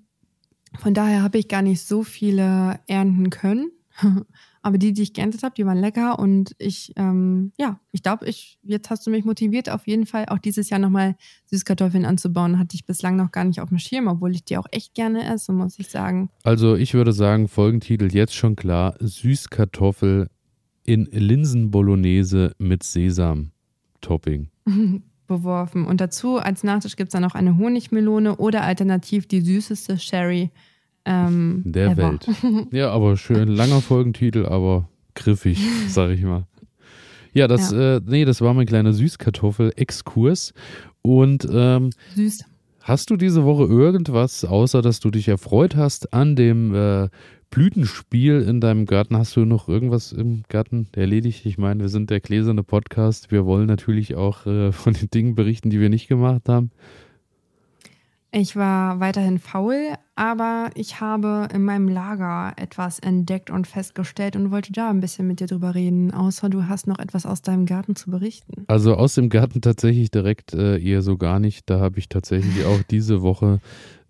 von 0.77 0.93
daher 0.93 1.23
habe 1.23 1.39
ich 1.39 1.47
gar 1.47 1.63
nicht 1.63 1.81
so 1.81 2.03
viele 2.03 2.79
ernten 2.85 3.31
können. 3.31 3.71
Aber 4.65 4.79
die, 4.79 4.93
die 4.93 5.03
ich 5.03 5.13
geerntet 5.13 5.43
habe, 5.43 5.53
die 5.55 5.63
waren 5.63 5.77
lecker 5.77 6.17
und 6.17 6.55
ich, 6.57 6.91
ähm, 6.95 7.51
ja, 7.59 7.79
ich 7.91 8.01
glaube, 8.01 8.25
ich, 8.25 8.57
jetzt 8.63 8.89
hast 8.89 9.05
du 9.05 9.11
mich 9.11 9.23
motiviert, 9.23 9.69
auf 9.69 9.85
jeden 9.85 10.07
Fall 10.07 10.25
auch 10.25 10.39
dieses 10.39 10.71
Jahr 10.71 10.79
nochmal 10.79 11.15
Süßkartoffeln 11.51 12.03
anzubauen. 12.03 12.57
Hatte 12.57 12.73
ich 12.73 12.83
bislang 12.83 13.15
noch 13.15 13.31
gar 13.31 13.43
nicht 13.43 13.61
auf 13.61 13.69
dem 13.69 13.77
Schirm, 13.77 14.07
obwohl 14.07 14.31
ich 14.31 14.43
die 14.43 14.57
auch 14.57 14.65
echt 14.71 14.95
gerne 14.95 15.23
esse, 15.31 15.53
muss 15.53 15.77
ich 15.77 15.89
sagen. 15.89 16.31
Also 16.41 16.75
ich 16.75 16.95
würde 16.95 17.13
sagen, 17.13 17.47
Folgentitel 17.47 18.11
jetzt 18.11 18.33
schon 18.33 18.55
klar, 18.55 18.95
Süßkartoffel 18.99 20.31
in 20.83 21.05
Linsen-Bolognese 21.11 22.55
mit 22.57 22.81
Sesam-Topping. 22.81 24.49
beworfen. 25.27 25.85
Und 25.85 26.01
dazu 26.01 26.37
als 26.37 26.63
Nachtisch 26.63 26.95
gibt 26.95 27.09
es 27.09 27.13
dann 27.13 27.21
noch 27.21 27.35
eine 27.35 27.57
Honigmelone 27.57 28.37
oder 28.37 28.63
alternativ 28.63 29.27
die 29.27 29.41
süßeste 29.41 29.99
Sherry 29.99 30.49
ähm, 31.05 31.61
Der 31.65 31.91
ever. 31.91 32.11
Welt. 32.11 32.27
Ja, 32.71 32.91
aber 32.91 33.17
schön, 33.17 33.47
langer 33.47 33.81
Folgentitel, 33.81 34.45
aber 34.45 34.89
griffig, 35.13 35.59
sag 35.87 36.11
ich 36.11 36.23
mal. 36.23 36.45
Ja, 37.33 37.47
das, 37.47 37.71
Äh, 37.71 38.01
nee, 38.05 38.25
das 38.25 38.41
war 38.41 38.53
mein 38.53 38.65
kleiner 38.65 38.93
Süßkartoffel-Exkurs. 38.93 40.53
Und 41.01 41.47
ähm, 41.51 41.89
Süß. 42.15 42.45
Hast 42.81 43.09
du 43.09 43.17
diese 43.17 43.43
Woche 43.45 43.63
irgendwas, 43.63 44.45
außer 44.45 44.81
dass 44.83 44.99
du 44.99 45.09
dich 45.09 45.27
erfreut 45.27 45.75
hast 45.75 46.13
an 46.13 46.35
dem 46.35 46.73
äh, 46.75 47.09
Blütenspiel 47.49 48.41
in 48.41 48.61
deinem 48.61 48.85
Garten? 48.85 49.17
Hast 49.17 49.35
du 49.35 49.43
noch 49.43 49.67
irgendwas 49.67 50.11
im 50.11 50.43
Garten 50.49 50.87
erledigt? 50.95 51.45
Ich 51.47 51.57
meine, 51.57 51.81
wir 51.81 51.89
sind 51.89 52.09
der 52.11 52.19
gläserne 52.19 52.61
Podcast. 52.61 53.31
Wir 53.31 53.45
wollen 53.45 53.65
natürlich 53.65 54.13
auch 54.15 54.45
äh, 54.45 54.71
von 54.71 54.93
den 54.93 55.09
Dingen 55.09 55.33
berichten, 55.35 55.71
die 55.71 55.79
wir 55.79 55.89
nicht 55.89 56.07
gemacht 56.07 56.47
haben. 56.47 56.69
Ich 58.37 58.57
war 58.57 58.99
weiterhin 58.99 59.39
faul, 59.39 59.93
aber 60.15 60.69
ich 60.75 60.99
habe 60.99 61.47
in 61.53 61.63
meinem 61.63 61.87
Lager 61.87 62.51
etwas 62.57 62.99
entdeckt 62.99 63.49
und 63.49 63.65
festgestellt 63.65 64.35
und 64.35 64.51
wollte 64.51 64.73
da 64.73 64.89
ein 64.89 64.99
bisschen 64.99 65.25
mit 65.25 65.39
dir 65.39 65.47
drüber 65.47 65.73
reden. 65.73 66.13
Außer 66.13 66.49
du 66.49 66.67
hast 66.67 66.85
noch 66.85 66.99
etwas 66.99 67.25
aus 67.25 67.43
deinem 67.43 67.65
Garten 67.65 67.95
zu 67.95 68.11
berichten. 68.11 68.65
Also 68.67 68.95
aus 68.95 69.15
dem 69.15 69.29
Garten 69.29 69.61
tatsächlich 69.61 70.11
direkt 70.11 70.53
äh, 70.53 70.77
eher 70.77 71.01
so 71.01 71.15
gar 71.15 71.39
nicht. 71.39 71.69
Da 71.69 71.79
habe 71.79 71.97
ich 71.97 72.09
tatsächlich 72.09 72.65
auch 72.65 72.83
diese 72.91 73.21
Woche 73.21 73.61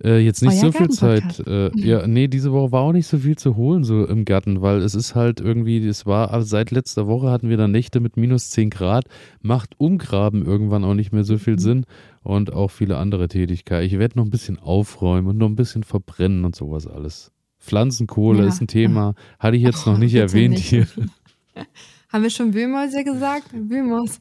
äh, 0.05 0.19
jetzt 0.19 0.41
nicht 0.43 0.53
Euer 0.63 0.71
so 0.71 0.77
viel 0.77 0.89
Zeit. 0.89 1.39
Äh, 1.47 1.71
ja, 1.77 2.05
nee, 2.07 2.27
diese 2.27 2.51
Woche 2.53 2.71
war 2.71 2.81
auch 2.83 2.91
nicht 2.93 3.07
so 3.07 3.17
viel 3.17 3.35
zu 3.37 3.55
holen 3.55 3.83
so 3.83 4.05
im 4.05 4.23
Garten, 4.23 4.61
weil 4.61 4.77
es 4.81 4.93
ist 4.95 5.15
halt 5.15 5.41
irgendwie, 5.41 5.85
es 5.85 6.05
war 6.05 6.31
also 6.31 6.45
seit 6.45 6.71
letzter 6.71 7.07
Woche 7.07 7.29
hatten 7.31 7.49
wir 7.49 7.57
dann 7.57 7.71
Nächte 7.71 7.99
mit 7.99 8.15
minus 8.15 8.51
10 8.51 8.69
Grad, 8.69 9.05
macht 9.41 9.71
Umgraben 9.79 10.45
irgendwann 10.45 10.83
auch 10.83 10.93
nicht 10.93 11.11
mehr 11.11 11.23
so 11.23 11.37
viel 11.37 11.55
Mhm. 11.55 11.59
Sinn 11.59 11.85
und 12.23 12.53
auch 12.53 12.69
viele 12.71 12.97
andere 12.97 13.27
Tätigkeiten. 13.27 13.85
Ich 13.85 13.97
werde 13.99 14.17
noch 14.17 14.25
ein 14.25 14.29
bisschen 14.31 14.59
aufräumen 14.59 15.27
und 15.27 15.37
noch 15.37 15.47
ein 15.49 15.55
bisschen 15.55 15.83
verbrennen 15.83 16.45
und 16.45 16.55
sowas 16.55 16.87
alles. 16.87 17.31
Pflanzenkohle 17.59 18.43
Ja. 18.43 18.47
ist 18.49 18.61
ein 18.61 18.67
Thema, 18.67 19.15
hatte 19.39 19.57
ich 19.57 19.63
jetzt 19.63 19.87
noch 19.87 19.95
Oh, 19.95 19.99
nicht 19.99 20.13
erwähnt 20.15 20.53
nicht. 20.55 20.67
hier. 20.69 20.87
Haben 22.13 22.23
wir 22.23 22.29
schon 22.29 22.53
Wühlmäuse 22.53 23.03
gesagt? 23.03 23.47
Wühlmaus. 23.53 24.19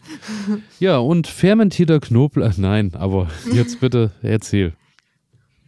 Ja, 0.81 0.99
und 0.99 1.27
fermentierter 1.27 2.01
Knoblauch, 2.01 2.57
nein, 2.57 2.92
aber 2.94 3.29
jetzt 3.53 3.81
bitte 3.81 4.11
erzähl. 4.23 4.73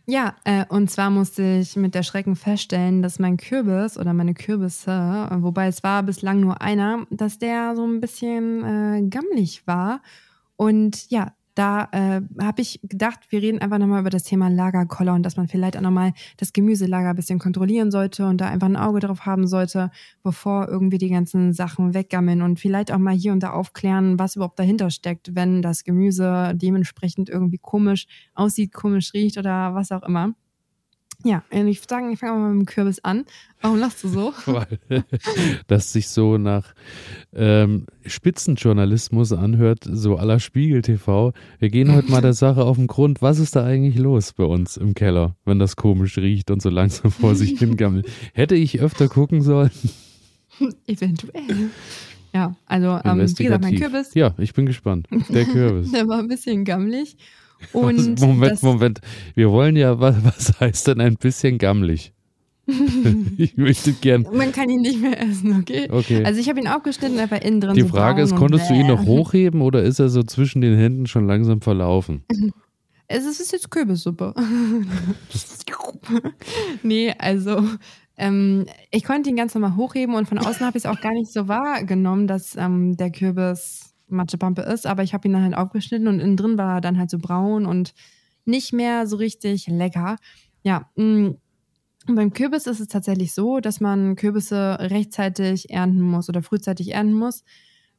Ja, 0.08 0.36
äh, 0.44 0.64
und 0.68 0.88
zwar 0.88 1.10
musste 1.10 1.42
ich 1.60 1.74
mit 1.74 1.94
der 1.96 2.04
Schrecken 2.04 2.36
feststellen, 2.36 3.02
dass 3.02 3.18
mein 3.18 3.36
Kürbis 3.36 3.98
oder 3.98 4.12
meine 4.12 4.34
Kürbisse, 4.34 4.92
äh, 4.92 5.42
wobei 5.42 5.66
es 5.66 5.82
war 5.82 6.04
bislang 6.04 6.38
nur 6.40 6.62
einer, 6.62 7.06
dass 7.10 7.38
der 7.40 7.74
so 7.74 7.84
ein 7.84 8.00
bisschen 8.00 8.62
äh, 8.64 9.02
gammelig 9.08 9.66
war. 9.66 10.00
Und 10.54 11.10
ja, 11.10 11.32
Da 11.56 11.88
äh, 11.92 12.20
habe 12.38 12.60
ich 12.60 12.80
gedacht, 12.82 13.20
wir 13.30 13.40
reden 13.40 13.60
einfach 13.60 13.78
nochmal 13.78 14.00
über 14.02 14.10
das 14.10 14.24
Thema 14.24 14.48
Lagerkoller 14.48 15.14
und 15.14 15.22
dass 15.22 15.38
man 15.38 15.48
vielleicht 15.48 15.74
auch 15.78 15.80
nochmal 15.80 16.12
das 16.36 16.52
Gemüselager 16.52 17.08
ein 17.08 17.16
bisschen 17.16 17.38
kontrollieren 17.38 17.90
sollte 17.90 18.26
und 18.26 18.42
da 18.42 18.48
einfach 18.50 18.66
ein 18.66 18.76
Auge 18.76 19.00
drauf 19.00 19.24
haben 19.24 19.46
sollte, 19.46 19.90
bevor 20.22 20.68
irgendwie 20.68 20.98
die 20.98 21.08
ganzen 21.08 21.54
Sachen 21.54 21.94
weggammeln 21.94 22.42
und 22.42 22.60
vielleicht 22.60 22.92
auch 22.92 22.98
mal 22.98 23.14
hier 23.14 23.32
und 23.32 23.42
da 23.42 23.52
aufklären, 23.52 24.18
was 24.18 24.36
überhaupt 24.36 24.58
dahinter 24.58 24.90
steckt, 24.90 25.34
wenn 25.34 25.62
das 25.62 25.82
Gemüse 25.82 26.52
dementsprechend 26.54 27.30
irgendwie 27.30 27.58
komisch 27.58 28.06
aussieht, 28.34 28.74
komisch 28.74 29.14
riecht 29.14 29.38
oder 29.38 29.74
was 29.74 29.92
auch 29.92 30.02
immer. 30.02 30.34
Ja, 31.24 31.42
ich 31.50 31.80
würde 31.80 31.88
sagen, 31.88 32.12
ich 32.12 32.18
fange 32.18 32.38
mal 32.38 32.52
mit 32.52 32.60
dem 32.62 32.66
Kürbis 32.66 33.00
an. 33.00 33.24
Warum 33.60 33.78
lachst 33.78 34.04
du 34.04 34.08
so? 34.08 34.32
Weil 34.46 34.78
das 35.66 35.92
sich 35.92 36.08
so 36.08 36.38
nach 36.38 36.74
ähm, 37.34 37.86
Spitzenjournalismus 38.04 39.32
anhört, 39.32 39.80
so 39.90 40.16
aller 40.16 40.38
Spiegel 40.40 40.82
TV. 40.82 41.32
Wir 41.58 41.70
gehen 41.70 41.92
heute 41.94 42.10
mal 42.10 42.20
der 42.20 42.34
Sache 42.34 42.62
auf 42.64 42.76
den 42.76 42.86
Grund. 42.86 43.22
Was 43.22 43.38
ist 43.38 43.56
da 43.56 43.64
eigentlich 43.64 43.98
los 43.98 44.32
bei 44.34 44.44
uns 44.44 44.76
im 44.76 44.94
Keller, 44.94 45.36
wenn 45.44 45.58
das 45.58 45.76
komisch 45.76 46.18
riecht 46.18 46.50
und 46.50 46.62
so 46.62 46.70
langsam 46.70 47.10
vor 47.10 47.34
sich 47.34 47.58
hingammelt? 47.58 48.08
Hätte 48.34 48.54
ich 48.54 48.80
öfter 48.80 49.08
gucken 49.08 49.42
sollen? 49.42 49.70
Eventuell. 50.86 51.70
Ja, 52.32 52.54
also 52.66 53.00
ähm, 53.04 53.20
wie 53.38 53.44
gesagt, 53.44 53.62
mein 53.62 53.76
Kürbis. 53.76 54.14
Ja, 54.14 54.34
ich 54.38 54.52
bin 54.52 54.66
gespannt. 54.66 55.08
Der 55.30 55.44
Kürbis. 55.46 55.90
Der 55.92 56.06
war 56.06 56.18
ein 56.18 56.28
bisschen 56.28 56.64
gammelig. 56.64 57.16
Und 57.72 58.20
Moment, 58.20 58.62
Moment. 58.62 59.00
Wir 59.34 59.50
wollen 59.50 59.76
ja, 59.76 59.98
was, 60.00 60.16
was 60.24 60.60
heißt 60.60 60.88
denn 60.88 61.00
ein 61.00 61.16
bisschen 61.16 61.58
gammelig? 61.58 62.12
ich 63.36 63.56
möchte 63.56 63.92
gern. 63.92 64.26
Man 64.32 64.50
kann 64.50 64.68
ihn 64.68 64.80
nicht 64.80 65.00
mehr 65.00 65.20
essen, 65.20 65.60
okay? 65.60 65.88
okay. 65.88 66.24
Also 66.24 66.40
ich 66.40 66.48
habe 66.48 66.58
ihn 66.58 66.66
aufgeschnitten, 66.66 67.20
aber 67.20 67.42
innen 67.42 67.60
drin 67.60 67.74
Die 67.74 67.82
so 67.82 67.88
Frage 67.88 68.22
ist, 68.22 68.34
konntest 68.34 68.68
du 68.68 68.74
ihn 68.74 68.88
noch 68.88 69.06
hochheben 69.06 69.60
oder 69.60 69.82
ist 69.84 70.00
er 70.00 70.08
so 70.08 70.24
zwischen 70.24 70.62
den 70.62 70.76
Händen 70.76 71.06
schon 71.06 71.28
langsam 71.28 71.60
verlaufen? 71.60 72.24
Es 73.06 73.24
ist 73.24 73.52
jetzt 73.52 73.70
Kürbissuppe. 73.70 74.34
nee, 76.82 77.14
also 77.18 77.62
ähm, 78.16 78.66
ich 78.90 79.04
konnte 79.04 79.30
ihn 79.30 79.36
ganz 79.36 79.54
normal 79.54 79.76
hochheben 79.76 80.14
und 80.14 80.28
von 80.28 80.38
außen 80.38 80.66
habe 80.66 80.78
ich 80.78 80.84
es 80.84 80.90
auch 80.90 81.00
gar 81.00 81.12
nicht 81.12 81.32
so 81.32 81.48
wahrgenommen, 81.48 82.26
dass 82.26 82.56
ähm, 82.56 82.96
der 82.96 83.10
Kürbis 83.10 83.94
Matschepampe 84.08 84.62
ist, 84.62 84.86
aber 84.86 85.02
ich 85.02 85.14
habe 85.14 85.26
ihn 85.28 85.32
dann 85.32 85.42
halt 85.42 85.56
aufgeschnitten 85.56 86.08
und 86.08 86.20
innen 86.20 86.36
drin 86.36 86.58
war 86.58 86.76
er 86.76 86.80
dann 86.80 86.98
halt 86.98 87.10
so 87.10 87.18
braun 87.18 87.66
und 87.66 87.94
nicht 88.44 88.72
mehr 88.72 89.06
so 89.06 89.16
richtig 89.16 89.66
lecker. 89.66 90.16
Ja, 90.62 90.90
mh. 90.96 91.04
Mm, 91.04 91.36
beim 92.08 92.32
Kürbis 92.32 92.66
ist 92.68 92.78
es 92.78 92.86
tatsächlich 92.88 93.34
so, 93.34 93.58
dass 93.58 93.80
man 93.80 94.14
Kürbisse 94.14 94.76
rechtzeitig 94.78 95.70
ernten 95.70 96.00
muss 96.00 96.28
oder 96.28 96.40
frühzeitig 96.40 96.94
ernten 96.94 97.14
muss, 97.14 97.42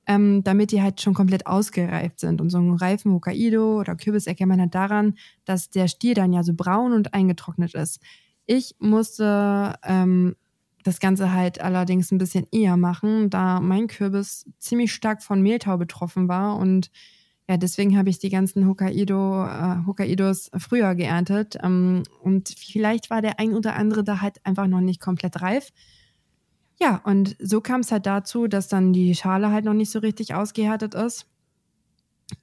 ähm, 0.06 0.44
damit 0.44 0.72
die 0.72 0.82
halt 0.82 1.02
schon 1.02 1.14
komplett 1.14 1.46
ausgereift 1.46 2.22
sind. 2.22 2.40
Und 2.40 2.50
so 2.50 2.58
einen 2.58 2.76
reifen 2.76 3.12
Hokkaido 3.12 3.80
oder 3.80 3.98
Kürbis 3.98 4.26
erkennt 4.26 4.50
man 4.50 4.62
halt 4.62 4.76
daran, 4.76 5.18
dass 5.44 5.70
der 5.70 5.90
Stiel 5.90 6.14
dann 6.14 6.32
ja 6.32 6.44
so 6.44 6.54
braun 6.54 6.94
und 6.94 7.14
eingetrocknet 7.14 7.74
ist. 7.74 8.02
Ich 8.46 8.76
musste 8.80 9.76
ähm, 9.84 10.38
das 10.88 11.00
Ganze 11.00 11.34
halt 11.34 11.60
allerdings 11.62 12.12
ein 12.12 12.18
bisschen 12.18 12.48
eher 12.52 12.78
machen, 12.78 13.30
da 13.30 13.60
mein 13.60 13.88
Kürbis 13.88 14.50
ziemlich 14.58 14.94
stark 14.94 15.22
von 15.22 15.42
Mehltau 15.42 15.78
betroffen 15.78 16.28
war 16.28 16.58
und 16.58 16.90
ja, 17.50 17.56
deswegen 17.56 17.98
habe 17.98 18.10
ich 18.10 18.20
die 18.20 18.30
ganzen 18.30 18.68
Hokkaido, 18.68 19.46
äh, 19.46 19.86
Hokkaidos 19.86 20.52
früher 20.58 20.96
geerntet. 20.96 21.58
Ähm, 21.64 22.04
und 22.22 22.50
vielleicht 22.50 23.10
war 23.10 23.22
der 23.22 23.40
ein 23.40 23.54
oder 23.54 23.78
andere 23.78 24.04
da 24.04 24.20
halt 24.20 24.46
einfach 24.46 24.68
noch 24.68 24.82
nicht 24.82 25.00
komplett 25.00 25.42
reif. 25.42 25.70
Ja, 26.78 27.02
und 27.06 27.38
so 27.40 27.62
kam 27.62 27.80
es 27.80 27.92
halt 27.94 28.06
dazu, 28.06 28.48
dass 28.48 28.68
dann 28.68 28.92
die 28.92 29.16
Schale 29.16 29.50
halt 29.50 29.64
noch 29.64 29.74
nicht 29.74 29.92
so 29.92 30.00
richtig 30.00 30.34
ausgehärtet 30.36 30.94
ist. 30.94 31.26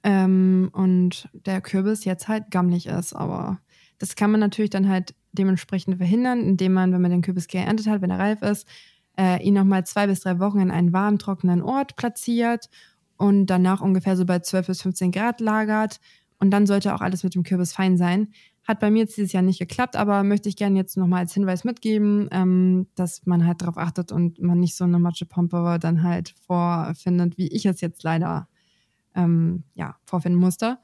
Ähm, 0.01 0.71
und 0.73 1.29
der 1.33 1.61
Kürbis 1.61 2.03
jetzt 2.03 2.27
halt 2.27 2.49
gammelig 2.49 2.87
ist. 2.87 3.13
Aber 3.13 3.59
das 3.99 4.15
kann 4.15 4.31
man 4.31 4.39
natürlich 4.39 4.71
dann 4.71 4.89
halt 4.89 5.13
dementsprechend 5.35 5.97
verhindern, 5.97 6.41
indem 6.41 6.73
man, 6.73 6.91
wenn 6.93 7.01
man 7.01 7.11
den 7.11 7.21
Kürbis 7.21 7.47
geerntet 7.47 7.87
hat, 7.87 8.01
wenn 8.01 8.11
er 8.11 8.19
reif 8.19 8.41
ist, 8.41 8.67
äh, 9.17 9.41
ihn 9.43 9.53
nochmal 9.53 9.85
zwei 9.85 10.07
bis 10.07 10.21
drei 10.21 10.39
Wochen 10.39 10.59
in 10.59 10.71
einen 10.71 10.93
warmen, 10.93 11.19
trockenen 11.19 11.61
Ort 11.61 11.95
platziert 11.95 12.69
und 13.17 13.47
danach 13.47 13.81
ungefähr 13.81 14.17
so 14.17 14.25
bei 14.25 14.39
12 14.39 14.67
bis 14.67 14.81
15 14.81 15.11
Grad 15.11 15.39
lagert. 15.39 15.99
Und 16.39 16.51
dann 16.51 16.65
sollte 16.65 16.93
auch 16.93 17.01
alles 17.01 17.23
mit 17.23 17.33
dem 17.33 17.43
Kürbis 17.43 17.73
fein 17.73 17.97
sein. 17.97 18.33
Hat 18.67 18.79
bei 18.79 18.91
mir 18.91 18.99
jetzt 18.99 19.15
dieses 19.15 19.31
Jahr 19.31 19.43
nicht 19.43 19.59
geklappt, 19.59 19.95
aber 19.95 20.23
möchte 20.23 20.49
ich 20.49 20.57
gerne 20.57 20.77
jetzt 20.77 20.97
nochmal 20.97 21.21
als 21.21 21.33
Hinweis 21.33 21.63
mitgeben, 21.63 22.27
ähm, 22.31 22.87
dass 22.95 23.25
man 23.25 23.45
halt 23.45 23.61
darauf 23.61 23.77
achtet 23.77 24.11
und 24.11 24.41
man 24.41 24.59
nicht 24.59 24.75
so 24.75 24.83
eine 24.83 24.99
Matschepampe 24.99 25.77
dann 25.79 26.03
halt 26.03 26.33
vorfindet, 26.45 27.37
wie 27.37 27.47
ich 27.47 27.65
es 27.65 27.79
jetzt 27.79 28.03
leider 28.03 28.47
ähm, 29.15 29.63
ja, 29.75 29.95
vorfinden 30.03 30.39
musste. 30.39 30.77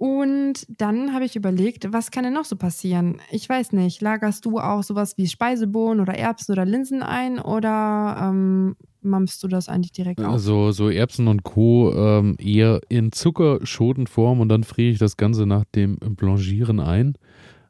Und 0.00 0.64
dann 0.80 1.12
habe 1.12 1.26
ich 1.26 1.36
überlegt, 1.36 1.92
was 1.92 2.10
kann 2.10 2.24
denn 2.24 2.32
noch 2.32 2.46
so 2.46 2.56
passieren? 2.56 3.20
Ich 3.30 3.46
weiß 3.46 3.72
nicht, 3.72 4.00
lagerst 4.00 4.46
du 4.46 4.58
auch 4.58 4.82
sowas 4.82 5.18
wie 5.18 5.26
Speisebohnen 5.26 6.00
oder 6.00 6.14
Erbsen 6.14 6.52
oder 6.52 6.64
Linsen 6.64 7.02
ein 7.02 7.38
oder 7.38 8.16
ähm, 8.18 8.76
mampfst 9.02 9.42
du 9.42 9.48
das 9.48 9.68
eigentlich 9.68 9.92
direkt 9.92 10.18
auf? 10.20 10.32
Also 10.32 10.72
so 10.72 10.88
Erbsen 10.88 11.28
und 11.28 11.42
Co. 11.42 11.92
Ähm, 11.94 12.36
eher 12.38 12.80
in 12.88 13.12
Zuckerschotenform 13.12 14.40
und 14.40 14.48
dann 14.48 14.64
friere 14.64 14.92
ich 14.92 14.98
das 14.98 15.18
Ganze 15.18 15.44
nach 15.44 15.66
dem 15.74 15.98
Blanchieren 15.98 16.80
ein. 16.80 17.18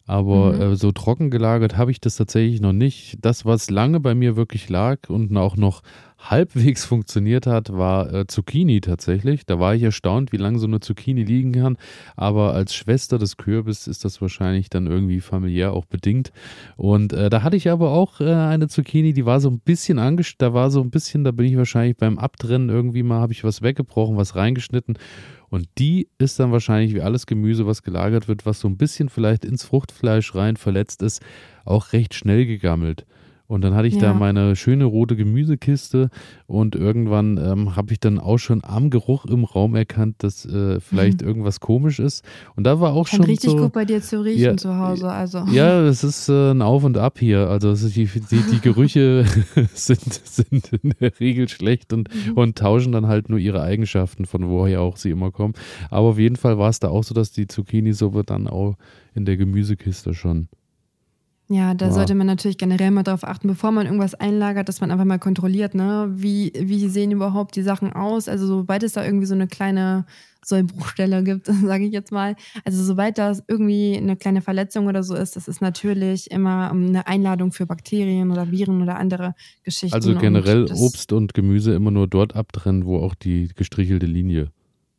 Aber 0.06 0.52
mhm. 0.52 0.60
äh, 0.60 0.76
so 0.76 0.92
trocken 0.92 1.30
gelagert 1.30 1.76
habe 1.76 1.90
ich 1.90 2.00
das 2.00 2.14
tatsächlich 2.14 2.60
noch 2.60 2.72
nicht. 2.72 3.18
Das, 3.22 3.44
was 3.44 3.70
lange 3.70 3.98
bei 3.98 4.14
mir 4.14 4.36
wirklich 4.36 4.68
lag 4.68 5.08
und 5.08 5.36
auch 5.36 5.56
noch 5.56 5.82
halbwegs 6.20 6.84
funktioniert 6.84 7.46
hat, 7.46 7.72
war 7.72 8.12
äh, 8.12 8.26
Zucchini 8.26 8.80
tatsächlich. 8.80 9.46
Da 9.46 9.58
war 9.58 9.74
ich 9.74 9.82
erstaunt, 9.82 10.32
wie 10.32 10.36
lange 10.36 10.58
so 10.58 10.66
eine 10.66 10.80
Zucchini 10.80 11.24
liegen 11.24 11.52
kann. 11.52 11.78
Aber 12.16 12.52
als 12.52 12.74
Schwester 12.74 13.18
des 13.18 13.36
Kürbis 13.36 13.86
ist 13.86 14.04
das 14.04 14.20
wahrscheinlich 14.20 14.68
dann 14.68 14.86
irgendwie 14.86 15.20
familiär 15.20 15.72
auch 15.72 15.86
bedingt. 15.86 16.32
Und 16.76 17.12
äh, 17.12 17.30
da 17.30 17.42
hatte 17.42 17.56
ich 17.56 17.70
aber 17.70 17.90
auch 17.90 18.20
äh, 18.20 18.32
eine 18.32 18.68
Zucchini, 18.68 19.12
die 19.12 19.26
war 19.26 19.40
so 19.40 19.48
ein 19.48 19.60
bisschen 19.60 19.98
angesch, 19.98 20.36
da 20.36 20.52
war 20.52 20.70
so 20.70 20.80
ein 20.80 20.90
bisschen, 20.90 21.24
da 21.24 21.30
bin 21.30 21.46
ich 21.46 21.56
wahrscheinlich 21.56 21.96
beim 21.96 22.18
Abtrennen 22.18 22.68
irgendwie 22.68 23.02
mal, 23.02 23.20
habe 23.20 23.32
ich 23.32 23.44
was 23.44 23.62
weggebrochen, 23.62 24.16
was 24.16 24.36
reingeschnitten. 24.36 24.98
Und 25.48 25.68
die 25.78 26.08
ist 26.18 26.38
dann 26.38 26.52
wahrscheinlich 26.52 26.94
wie 26.94 27.00
alles 27.00 27.26
Gemüse, 27.26 27.66
was 27.66 27.82
gelagert 27.82 28.28
wird, 28.28 28.46
was 28.46 28.60
so 28.60 28.68
ein 28.68 28.76
bisschen 28.76 29.08
vielleicht 29.08 29.44
ins 29.44 29.64
Fruchtfleisch 29.64 30.34
rein 30.36 30.56
verletzt 30.56 31.02
ist, 31.02 31.22
auch 31.64 31.92
recht 31.92 32.14
schnell 32.14 32.46
gegammelt. 32.46 33.04
Und 33.50 33.62
dann 33.62 33.74
hatte 33.74 33.88
ich 33.88 33.94
ja. 33.94 34.00
da 34.00 34.14
meine 34.14 34.54
schöne 34.54 34.84
rote 34.84 35.16
Gemüsekiste 35.16 36.10
und 36.46 36.76
irgendwann 36.76 37.36
ähm, 37.36 37.74
habe 37.74 37.92
ich 37.92 37.98
dann 37.98 38.20
auch 38.20 38.38
schon 38.38 38.62
am 38.62 38.90
Geruch 38.90 39.24
im 39.24 39.42
Raum 39.42 39.74
erkannt, 39.74 40.14
dass 40.18 40.46
äh, 40.46 40.78
vielleicht 40.78 41.22
mhm. 41.22 41.26
irgendwas 41.26 41.58
komisch 41.58 41.98
ist. 41.98 42.24
Und 42.54 42.62
da 42.62 42.78
war 42.80 42.92
auch 42.92 43.08
Kann 43.08 43.16
schon 43.16 43.26
richtig 43.26 43.50
so, 43.50 43.56
gut 43.56 43.72
bei 43.72 43.84
dir 43.84 44.00
zu 44.02 44.22
riechen 44.22 44.40
ja, 44.40 44.56
zu 44.56 44.76
Hause. 44.76 45.10
Also. 45.10 45.46
Ja, 45.50 45.82
es 45.82 46.04
ist 46.04 46.28
äh, 46.28 46.52
ein 46.52 46.62
Auf 46.62 46.84
und 46.84 46.96
Ab 46.96 47.18
hier. 47.18 47.48
Also 47.48 47.74
die, 47.74 48.06
die, 48.06 48.42
die 48.52 48.60
Gerüche 48.60 49.24
sind, 49.74 50.12
sind 50.12 50.72
in 50.72 50.94
der 51.00 51.18
Regel 51.18 51.48
schlecht 51.48 51.92
und, 51.92 52.08
mhm. 52.14 52.34
und 52.34 52.56
tauschen 52.56 52.92
dann 52.92 53.08
halt 53.08 53.30
nur 53.30 53.40
ihre 53.40 53.62
Eigenschaften, 53.62 54.26
von 54.26 54.48
woher 54.48 54.80
auch 54.80 54.96
sie 54.96 55.10
immer 55.10 55.32
kommen. 55.32 55.54
Aber 55.90 56.06
auf 56.10 56.20
jeden 56.20 56.36
Fall 56.36 56.56
war 56.56 56.68
es 56.68 56.78
da 56.78 56.86
auch 56.90 57.02
so, 57.02 57.14
dass 57.14 57.32
die 57.32 57.48
Zucchini-Suppe 57.48 58.22
dann 58.22 58.46
auch 58.46 58.76
in 59.12 59.24
der 59.24 59.36
Gemüsekiste 59.36 60.14
schon 60.14 60.46
ja, 61.52 61.74
da 61.74 61.88
wow. 61.88 61.94
sollte 61.94 62.14
man 62.14 62.28
natürlich 62.28 62.58
generell 62.58 62.92
mal 62.92 63.02
darauf 63.02 63.24
achten, 63.24 63.48
bevor 63.48 63.72
man 63.72 63.86
irgendwas 63.86 64.14
einlagert, 64.14 64.68
dass 64.68 64.80
man 64.80 64.92
einfach 64.92 65.04
mal 65.04 65.18
kontrolliert, 65.18 65.74
ne? 65.74 66.08
Wie, 66.14 66.52
wie 66.56 66.88
sehen 66.88 67.10
überhaupt 67.10 67.56
die 67.56 67.62
Sachen 67.62 67.92
aus? 67.92 68.28
Also, 68.28 68.46
sobald 68.46 68.84
es 68.84 68.92
da 68.92 69.04
irgendwie 69.04 69.26
so 69.26 69.34
eine 69.34 69.48
kleine 69.48 70.06
Sollbruchstelle 70.44 71.24
gibt, 71.24 71.46
sage 71.64 71.86
ich 71.86 71.92
jetzt 71.92 72.12
mal. 72.12 72.36
Also, 72.64 72.84
sobald 72.84 73.18
da 73.18 73.36
irgendwie 73.48 73.96
eine 73.96 74.14
kleine 74.14 74.42
Verletzung 74.42 74.86
oder 74.86 75.02
so 75.02 75.16
ist, 75.16 75.34
das 75.34 75.48
ist 75.48 75.60
natürlich 75.60 76.30
immer 76.30 76.70
ähm, 76.70 76.86
eine 76.86 77.08
Einladung 77.08 77.50
für 77.50 77.66
Bakterien 77.66 78.30
oder 78.30 78.52
Viren 78.52 78.80
oder 78.80 78.96
andere 78.96 79.34
Geschichten. 79.64 79.96
Also 79.96 80.14
generell 80.14 80.66
und 80.66 80.76
Obst 80.76 81.12
und 81.12 81.34
Gemüse 81.34 81.74
immer 81.74 81.90
nur 81.90 82.06
dort 82.06 82.36
abtrennen, 82.36 82.84
wo 82.84 82.98
auch 82.98 83.16
die 83.16 83.48
gestrichelte 83.56 84.06
Linie 84.06 84.52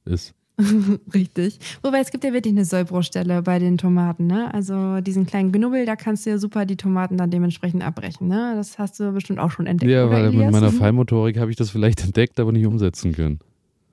ist. 0.03 0.33
Richtig. 1.13 1.59
Wobei 1.81 1.99
es 1.99 2.11
gibt 2.11 2.23
ja 2.23 2.33
wirklich 2.33 2.53
eine 2.53 2.65
Sollbruchstelle 2.65 3.41
bei 3.41 3.59
den 3.59 3.77
Tomaten, 3.77 4.27
ne? 4.27 4.53
Also 4.53 5.01
diesen 5.01 5.25
kleinen 5.25 5.51
Knubbel, 5.51 5.85
da 5.85 5.95
kannst 5.95 6.25
du 6.25 6.31
ja 6.31 6.37
super 6.37 6.65
die 6.65 6.77
Tomaten 6.77 7.17
dann 7.17 7.31
dementsprechend 7.31 7.83
abbrechen, 7.83 8.27
ne? 8.27 8.53
Das 8.55 8.77
hast 8.77 8.99
du 8.99 9.11
bestimmt 9.11 9.39
auch 9.39 9.51
schon 9.51 9.67
entdeckt. 9.67 9.91
Ja, 9.91 10.09
weil 10.09 10.31
mit 10.31 10.51
meiner 10.51 10.71
Fallmotorik 10.71 11.37
habe 11.37 11.51
ich 11.51 11.57
das 11.57 11.69
vielleicht 11.69 12.03
entdeckt, 12.03 12.39
aber 12.39 12.51
nicht 12.51 12.65
umsetzen 12.65 13.13
können. 13.13 13.39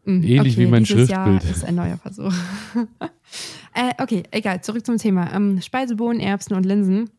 Mhm, 0.04 0.22
Ähnlich 0.22 0.54
okay, 0.54 0.66
wie 0.66 0.70
mein 0.70 0.86
Schriftbild. 0.86 1.10
Jahr 1.10 1.50
ist 1.50 1.64
ein 1.64 1.74
neuer 1.74 1.98
Versuch. 1.98 2.32
äh, 3.74 4.02
okay, 4.02 4.22
egal, 4.30 4.62
zurück 4.62 4.84
zum 4.84 4.96
Thema. 4.96 5.32
Ähm, 5.34 5.60
Speisebohnen, 5.60 6.20
Erbsen 6.20 6.56
und 6.56 6.64
Linsen. 6.64 7.10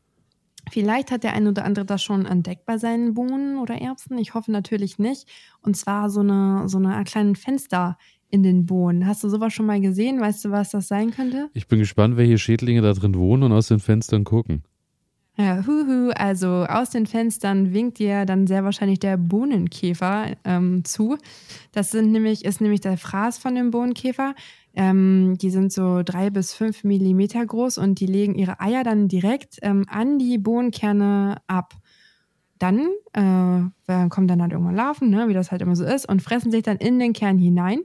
Vielleicht 0.71 1.11
hat 1.11 1.23
der 1.23 1.33
eine 1.33 1.49
oder 1.49 1.65
andere 1.65 1.85
das 1.85 2.03
schon 2.03 2.25
entdeckt 2.25 2.65
bei 2.65 2.77
seinen 2.77 3.13
Bohnen 3.13 3.57
oder 3.57 3.75
Erbsen. 3.75 4.17
Ich 4.17 4.33
hoffe 4.33 4.51
natürlich 4.51 4.99
nicht. 4.99 5.27
Und 5.61 5.77
zwar 5.77 6.09
so 6.09 6.19
eine, 6.19 6.67
so 6.67 6.77
eine 6.77 7.03
kleinen 7.03 7.35
Fenster 7.35 7.97
in 8.29 8.43
den 8.43 8.65
Bohnen. 8.65 9.05
Hast 9.05 9.23
du 9.23 9.29
sowas 9.29 9.53
schon 9.53 9.65
mal 9.65 9.81
gesehen? 9.81 10.19
Weißt 10.19 10.45
du, 10.45 10.51
was 10.51 10.71
das 10.71 10.87
sein 10.87 11.11
könnte? 11.11 11.49
Ich 11.53 11.67
bin 11.67 11.79
gespannt, 11.79 12.17
welche 12.17 12.37
Schädlinge 12.37 12.81
da 12.81 12.93
drin 12.93 13.15
wohnen 13.15 13.43
und 13.43 13.51
aus 13.51 13.67
den 13.67 13.79
Fenstern 13.79 14.23
gucken. 14.23 14.63
Ja, 15.37 15.65
huhu, 15.65 16.11
also 16.15 16.65
aus 16.67 16.89
den 16.89 17.07
Fenstern 17.07 17.73
winkt 17.73 17.99
dir 17.99 18.25
dann 18.25 18.45
sehr 18.45 18.65
wahrscheinlich 18.65 18.99
der 18.99 19.15
Bohnenkäfer 19.15 20.35
ähm, 20.43 20.83
zu. 20.83 21.17
Das 21.71 21.91
sind 21.91 22.11
nämlich, 22.11 22.43
ist 22.43 22.59
nämlich 22.59 22.81
der 22.81 22.97
Fraß 22.97 23.37
von 23.37 23.55
dem 23.55 23.71
Bohnenkäfer. 23.71 24.35
Ähm, 24.75 25.37
die 25.41 25.49
sind 25.49 25.71
so 25.71 26.03
drei 26.03 26.29
bis 26.29 26.53
fünf 26.53 26.83
Millimeter 26.83 27.45
groß 27.45 27.77
und 27.77 28.01
die 28.01 28.05
legen 28.05 28.35
ihre 28.35 28.59
Eier 28.59 28.83
dann 28.83 29.07
direkt 29.07 29.59
ähm, 29.61 29.85
an 29.87 30.19
die 30.19 30.37
Bohnenkerne 30.37 31.37
ab. 31.47 31.73
Dann 32.57 32.89
äh, 33.13 34.09
kommen 34.09 34.27
dann 34.27 34.41
halt 34.41 34.51
irgendwann 34.51 34.75
Larven, 34.75 35.09
ne, 35.09 35.29
wie 35.29 35.33
das 35.33 35.51
halt 35.51 35.61
immer 35.61 35.77
so 35.77 35.85
ist, 35.85 36.07
und 36.09 36.21
fressen 36.21 36.51
sich 36.51 36.63
dann 36.63 36.77
in 36.77 36.99
den 36.99 37.13
Kern 37.13 37.37
hinein. 37.37 37.79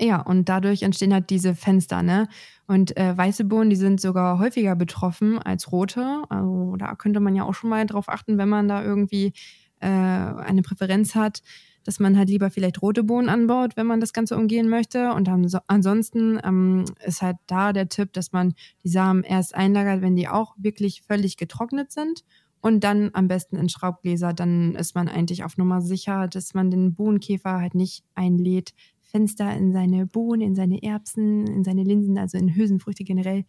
Ja, 0.00 0.20
und 0.20 0.48
dadurch 0.48 0.82
entstehen 0.82 1.12
halt 1.12 1.28
diese 1.30 1.54
Fenster, 1.56 2.02
ne? 2.02 2.28
Und 2.68 2.96
äh, 2.96 3.16
weiße 3.16 3.44
Bohnen, 3.44 3.70
die 3.70 3.76
sind 3.76 4.00
sogar 4.00 4.38
häufiger 4.38 4.76
betroffen 4.76 5.38
als 5.38 5.72
rote. 5.72 6.22
Also 6.28 6.76
da 6.76 6.94
könnte 6.94 7.18
man 7.20 7.34
ja 7.34 7.44
auch 7.44 7.54
schon 7.54 7.70
mal 7.70 7.84
drauf 7.86 8.08
achten, 8.08 8.38
wenn 8.38 8.48
man 8.48 8.68
da 8.68 8.82
irgendwie 8.84 9.32
äh, 9.80 9.88
eine 9.88 10.62
Präferenz 10.62 11.14
hat, 11.16 11.42
dass 11.82 11.98
man 11.98 12.16
halt 12.16 12.28
lieber 12.28 12.50
vielleicht 12.50 12.80
rote 12.82 13.02
Bohnen 13.02 13.28
anbaut, 13.28 13.76
wenn 13.76 13.86
man 13.86 13.98
das 14.00 14.12
Ganze 14.12 14.36
umgehen 14.36 14.68
möchte. 14.68 15.12
Und 15.14 15.26
dann 15.26 15.48
so, 15.48 15.58
ansonsten 15.66 16.38
ähm, 16.44 16.84
ist 17.04 17.22
halt 17.22 17.36
da 17.46 17.72
der 17.72 17.88
Tipp, 17.88 18.12
dass 18.12 18.30
man 18.30 18.54
die 18.84 18.90
Samen 18.90 19.24
erst 19.24 19.54
einlagert, 19.54 20.02
wenn 20.02 20.14
die 20.14 20.28
auch 20.28 20.54
wirklich 20.58 21.02
völlig 21.02 21.38
getrocknet 21.38 21.90
sind. 21.90 22.24
Und 22.60 22.84
dann 22.84 23.10
am 23.14 23.28
besten 23.28 23.56
in 23.56 23.68
Schraubgläser, 23.68 24.32
dann 24.32 24.74
ist 24.74 24.94
man 24.94 25.08
eigentlich 25.08 25.44
auf 25.44 25.56
Nummer 25.56 25.80
sicher, 25.80 26.28
dass 26.28 26.54
man 26.54 26.70
den 26.70 26.94
Bohnenkäfer 26.94 27.60
halt 27.60 27.74
nicht 27.74 28.04
einlädt, 28.14 28.74
Fenster 29.08 29.56
in 29.56 29.72
seine 29.72 30.06
Bohnen, 30.06 30.42
in 30.42 30.54
seine 30.54 30.82
Erbsen, 30.82 31.46
in 31.46 31.64
seine 31.64 31.82
Linsen, 31.82 32.18
also 32.18 32.38
in 32.38 32.54
Hülsenfrüchte 32.54 33.04
generell 33.04 33.44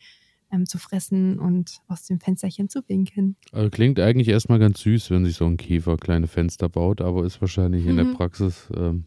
ähm, 0.52 0.66
zu 0.66 0.78
fressen 0.78 1.38
und 1.38 1.82
aus 1.88 2.06
dem 2.06 2.20
Fensterchen 2.20 2.70
zu 2.70 2.82
winken. 2.88 3.36
Also 3.52 3.70
klingt 3.70 4.00
eigentlich 4.00 4.30
erstmal 4.30 4.60
ganz 4.60 4.80
süß, 4.82 5.12
wenn 5.12 5.26
sich 5.26 5.36
so 5.36 5.46
ein 5.46 5.58
Käfer 5.58 5.98
kleine 5.98 6.28
Fenster 6.28 6.70
baut, 6.70 7.02
aber 7.02 7.26
ist 7.26 7.42
wahrscheinlich 7.42 7.84
mhm. 7.84 7.90
in 7.90 7.96
der 7.98 8.06
mhm. 8.06 8.14
Praxis 8.16 8.70
ähm, 8.76 9.06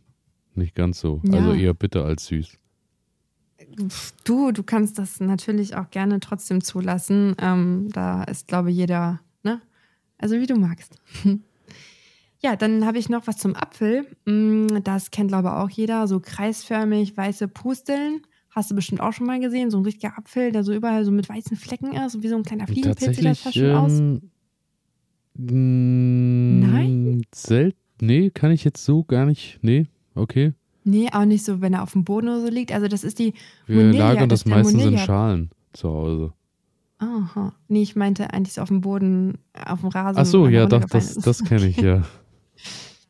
nicht 0.55 0.75
ganz 0.75 1.01
so. 1.01 1.21
Ja. 1.25 1.39
Also 1.39 1.55
eher 1.55 1.75
bitter 1.75 2.05
als 2.05 2.27
süß. 2.27 2.59
Du, 4.25 4.53
du 4.53 4.63
kannst 4.63 4.99
das 4.99 5.21
natürlich 5.21 5.77
auch 5.77 5.91
gerne 5.91 6.21
trotzdem 6.21 6.63
zulassen. 6.63 7.35
Ähm, 7.39 7.89
da 7.93 8.25
ist, 8.25 8.49
glaube 8.49 8.71
ich, 8.71 8.77
jeder, 8.77 9.21
ne? 9.43 9.63
Also 10.19 10.37
wie 10.39 10.47
du 10.47 10.57
magst. 10.57 10.99
Ja, 12.45 12.57
dann 12.57 12.85
habe 12.85 12.99
ich 12.99 13.09
noch 13.09 13.27
was 13.27 13.37
zum 13.37 13.55
Apfel. 13.55 14.07
Mm, 14.25 14.83
das 14.83 15.11
kennt, 15.13 15.29
glaube 15.29 15.49
ich, 15.49 15.55
auch 15.55 15.71
jeder. 15.71 16.09
So 16.09 16.19
kreisförmig 16.21 17.17
weiße 17.17 17.47
Pusteln. 17.49 18.23
Hast 18.51 18.71
du 18.71 18.75
bestimmt 18.75 19.01
auch 19.01 19.13
schon 19.13 19.27
mal 19.27 19.41
gesehen. 19.41 19.71
So 19.71 19.79
ein 19.79 19.85
richtiger 19.85 20.19
Apfel, 20.19 20.51
der 20.53 20.65
so 20.65 20.73
überall 20.73 21.05
so 21.05 21.13
mit 21.13 21.29
weißen 21.29 21.57
Flecken 21.57 21.93
ist. 21.93 22.23
Wie 22.23 22.29
so 22.29 22.37
ein 22.37 22.43
kleiner 22.43 22.67
Fliegenpilz 22.67 23.17
sieht 23.17 23.25
das 23.25 23.39
fast 23.39 23.57
schon 23.57 23.65
ähm, 23.65 23.77
aus. 23.77 24.03
Nein? 25.35 27.23
Selten. 27.33 27.79
Nee, 28.01 28.31
kann 28.31 28.51
ich 28.51 28.65
jetzt 28.65 28.85
so 28.85 29.05
gar 29.05 29.25
nicht. 29.25 29.61
Nee, 29.63 29.87
okay. 30.17 30.53
Nee, 30.85 31.09
auch 31.13 31.25
nicht 31.25 31.45
so, 31.45 31.61
wenn 31.61 31.75
er 31.75 31.85
auf 31.85 31.93
dem 31.93 32.03
Boden 32.05 32.29
oder 32.29 32.41
so 32.41 32.49
liegt. 32.49 32.73
Also 32.73 32.89
das 32.89 33.05
ist 33.05 33.21
die 33.21 33.35
Wir 33.67 33.77
Monilja, 33.77 34.09
lagern 34.09 34.29
das, 34.29 34.41
das 34.43 34.51
meistens 34.51 34.85
in 34.85 34.99
Schalen 34.99 35.51
zu 35.73 35.89
Hause. 35.89 36.33
Aha. 36.99 37.53
Nee, 37.69 37.83
ich 37.83 37.95
meinte 37.97 38.33
eigentlich 38.33 38.55
so 38.55 38.63
auf 38.63 38.69
dem 38.69 38.81
Boden, 38.81 39.39
auf 39.55 39.81
dem 39.81 39.91
Rasen. 39.91 40.21
Ach 40.21 40.27
so, 40.27 40.49
ja, 40.49 40.67
doch, 40.67 40.85
das, 40.85 41.15
das 41.15 41.45
kenne 41.45 41.67
ich, 41.67 41.77
ja. 41.77 42.03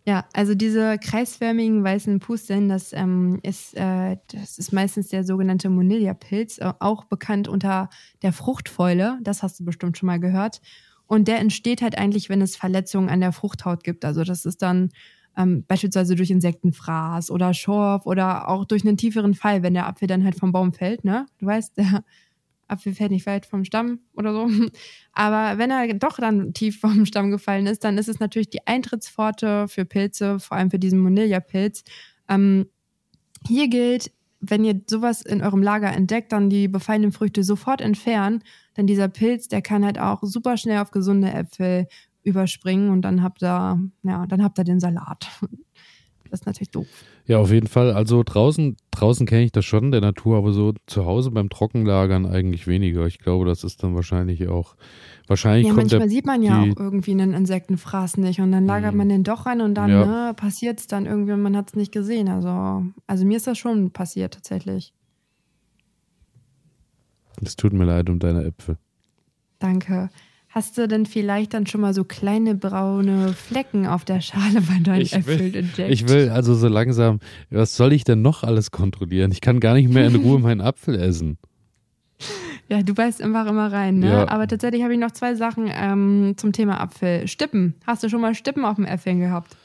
Ja, 0.04 0.24
also 0.32 0.56
diese 0.56 0.98
kreisförmigen 0.98 1.84
weißen 1.84 2.18
Pusteln, 2.18 2.68
das, 2.68 2.92
ähm, 2.92 3.38
ist, 3.44 3.76
äh, 3.76 4.16
das 4.32 4.58
ist 4.58 4.72
meistens 4.72 5.08
der 5.08 5.22
sogenannte 5.22 5.70
Monilja-Pilz, 5.70 6.58
äh, 6.58 6.72
auch 6.80 7.04
bekannt 7.04 7.46
unter 7.46 7.88
der 8.22 8.32
Fruchtfäule. 8.32 9.18
Das 9.22 9.44
hast 9.44 9.60
du 9.60 9.64
bestimmt 9.64 9.96
schon 9.96 10.08
mal 10.08 10.18
gehört. 10.18 10.60
Und 11.06 11.28
der 11.28 11.38
entsteht 11.38 11.82
halt 11.82 11.96
eigentlich, 11.98 12.28
wenn 12.28 12.42
es 12.42 12.56
Verletzungen 12.56 13.10
an 13.10 13.20
der 13.20 13.30
Fruchthaut 13.32 13.84
gibt. 13.84 14.04
Also 14.04 14.24
das 14.24 14.44
ist 14.44 14.62
dann 14.62 14.90
ähm, 15.36 15.64
beispielsweise 15.68 16.16
durch 16.16 16.30
Insektenfraß 16.30 17.30
oder 17.30 17.54
Schorf 17.54 18.04
oder 18.04 18.48
auch 18.48 18.64
durch 18.64 18.84
einen 18.84 18.96
tieferen 18.96 19.34
Fall, 19.34 19.62
wenn 19.62 19.74
der 19.74 19.86
Apfel 19.86 20.08
dann 20.08 20.24
halt 20.24 20.36
vom 20.36 20.50
Baum 20.50 20.72
fällt. 20.72 21.04
Ne? 21.04 21.26
Du 21.38 21.46
weißt, 21.46 21.76
der 21.78 22.02
Apfel 22.72 22.94
fällt 22.94 23.10
nicht 23.10 23.26
weit 23.26 23.46
vom 23.46 23.64
Stamm 23.64 24.00
oder 24.14 24.32
so. 24.32 24.48
Aber 25.12 25.58
wenn 25.58 25.70
er 25.70 25.94
doch 25.94 26.18
dann 26.18 26.52
tief 26.54 26.80
vom 26.80 27.06
Stamm 27.06 27.30
gefallen 27.30 27.66
ist, 27.66 27.84
dann 27.84 27.98
ist 27.98 28.08
es 28.08 28.20
natürlich 28.20 28.50
die 28.50 28.66
Eintrittspforte 28.66 29.68
für 29.68 29.84
Pilze, 29.84 30.40
vor 30.40 30.56
allem 30.56 30.70
für 30.70 30.78
diesen 30.78 31.00
Monilja-Pilz. 31.00 31.84
Ähm, 32.28 32.66
hier 33.46 33.68
gilt, 33.68 34.10
wenn 34.40 34.64
ihr 34.64 34.80
sowas 34.88 35.22
in 35.22 35.42
eurem 35.42 35.62
Lager 35.62 35.92
entdeckt, 35.92 36.32
dann 36.32 36.50
die 36.50 36.68
befallenen 36.68 37.12
Früchte 37.12 37.44
sofort 37.44 37.80
entfernen, 37.80 38.42
denn 38.76 38.86
dieser 38.86 39.08
Pilz, 39.08 39.48
der 39.48 39.62
kann 39.62 39.84
halt 39.84 39.98
auch 39.98 40.22
super 40.22 40.56
schnell 40.56 40.78
auf 40.78 40.90
gesunde 40.90 41.32
Äpfel 41.32 41.86
überspringen 42.24 42.90
und 42.90 43.02
dann 43.02 43.22
habt 43.22 43.42
ihr, 43.42 43.80
ja, 44.02 44.26
dann 44.26 44.42
habt 44.42 44.58
ihr 44.58 44.64
den 44.64 44.80
Salat. 44.80 45.28
Das 46.32 46.40
ist 46.40 46.46
natürlich 46.46 46.70
doof. 46.70 46.86
Ja, 47.26 47.40
auf 47.40 47.52
jeden 47.52 47.66
Fall. 47.66 47.92
Also 47.92 48.22
draußen, 48.22 48.78
draußen 48.90 49.26
kenne 49.26 49.44
ich 49.44 49.52
das 49.52 49.66
schon 49.66 49.90
der 49.92 50.00
Natur, 50.00 50.38
aber 50.38 50.54
so 50.54 50.72
zu 50.86 51.04
Hause 51.04 51.30
beim 51.30 51.50
Trockenlagern 51.50 52.24
eigentlich 52.24 52.66
weniger. 52.66 53.06
Ich 53.06 53.18
glaube, 53.18 53.44
das 53.44 53.64
ist 53.64 53.82
dann 53.82 53.94
wahrscheinlich 53.94 54.48
auch. 54.48 54.74
Wahrscheinlich 55.26 55.66
ja, 55.66 55.74
manchmal 55.74 56.00
der, 56.00 56.08
sieht 56.08 56.24
man 56.24 56.42
ja 56.42 56.62
auch 56.62 56.76
irgendwie 56.78 57.10
einen 57.10 57.34
Insektenfraß 57.34 58.16
nicht 58.16 58.40
und 58.40 58.50
dann 58.50 58.64
lagert 58.64 58.92
mhm. 58.92 58.98
man 58.98 59.08
den 59.10 59.24
doch 59.24 59.44
rein 59.44 59.60
und 59.60 59.74
dann 59.74 59.90
ja. 59.90 60.06
ne, 60.06 60.34
passiert 60.34 60.80
es 60.80 60.86
dann 60.86 61.04
irgendwie 61.04 61.32
und 61.32 61.42
man 61.42 61.54
hat 61.54 61.68
es 61.68 61.76
nicht 61.76 61.92
gesehen. 61.92 62.28
Also, 62.28 62.86
also 63.06 63.26
mir 63.26 63.36
ist 63.36 63.46
das 63.46 63.58
schon 63.58 63.90
passiert 63.90 64.32
tatsächlich. 64.32 64.94
Es 67.42 67.56
tut 67.56 67.74
mir 67.74 67.84
leid 67.84 68.08
um 68.08 68.18
deine 68.18 68.42
Äpfel. 68.44 68.78
Danke. 69.58 70.08
Hast 70.54 70.76
du 70.76 70.86
denn 70.86 71.06
vielleicht 71.06 71.54
dann 71.54 71.66
schon 71.66 71.80
mal 71.80 71.94
so 71.94 72.04
kleine 72.04 72.54
braune 72.54 73.32
Flecken 73.32 73.86
auf 73.86 74.04
der 74.04 74.20
Schale 74.20 74.60
bei 74.60 74.80
deinen 74.82 75.00
Äpfeln 75.00 75.54
entdeckt? 75.54 75.90
Ich 75.90 76.08
will 76.08 76.28
also 76.28 76.54
so 76.54 76.68
langsam, 76.68 77.20
was 77.48 77.74
soll 77.74 77.94
ich 77.94 78.04
denn 78.04 78.20
noch 78.20 78.42
alles 78.42 78.70
kontrollieren? 78.70 79.32
Ich 79.32 79.40
kann 79.40 79.60
gar 79.60 79.72
nicht 79.72 79.88
mehr 79.88 80.06
in 80.06 80.16
Ruhe 80.16 80.38
meinen 80.40 80.60
Apfel 80.60 81.00
essen. 81.00 81.38
Ja, 82.68 82.82
du 82.82 82.92
beißt 82.92 83.22
einfach 83.22 83.46
immer 83.46 83.72
rein, 83.72 83.98
ne? 83.98 84.10
Ja. 84.10 84.28
Aber 84.28 84.46
tatsächlich 84.46 84.82
habe 84.82 84.92
ich 84.92 85.00
noch 85.00 85.10
zwei 85.12 85.34
Sachen 85.34 85.70
ähm, 85.72 86.34
zum 86.36 86.52
Thema 86.52 86.80
Apfel. 86.80 87.26
Stippen. 87.28 87.74
Hast 87.86 88.02
du 88.02 88.10
schon 88.10 88.20
mal 88.20 88.34
Stippen 88.34 88.66
auf 88.66 88.76
dem 88.76 88.84
Äpfeln 88.84 89.20
gehabt? 89.20 89.56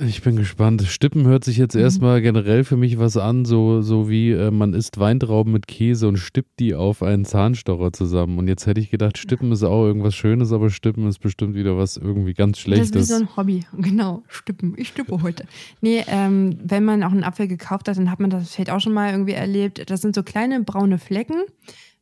Ich 0.00 0.22
bin 0.22 0.36
gespannt. 0.36 0.82
Stippen 0.82 1.26
hört 1.26 1.44
sich 1.44 1.56
jetzt 1.56 1.74
mhm. 1.74 1.80
erstmal 1.80 2.20
generell 2.20 2.64
für 2.64 2.76
mich 2.76 2.98
was 2.98 3.16
an, 3.16 3.44
so, 3.44 3.80
so 3.80 4.08
wie 4.08 4.32
äh, 4.32 4.50
man 4.50 4.74
isst 4.74 4.98
Weintrauben 4.98 5.52
mit 5.52 5.66
Käse 5.66 6.08
und 6.08 6.18
stippt 6.18 6.60
die 6.60 6.74
auf 6.74 7.02
einen 7.02 7.24
Zahnstocher 7.24 7.92
zusammen. 7.92 8.38
Und 8.38 8.48
jetzt 8.48 8.66
hätte 8.66 8.80
ich 8.80 8.90
gedacht, 8.90 9.16
Stippen 9.16 9.50
ist 9.50 9.62
auch 9.62 9.84
irgendwas 9.84 10.14
Schönes, 10.14 10.52
aber 10.52 10.68
Stippen 10.70 11.06
ist 11.08 11.20
bestimmt 11.20 11.54
wieder 11.54 11.76
was 11.78 11.96
irgendwie 11.96 12.34
ganz 12.34 12.58
Schlechtes. 12.58 12.90
Das 12.90 13.02
ist 13.02 13.08
wie 13.08 13.14
so 13.14 13.20
ein 13.20 13.36
Hobby, 13.36 13.64
genau. 13.78 14.22
Stippen. 14.28 14.74
Ich 14.76 14.88
stippe 14.88 15.22
heute. 15.22 15.46
Nee, 15.80 16.04
ähm, 16.06 16.58
wenn 16.62 16.84
man 16.84 17.02
auch 17.02 17.12
einen 17.12 17.24
Apfel 17.24 17.48
gekauft 17.48 17.88
hat, 17.88 17.96
dann 17.96 18.10
hat 18.10 18.20
man 18.20 18.30
das 18.30 18.54
vielleicht 18.54 18.70
auch 18.70 18.80
schon 18.80 18.92
mal 18.92 19.10
irgendwie 19.10 19.32
erlebt. 19.32 19.90
Das 19.90 20.02
sind 20.02 20.14
so 20.14 20.22
kleine 20.22 20.62
braune 20.62 20.98
Flecken. 20.98 21.44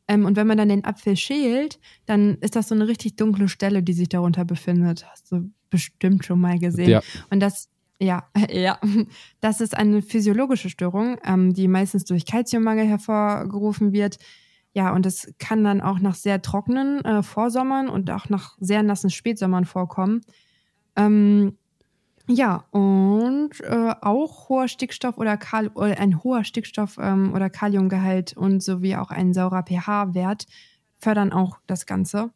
Ähm, 0.08 0.24
und 0.24 0.36
wenn 0.36 0.46
man 0.46 0.58
dann 0.58 0.68
den 0.68 0.84
Apfel 0.84 1.16
schält, 1.16 1.78
dann 2.06 2.36
ist 2.40 2.56
das 2.56 2.68
so 2.68 2.74
eine 2.74 2.88
richtig 2.88 3.16
dunkle 3.16 3.48
Stelle, 3.48 3.82
die 3.82 3.92
sich 3.92 4.08
darunter 4.08 4.44
befindet. 4.44 5.06
Hast 5.10 5.30
du 5.30 5.50
bestimmt 5.70 6.24
schon 6.24 6.40
mal 6.40 6.58
gesehen. 6.58 6.88
Ja. 6.88 7.00
Und 7.30 7.40
das 7.40 7.68
ja, 8.00 8.24
ja. 8.50 8.78
Das 9.40 9.60
ist 9.60 9.76
eine 9.76 10.02
physiologische 10.02 10.70
Störung, 10.70 11.18
ähm, 11.24 11.52
die 11.52 11.68
meistens 11.68 12.04
durch 12.04 12.26
Kalziummangel 12.26 12.86
hervorgerufen 12.86 13.92
wird. 13.92 14.18
Ja, 14.72 14.92
und 14.92 15.06
das 15.06 15.32
kann 15.38 15.64
dann 15.64 15.80
auch 15.80 16.00
nach 16.00 16.14
sehr 16.14 16.42
trockenen 16.42 17.02
äh, 17.04 17.22
Vorsommern 17.22 17.88
und 17.88 18.10
auch 18.10 18.28
nach 18.28 18.56
sehr 18.60 18.82
nassen 18.82 19.08
Spätsommern 19.10 19.64
vorkommen. 19.64 20.20
Ähm, 20.96 21.56
ja, 22.28 22.64
und 22.72 23.60
äh, 23.60 23.94
auch 24.02 24.48
hoher 24.48 24.68
Stickstoff 24.68 25.16
oder, 25.16 25.36
Kal 25.36 25.68
oder 25.68 25.98
ein 25.98 26.22
hoher 26.24 26.44
Stickstoff- 26.44 26.98
ähm, 27.00 27.32
oder 27.34 27.48
Kaliumgehalt 27.50 28.36
und 28.36 28.62
sowie 28.62 28.96
auch 28.96 29.10
ein 29.10 29.32
saurer 29.32 29.62
pH-Wert 29.62 30.46
fördern 30.98 31.32
auch 31.32 31.58
das 31.66 31.86
Ganze. 31.86 32.32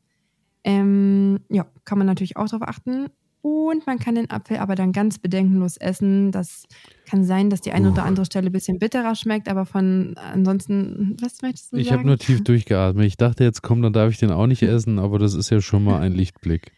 Ähm, 0.64 1.40
ja, 1.48 1.66
kann 1.84 1.98
man 1.98 2.06
natürlich 2.06 2.36
auch 2.36 2.48
darauf 2.48 2.68
achten. 2.68 3.08
Und 3.42 3.86
man 3.86 3.98
kann 3.98 4.16
den 4.16 4.30
Apfel 4.30 4.58
aber 4.58 4.74
dann 4.74 4.92
ganz 4.92 5.18
bedenkenlos 5.18 5.78
essen. 5.78 6.30
Das 6.30 6.66
kann 7.06 7.24
sein, 7.24 7.48
dass 7.48 7.62
die 7.62 7.72
eine 7.72 7.90
oder 7.90 8.04
andere 8.04 8.26
Stelle 8.26 8.50
ein 8.50 8.52
bisschen 8.52 8.78
bitterer 8.78 9.14
schmeckt, 9.14 9.48
aber 9.48 9.64
von 9.64 10.14
ansonsten, 10.16 11.16
was 11.22 11.40
möchtest 11.40 11.72
du 11.72 11.76
ich 11.78 11.86
sagen? 11.86 11.94
Ich 11.94 11.98
habe 11.98 12.06
nur 12.06 12.18
tief 12.18 12.44
durchgeatmet. 12.44 13.06
Ich 13.06 13.16
dachte 13.16 13.44
jetzt, 13.44 13.62
komm, 13.62 13.80
dann 13.80 13.94
darf 13.94 14.10
ich 14.10 14.18
den 14.18 14.30
auch 14.30 14.46
nicht 14.46 14.62
essen, 14.62 14.98
aber 14.98 15.18
das 15.18 15.34
ist 15.34 15.48
ja 15.48 15.60
schon 15.62 15.84
mal 15.84 16.00
ein 16.02 16.12
Lichtblick. 16.12 16.72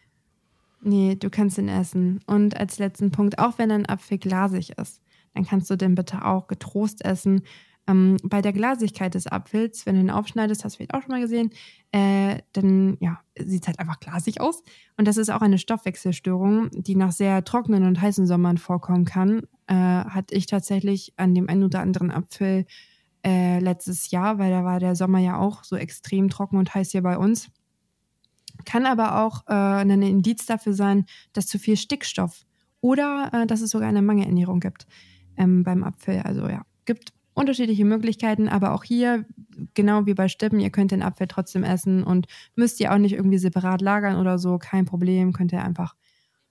Nee, 0.81 1.15
du 1.15 1.29
kannst 1.29 1.57
ihn 1.57 1.69
essen. 1.69 2.21
Und 2.27 2.57
als 2.57 2.79
letzten 2.79 3.11
Punkt, 3.11 3.39
auch 3.39 3.57
wenn 3.57 3.71
ein 3.71 3.85
Apfel 3.85 4.17
glasig 4.17 4.77
ist, 4.77 5.01
dann 5.33 5.45
kannst 5.45 5.69
du 5.69 5.75
den 5.75 5.95
bitte 5.95 6.25
auch 6.25 6.47
getrost 6.47 7.03
essen. 7.03 7.41
Ähm, 7.87 8.17
bei 8.23 8.41
der 8.41 8.53
Glasigkeit 8.53 9.13
des 9.13 9.27
Apfels, 9.27 9.85
wenn 9.85 9.95
du 9.95 10.01
ihn 10.01 10.09
aufschneidest, 10.09 10.63
hast 10.63 10.73
du 10.73 10.77
vielleicht 10.77 10.93
auch 10.93 11.01
schon 11.01 11.11
mal 11.11 11.19
gesehen, 11.19 11.51
äh, 11.91 12.39
dann 12.53 12.97
ja, 13.01 13.19
sieht 13.37 13.63
es 13.63 13.67
halt 13.67 13.79
einfach 13.79 13.99
glasig 13.99 14.39
aus. 14.39 14.63
Und 14.97 15.07
das 15.07 15.17
ist 15.17 15.29
auch 15.29 15.41
eine 15.41 15.57
Stoffwechselstörung, 15.57 16.69
die 16.71 16.95
nach 16.95 17.11
sehr 17.11 17.43
trockenen 17.43 17.83
und 17.83 18.01
heißen 18.01 18.25
Sommern 18.25 18.57
vorkommen 18.57 19.05
kann. 19.05 19.43
Äh, 19.67 19.75
hatte 19.75 20.35
ich 20.35 20.45
tatsächlich 20.45 21.13
an 21.17 21.35
dem 21.35 21.49
einen 21.49 21.63
oder 21.63 21.81
anderen 21.81 22.11
Apfel 22.11 22.65
äh, 23.25 23.59
letztes 23.59 24.11
Jahr, 24.11 24.37
weil 24.37 24.51
da 24.51 24.63
war 24.63 24.79
der 24.79 24.95
Sommer 24.95 25.19
ja 25.19 25.37
auch 25.37 25.63
so 25.63 25.75
extrem 25.75 26.29
trocken 26.29 26.57
und 26.57 26.73
heiß 26.73 26.91
hier 26.91 27.03
bei 27.03 27.17
uns. 27.17 27.49
Kann 28.65 28.85
aber 28.85 29.23
auch 29.23 29.47
äh, 29.47 29.53
ein 29.53 30.01
Indiz 30.01 30.45
dafür 30.45 30.73
sein, 30.73 31.05
dass 31.33 31.47
zu 31.47 31.59
viel 31.59 31.75
Stickstoff 31.75 32.45
oder 32.81 33.29
äh, 33.33 33.47
dass 33.47 33.61
es 33.61 33.71
sogar 33.71 33.89
eine 33.89 34.01
Mangelernährung 34.01 34.59
gibt 34.59 34.85
ähm, 35.37 35.63
beim 35.63 35.83
Apfel. 35.83 36.21
Also 36.21 36.47
ja, 36.47 36.63
gibt 36.85 37.13
unterschiedliche 37.33 37.85
Möglichkeiten, 37.85 38.47
aber 38.47 38.73
auch 38.73 38.83
hier, 38.83 39.25
genau 39.73 40.05
wie 40.05 40.13
bei 40.13 40.27
Stippen, 40.27 40.59
ihr 40.59 40.69
könnt 40.69 40.91
den 40.91 41.01
Apfel 41.01 41.27
trotzdem 41.27 41.63
essen 41.63 42.03
und 42.03 42.27
müsst 42.55 42.79
ihr 42.79 42.93
auch 42.93 42.97
nicht 42.97 43.13
irgendwie 43.13 43.37
separat 43.37 43.81
lagern 43.81 44.17
oder 44.17 44.37
so, 44.37 44.57
kein 44.57 44.85
Problem, 44.85 45.33
könnt 45.33 45.51
ihr 45.51 45.63
einfach 45.63 45.95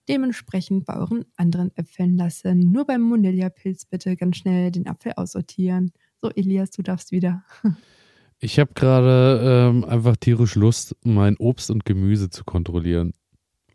dementsprechend 0.08 0.84
bei 0.84 0.96
euren 0.96 1.24
anderen 1.36 1.70
Äpfeln 1.76 2.16
lassen. 2.16 2.72
Nur 2.72 2.84
beim 2.84 3.02
Mondelia-Pilz 3.02 3.86
bitte 3.86 4.16
ganz 4.16 4.36
schnell 4.36 4.70
den 4.70 4.88
Apfel 4.88 5.12
aussortieren. 5.16 5.92
So, 6.20 6.30
Elias, 6.30 6.70
du 6.70 6.82
darfst 6.82 7.12
wieder. 7.12 7.44
Ich 8.44 8.58
habe 8.58 8.72
gerade 8.74 9.70
ähm, 9.70 9.84
einfach 9.84 10.16
tierisch 10.16 10.56
Lust, 10.56 10.96
mein 11.04 11.36
Obst 11.36 11.70
und 11.70 11.84
Gemüse 11.84 12.28
zu 12.28 12.42
kontrollieren. 12.42 13.12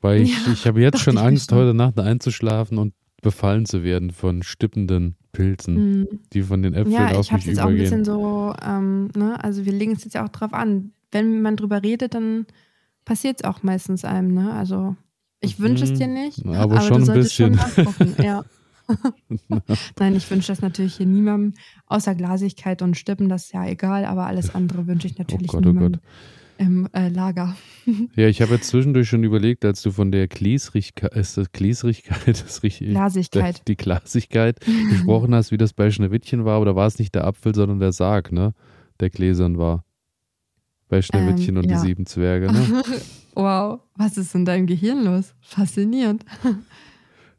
Weil 0.02 0.24
ich, 0.24 0.46
ja, 0.46 0.52
ich 0.52 0.68
habe 0.68 0.82
jetzt 0.82 1.00
schon 1.04 1.18
Angst, 1.18 1.54
heute 1.54 1.74
Nacht 1.74 1.98
einzuschlafen 2.02 2.78
und 2.78 2.94
befallen 3.22 3.66
zu 3.66 3.84
werden 3.84 4.12
von 4.12 4.44
stippenden 4.44 5.16
Pilzen, 5.32 6.00
mhm. 6.00 6.08
die 6.34 6.42
von 6.44 6.62
den 6.62 6.74
Äpfeln 6.74 6.94
ja, 6.94 7.02
mich 7.02 7.12
übergehen. 7.12 7.16
Ja, 7.16 7.22
ich 7.22 7.32
habe 7.32 7.44
jetzt 7.44 7.60
auch 7.60 7.68
ein 7.68 7.78
bisschen 7.78 8.06
so, 8.06 8.54
ähm, 8.66 9.10
ne, 9.16 9.44
also 9.44 9.66
wir 9.66 9.74
legen 9.74 9.94
es 9.94 10.04
jetzt 10.04 10.14
ja 10.14 10.26
auch 10.26 10.30
drauf 10.30 10.54
an. 10.54 10.92
Wenn 11.12 11.42
man 11.42 11.56
drüber 11.56 11.84
redet, 11.84 12.14
dann 12.16 12.46
passiert 13.06 13.42
es 13.42 13.44
auch 13.44 13.64
meistens 13.64 14.04
einem, 14.04 14.34
ne? 14.34 14.52
Also 14.54 14.96
ich 15.40 15.60
wünsche 15.60 15.86
es 15.86 15.94
dir 15.94 16.08
nicht, 16.08 16.46
aber, 16.46 16.60
aber 16.60 16.82
schon 16.82 17.06
du 17.06 17.12
ein 17.12 17.20
bisschen. 17.20 17.58
Schon 17.58 18.16
ja. 18.24 18.44
Nein, 20.00 20.16
ich 20.16 20.30
wünsche 20.32 20.48
das 20.48 20.62
natürlich 20.62 20.96
hier 20.96 21.06
niemandem, 21.06 21.54
außer 21.88 22.16
Glasigkeit 22.16 22.82
und 22.82 22.96
Stippen, 22.96 23.30
das 23.30 23.46
ist 23.46 23.54
ja 23.54 23.66
egal, 23.68 24.06
aber 24.06 24.28
alles 24.28 24.56
andere 24.56 24.88
wünsche 24.88 25.08
ich 25.08 25.14
oh 25.14 25.22
natürlich 25.22 25.50
oh 25.50 25.58
Gott, 25.58 25.66
niemandem. 25.66 26.00
Oh 26.00 26.02
Gott 26.02 26.12
im 26.58 26.88
äh, 26.94 27.10
Lager. 27.10 27.56
ja, 28.16 28.28
ich 28.28 28.42
habe 28.42 28.56
jetzt 28.56 28.68
zwischendurch 28.68 29.08
schon 29.10 29.24
überlegt, 29.24 29.66
als 29.66 29.82
du 29.82 29.92
von 29.92 30.12
der 30.12 30.28
Gläsrigkeit, 30.28 31.14
ist 31.16 31.38
das 31.38 31.52
Gläsrigkeit, 31.52 32.28
das 32.46 32.64
richtig, 32.64 32.90
Glasigkeit. 32.90 33.68
die 33.68 33.76
Glasigkeit 33.76 34.60
gesprochen 34.90 35.34
hast, 35.34 35.52
wie 35.52 35.58
das 35.58 35.74
bei 35.74 35.92
Schneewittchen 35.92 36.46
war, 36.46 36.56
aber 36.56 36.66
da 36.66 36.76
war 36.76 36.88
es 36.88 37.00
nicht 37.00 37.16
der 37.16 37.26
Apfel, 37.26 37.56
sondern 37.56 37.80
der 37.80 37.92
Sarg, 37.92 38.32
ne? 38.32 38.54
Der 39.00 39.10
gläsern 39.10 39.58
war. 39.58 39.84
Bei 40.90 41.02
Schneewittchen 41.02 41.56
ähm, 41.56 41.64
und 41.64 41.70
ja. 41.70 41.76
die 41.78 41.88
sieben 41.88 42.06
Zwerge, 42.06 42.52
ne? 42.52 42.84
wow, 43.36 43.80
was 43.96 44.18
ist 44.18 44.34
in 44.36 44.46
deinem 44.46 44.68
Gehirn 44.68 45.04
los? 45.04 45.34
Faszinierend. 45.42 46.26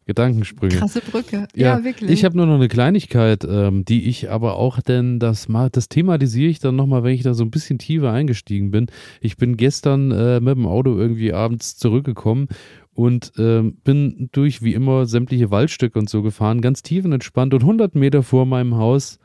Gedankensprünge. 0.09 0.75
Krasse 0.75 1.03
Brücke. 1.03 1.49
Ja, 1.55 1.77
ja 1.77 1.85
wirklich. 1.85 2.11
Ich 2.11 2.25
habe 2.25 2.35
nur 2.35 2.47
noch 2.47 2.55
eine 2.55 2.69
Kleinigkeit, 2.69 3.47
ähm, 3.49 3.85
die 3.85 4.09
ich 4.09 4.31
aber 4.31 4.57
auch, 4.57 4.81
denn 4.81 5.19
das, 5.19 5.49
das 5.71 5.91
thematisiere 5.91 6.49
ich 6.49 6.61
dann 6.61 6.77
nochmal, 6.77 7.05
wenn 7.05 7.13
ich 7.13 7.23
da 7.23 7.35
so 7.35 7.45
ein 7.45 7.51
bisschen 7.51 7.79
tiefer 7.79 8.11
eingestiegen 8.11 8.71
bin. 8.71 8.87
Ich 9.21 9.37
bin 9.37 9.59
gestern 9.59 10.11
äh, 10.11 10.41
mit 10.41 10.57
dem 10.57 10.67
Auto 10.67 10.97
irgendwie 10.97 11.35
abends 11.35 11.77
zurückgekommen 11.77 12.49
und 12.95 13.33
ähm, 13.37 13.77
bin 13.85 14.31
durch 14.33 14.63
wie 14.63 14.73
immer 14.73 15.05
sämtliche 15.05 15.51
Waldstücke 15.51 15.99
und 15.99 16.09
so 16.09 16.23
gefahren, 16.23 16.63
ganz 16.63 16.83
tiefenentspannt 16.83 17.53
und 17.53 17.61
100 17.61 17.95
Meter 17.95 18.23
vor 18.23 18.47
meinem 18.47 18.77
Haus 18.77 19.19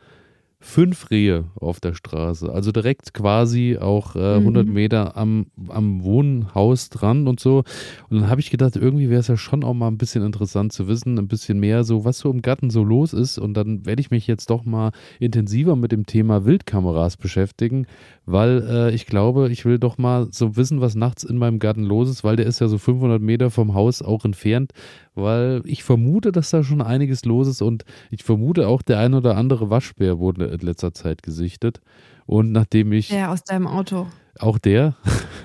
fünf 0.63 1.11
Rehe 1.11 1.43
auf 1.59 1.81
der 1.81 1.93
Straße. 1.93 2.51
Also 2.51 2.71
direkt 2.71 3.13
quasi 3.13 3.77
auch 3.79 4.15
äh, 4.15 4.35
100 4.35 4.65
mhm. 4.65 4.73
Meter 4.73 5.17
am, 5.17 5.47
am 5.67 6.03
Wohnhaus 6.03 6.89
dran 6.89 7.27
und 7.27 7.41
so. 7.41 7.63
Und 8.09 8.21
dann 8.21 8.29
habe 8.29 8.39
ich 8.39 8.49
gedacht, 8.49 8.77
irgendwie 8.77 9.09
wäre 9.09 9.19
es 9.19 9.27
ja 9.27 9.35
schon 9.35 9.65
auch 9.65 9.73
mal 9.73 9.89
ein 9.89 9.97
bisschen 9.97 10.25
interessant 10.25 10.71
zu 10.71 10.87
wissen, 10.87 11.19
ein 11.19 11.27
bisschen 11.27 11.59
mehr 11.59 11.83
so, 11.83 12.05
was 12.05 12.17
so 12.17 12.31
im 12.31 12.41
Garten 12.41 12.69
so 12.69 12.83
los 12.83 13.11
ist. 13.11 13.37
Und 13.37 13.55
dann 13.55 13.85
werde 13.85 13.99
ich 13.99 14.09
mich 14.09 14.25
jetzt 14.25 14.49
doch 14.49 14.63
mal 14.63 14.91
intensiver 15.19 15.75
mit 15.75 15.91
dem 15.91 16.05
Thema 16.05 16.45
Wildkameras 16.45 17.17
beschäftigen, 17.17 17.85
weil 18.25 18.65
äh, 18.67 18.95
ich 18.95 19.05
glaube, 19.05 19.49
ich 19.51 19.65
will 19.65 19.79
doch 19.79 19.97
mal 19.97 20.27
so 20.31 20.55
wissen, 20.55 20.79
was 20.79 20.95
nachts 20.95 21.25
in 21.25 21.37
meinem 21.37 21.59
Garten 21.59 21.83
los 21.83 22.09
ist, 22.09 22.23
weil 22.23 22.37
der 22.37 22.45
ist 22.45 22.61
ja 22.61 22.69
so 22.69 22.77
500 22.77 23.21
Meter 23.21 23.51
vom 23.51 23.73
Haus 23.73 24.01
auch 24.01 24.23
entfernt 24.23 24.71
weil 25.15 25.61
ich 25.65 25.83
vermute, 25.83 26.31
dass 26.31 26.49
da 26.49 26.63
schon 26.63 26.81
einiges 26.81 27.25
los 27.25 27.47
ist 27.47 27.61
und 27.61 27.85
ich 28.09 28.23
vermute 28.23 28.67
auch, 28.67 28.81
der 28.81 28.99
ein 28.99 29.13
oder 29.13 29.37
andere 29.37 29.69
Waschbär 29.69 30.19
wurde 30.19 30.52
in 30.53 30.59
letzter 30.59 30.93
Zeit 30.93 31.23
gesichtet. 31.23 31.81
Und 32.25 32.51
nachdem 32.51 32.91
ich. 32.91 33.09
Der 33.09 33.31
aus 33.31 33.43
deinem 33.43 33.67
Auto. 33.67 34.07
Auch 34.39 34.57
der. 34.57 34.95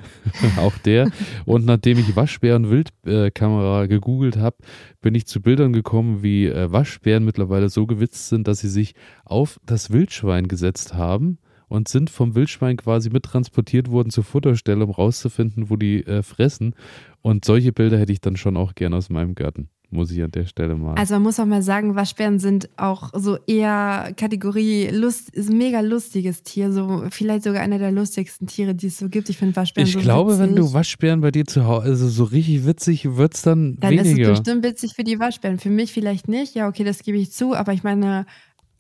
auch 0.59 0.77
der. 0.79 1.11
Und 1.45 1.65
nachdem 1.67 1.99
ich 1.99 2.17
Waschbär 2.17 2.57
und 2.57 2.71
Wildkamera 2.71 3.85
äh, 3.85 3.89
gegoogelt 3.89 4.37
habe, 4.37 4.57
bin 5.01 5.15
ich 5.15 5.27
zu 5.27 5.41
Bildern 5.41 5.73
gekommen, 5.73 6.23
wie 6.23 6.47
äh, 6.47 6.71
Waschbären 6.71 7.25
mittlerweile 7.25 7.69
so 7.69 7.87
gewitzt 7.87 8.29
sind, 8.29 8.49
dass 8.49 8.61
sie 8.61 8.69
sich 8.69 8.95
auf 9.25 9.59
das 9.65 9.91
Wildschwein 9.91 10.49
gesetzt 10.49 10.95
haben 10.95 11.39
und 11.69 11.89
sind 11.89 12.11
vom 12.11 12.35
Wildschwein 12.35 12.77
quasi 12.77 13.11
mittransportiert 13.11 13.91
worden 13.91 14.11
zur 14.11 14.25
Futterstelle, 14.25 14.85
um 14.85 14.91
rauszufinden, 14.91 15.71
wo 15.71 15.77
die 15.77 16.05
äh, 16.07 16.23
fressen. 16.23 16.75
Und 17.21 17.45
solche 17.45 17.73
Bilder 17.73 17.99
hätte 17.99 18.13
ich 18.13 18.21
dann 18.21 18.37
schon 18.37 18.57
auch 18.57 18.75
gerne 18.75 18.97
aus 18.97 19.11
meinem 19.11 19.35
Garten. 19.35 19.69
Muss 19.91 20.11
ich 20.11 20.23
an 20.23 20.31
der 20.31 20.45
Stelle 20.45 20.75
mal. 20.77 20.95
Also 20.97 21.15
man 21.15 21.23
muss 21.23 21.41
auch 21.41 21.47
mal 21.47 21.63
sagen, 21.63 21.95
Waschbären 21.95 22.39
sind 22.39 22.69
auch 22.77 23.11
so 23.15 23.39
eher 23.47 24.13
Kategorie 24.19 24.89
Lust, 24.89 25.31
ist 25.31 25.49
ein 25.49 25.57
mega 25.57 25.81
lustiges 25.81 26.43
Tier, 26.43 26.71
so 26.73 27.05
vielleicht 27.11 27.45
sogar 27.45 27.63
einer 27.63 27.79
der 27.79 27.91
lustigsten 27.91 28.47
Tiere, 28.47 28.75
die 28.75 28.89
es 28.89 28.99
so 28.99 29.09
gibt. 29.09 29.31
Ich 29.31 29.39
finde 29.39 29.57
Waschbären 29.57 29.89
Ich 29.89 29.95
so 29.95 30.01
glaube, 30.01 30.33
witzig. 30.33 30.47
wenn 30.47 30.57
du 30.57 30.73
Waschbären 30.75 31.21
bei 31.23 31.31
dir 31.31 31.47
zu 31.47 31.65
Hause, 31.67 31.87
also 31.87 32.09
so 32.09 32.25
richtig 32.25 32.67
witzig 32.67 33.17
wird 33.17 33.35
es 33.35 33.41
dann, 33.41 33.77
dann 33.81 33.93
weniger. 33.93 34.05
Dann 34.05 34.21
ist 34.21 34.29
es 34.29 34.43
bestimmt 34.45 34.65
witzig 34.65 34.93
für 34.95 35.05
die 35.05 35.19
Waschbären. 35.19 35.59
Für 35.59 35.71
mich 35.71 35.91
vielleicht 35.91 36.29
nicht. 36.29 36.55
Ja, 36.55 36.69
okay, 36.69 36.85
das 36.85 37.03
gebe 37.03 37.17
ich 37.17 37.33
zu. 37.33 37.55
Aber 37.55 37.73
ich 37.73 37.83
meine, 37.83 38.27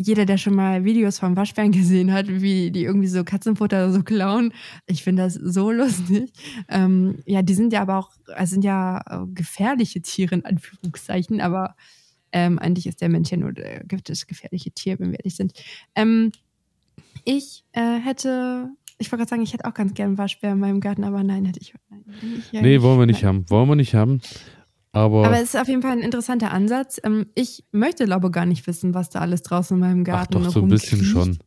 jeder, 0.01 0.24
der 0.24 0.38
schon 0.38 0.55
mal 0.55 0.84
Videos 0.84 1.18
vom 1.18 1.36
Waschbären 1.36 1.72
gesehen 1.72 2.12
hat, 2.12 2.28
wie 2.28 2.70
die 2.70 2.84
irgendwie 2.84 3.09
so 3.09 3.24
Katzenfutter 3.24 3.92
so 3.92 4.03
klauen, 4.03 4.53
ich 4.86 5.03
finde 5.03 5.24
das 5.24 5.34
so 5.34 5.70
lustig. 5.72 6.32
Ähm, 6.68 7.16
ja, 7.26 7.42
die 7.42 7.55
sind 7.55 7.72
ja 7.72 7.82
aber 7.82 7.99
auch, 7.99 8.11
also 8.34 8.53
sind 8.53 8.64
ja 8.64 9.01
äh, 9.07 9.26
gefährliche 9.34 10.01
Tiere 10.01 10.36
in 10.36 10.44
Anführungszeichen, 10.44 11.40
aber 11.40 11.74
ähm, 12.32 12.59
eigentlich 12.59 12.86
ist 12.86 13.01
der 13.01 13.09
Mensch 13.09 13.30
ja 13.30 13.38
nur 13.38 13.53
das 13.53 14.26
gefährliche 14.26 14.70
Tier, 14.70 14.99
wenn 14.99 15.11
wir 15.11 15.18
ehrlich 15.18 15.36
sind. 15.36 15.53
Ähm, 15.94 16.32
ich 17.24 17.64
äh, 17.72 17.99
hätte, 17.99 18.70
ich 18.99 19.11
wollte 19.11 19.22
gerade 19.22 19.30
sagen, 19.30 19.42
ich 19.42 19.53
hätte 19.53 19.64
auch 19.64 19.74
ganz 19.74 19.94
gerne 19.94 20.11
einen 20.11 20.18
Waschbär 20.18 20.53
in 20.53 20.59
meinem 20.59 20.80
Garten, 20.80 21.05
aber 21.05 21.22
nein, 21.24 21.46
hätte 21.46 21.61
ich. 21.61 21.74
Nein, 21.88 22.05
ich 22.53 22.53
nee, 22.53 22.82
wollen 22.82 22.99
wir 22.99 23.07
nicht 23.07 23.22
nein. 23.22 23.28
haben. 23.28 23.51
Wollen 23.51 23.68
wir 23.68 23.76
nicht 23.76 23.94
haben. 23.94 24.20
Aber, 24.99 25.26
Aber 25.26 25.36
es 25.36 25.55
ist 25.55 25.57
auf 25.57 25.68
jeden 25.68 25.82
Fall 25.82 25.92
ein 25.92 26.01
interessanter 26.01 26.51
Ansatz. 26.51 27.01
Ähm, 27.05 27.26
ich 27.34 27.64
möchte, 27.70 28.05
glaube 28.05 28.30
gar 28.30 28.46
nicht 28.46 28.66
wissen, 28.66 28.94
was 28.94 29.11
da 29.11 29.20
alles 29.20 29.42
draußen 29.42 29.76
in 29.76 29.80
meinem 29.80 30.05
Garten 30.05 30.38
Ach, 30.38 30.44
doch, 30.44 30.51
so 30.51 30.61
ein 30.61 30.68
bisschen 30.68 31.05
schon. 31.05 31.38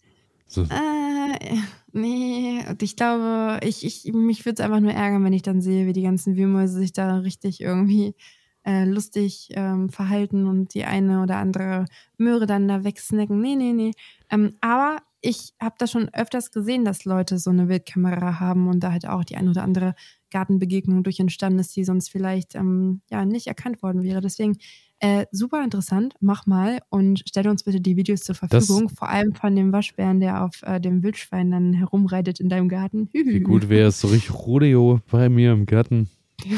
So. 0.47 0.63
Äh, 0.63 1.57
nee, 1.91 2.63
ich 2.79 2.95
glaube, 2.95 3.59
ich, 3.63 3.85
ich, 3.85 4.13
mich 4.13 4.45
würde 4.45 4.61
es 4.61 4.65
einfach 4.65 4.79
nur 4.79 4.93
ärgern, 4.93 5.23
wenn 5.23 5.33
ich 5.33 5.41
dann 5.41 5.61
sehe, 5.61 5.85
wie 5.85 5.93
die 5.93 6.01
ganzen 6.01 6.35
Wühlmäuse 6.37 6.77
sich 6.77 6.93
da 6.93 7.17
richtig 7.17 7.61
irgendwie 7.61 8.15
äh, 8.63 8.85
lustig 8.85 9.49
ähm, 9.51 9.89
verhalten 9.89 10.47
und 10.47 10.73
die 10.73 10.85
eine 10.85 11.21
oder 11.21 11.37
andere 11.37 11.85
Möhre 12.17 12.45
dann 12.45 12.67
da 12.67 12.83
wegsnacken. 12.83 13.39
Nee, 13.39 13.55
nee, 13.55 13.73
nee. 13.73 13.91
Ähm, 14.29 14.55
aber 14.61 14.97
ich 15.21 15.53
habe 15.59 15.75
das 15.77 15.91
schon 15.91 16.09
öfters 16.13 16.51
gesehen, 16.51 16.85
dass 16.85 17.05
Leute 17.05 17.37
so 17.37 17.49
eine 17.49 17.69
Wildkamera 17.69 18.39
haben 18.39 18.67
und 18.67 18.79
da 18.81 18.91
halt 18.91 19.07
auch 19.07 19.23
die 19.23 19.35
eine 19.35 19.51
oder 19.51 19.63
andere 19.63 19.95
Gartenbegegnung 20.31 21.03
durch 21.03 21.19
entstanden 21.19 21.59
ist, 21.59 21.75
die 21.75 21.83
sonst 21.83 22.09
vielleicht 22.09 22.55
ähm, 22.55 23.01
ja 23.09 23.25
nicht 23.25 23.47
erkannt 23.47 23.83
worden 23.83 24.03
wäre. 24.03 24.21
Deswegen 24.21 24.57
äh, 24.99 25.25
super 25.31 25.63
interessant, 25.63 26.13
mach 26.19 26.45
mal 26.45 26.79
und 26.89 27.23
stell 27.27 27.47
uns 27.47 27.63
bitte 27.63 27.81
die 27.81 27.97
Videos 27.97 28.21
zur 28.21 28.35
Verfügung, 28.35 28.87
das, 28.87 28.97
vor 28.97 29.09
allem 29.09 29.33
von 29.33 29.55
dem 29.55 29.71
Waschbären, 29.71 30.19
der 30.19 30.43
auf 30.43 30.61
äh, 30.61 30.79
dem 30.79 31.01
Wildschwein 31.01 31.49
dann 31.49 31.73
herumreitet 31.73 32.39
in 32.39 32.49
deinem 32.49 32.69
Garten. 32.69 33.09
Wie 33.13 33.39
gut 33.39 33.67
wäre 33.67 33.89
es, 33.89 33.99
so 33.99 34.09
richtig 34.09 34.33
Rodeo 34.33 35.01
bei 35.09 35.29
mir 35.29 35.53
im 35.53 35.65
Garten. 35.65 36.09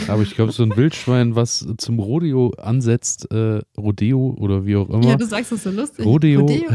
Aber 0.07 0.21
ich 0.24 0.36
glaube, 0.36 0.51
so 0.51 0.63
ein 0.63 0.76
Wildschwein, 0.76 1.36
was 1.36 1.65
zum 1.78 1.99
Rodeo 1.99 2.51
ansetzt, 2.57 3.30
äh, 3.32 3.61
Rodeo 3.78 4.36
oder 4.39 4.65
wie 4.65 4.76
auch 4.78 4.89
immer. 4.89 5.05
Ja, 5.05 5.15
du 5.15 5.26
sagst 5.26 5.51
es 5.51 5.63
so 5.63 5.71
lustig. 5.71 6.05
Rodeo. 6.05 6.41
Rodeo. 6.41 6.71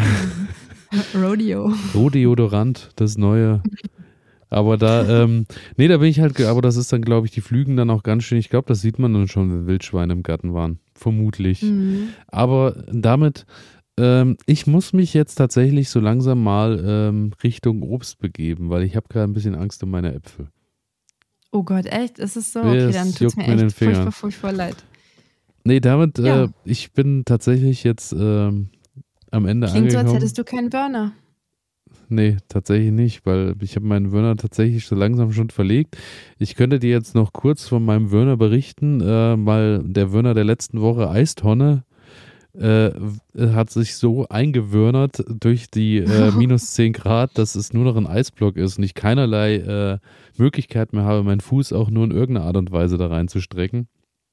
Rodeo. 1.14 1.72
Rodeodorant, 1.94 2.90
das 2.96 3.18
neue. 3.18 3.62
Aber 4.50 4.78
da, 4.78 5.24
ähm, 5.24 5.46
nee, 5.76 5.88
da 5.88 5.98
bin 5.98 6.08
ich 6.08 6.20
halt, 6.20 6.40
aber 6.40 6.62
das 6.62 6.76
ist 6.76 6.92
dann, 6.92 7.02
glaube 7.02 7.26
ich, 7.26 7.32
die 7.32 7.40
Flügen 7.40 7.76
dann 7.76 7.90
auch 7.90 8.02
ganz 8.02 8.24
schön. 8.24 8.38
Ich 8.38 8.48
glaube, 8.48 8.66
das 8.66 8.80
sieht 8.80 8.98
man 8.98 9.12
dann 9.12 9.28
schon, 9.28 9.50
wenn 9.50 9.66
Wildschweine 9.66 10.12
im 10.12 10.22
Garten 10.22 10.54
waren. 10.54 10.78
Vermutlich. 10.94 11.62
Mhm. 11.62 12.08
Aber 12.28 12.84
damit, 12.90 13.44
ähm, 13.98 14.36
ich 14.46 14.66
muss 14.66 14.92
mich 14.92 15.12
jetzt 15.12 15.34
tatsächlich 15.34 15.90
so 15.90 16.00
langsam 16.00 16.42
mal 16.42 16.82
ähm, 16.84 17.32
Richtung 17.42 17.82
Obst 17.82 18.18
begeben, 18.18 18.70
weil 18.70 18.84
ich 18.84 18.96
habe 18.96 19.08
gerade 19.08 19.30
ein 19.30 19.34
bisschen 19.34 19.54
Angst 19.54 19.82
um 19.82 19.90
meine 19.90 20.14
Äpfel. 20.14 20.48
Oh 21.50 21.62
Gott, 21.62 21.86
echt? 21.86 22.18
Ist 22.18 22.36
es 22.36 22.52
so? 22.52 22.60
Okay, 22.60 22.90
dann 22.92 23.14
tut 23.14 23.28
es 23.28 23.36
mir 23.36 23.46
echt 23.46 23.72
furchtbar, 23.72 24.12
furchtbar 24.12 24.52
leid. 24.52 24.76
Nee, 25.64 25.80
damit, 25.80 26.18
ja. 26.18 26.44
äh, 26.44 26.48
ich 26.64 26.92
bin 26.92 27.24
tatsächlich 27.24 27.84
jetzt 27.84 28.12
ähm, 28.12 28.70
am 29.30 29.46
Ende 29.46 29.66
Klingt 29.66 29.86
angekommen. 29.86 29.92
so, 29.92 29.98
als 29.98 30.12
hättest 30.14 30.38
du 30.38 30.44
keinen 30.44 30.70
Burner. 30.70 31.12
Nee, 32.10 32.36
tatsächlich 32.48 32.92
nicht, 32.92 33.26
weil 33.26 33.54
ich 33.60 33.76
habe 33.76 33.86
meinen 33.86 34.12
Würner 34.12 34.36
tatsächlich 34.36 34.86
so 34.86 34.94
langsam 34.94 35.32
schon 35.32 35.50
verlegt. 35.50 35.96
Ich 36.38 36.54
könnte 36.54 36.78
dir 36.78 36.90
jetzt 36.90 37.14
noch 37.14 37.32
kurz 37.32 37.68
von 37.68 37.84
meinem 37.84 38.10
Würner 38.10 38.36
berichten, 38.36 39.00
äh, 39.00 39.36
weil 39.38 39.82
der 39.84 40.12
Würner 40.12 40.34
der 40.34 40.44
letzten 40.44 40.80
Woche 40.80 41.10
Eistonne 41.10 41.84
äh, 42.54 42.90
hat 43.36 43.70
sich 43.70 43.96
so 43.96 44.26
eingewürnert 44.28 45.24
durch 45.28 45.70
die 45.70 45.98
äh, 45.98 46.32
minus 46.36 46.72
10 46.72 46.92
Grad, 46.92 47.36
dass 47.38 47.54
es 47.54 47.72
nur 47.72 47.84
noch 47.84 47.96
ein 47.96 48.06
Eisblock 48.06 48.56
ist 48.56 48.78
und 48.78 48.84
ich 48.84 48.94
keinerlei 48.94 49.56
äh, 49.56 49.98
Möglichkeit 50.38 50.92
mehr 50.92 51.04
habe, 51.04 51.22
meinen 51.22 51.40
Fuß 51.40 51.72
auch 51.72 51.90
nur 51.90 52.04
in 52.04 52.10
irgendeiner 52.10 52.46
Art 52.46 52.56
und 52.56 52.72
Weise 52.72 52.96
da 52.96 53.08
reinzustrecken. 53.08 53.88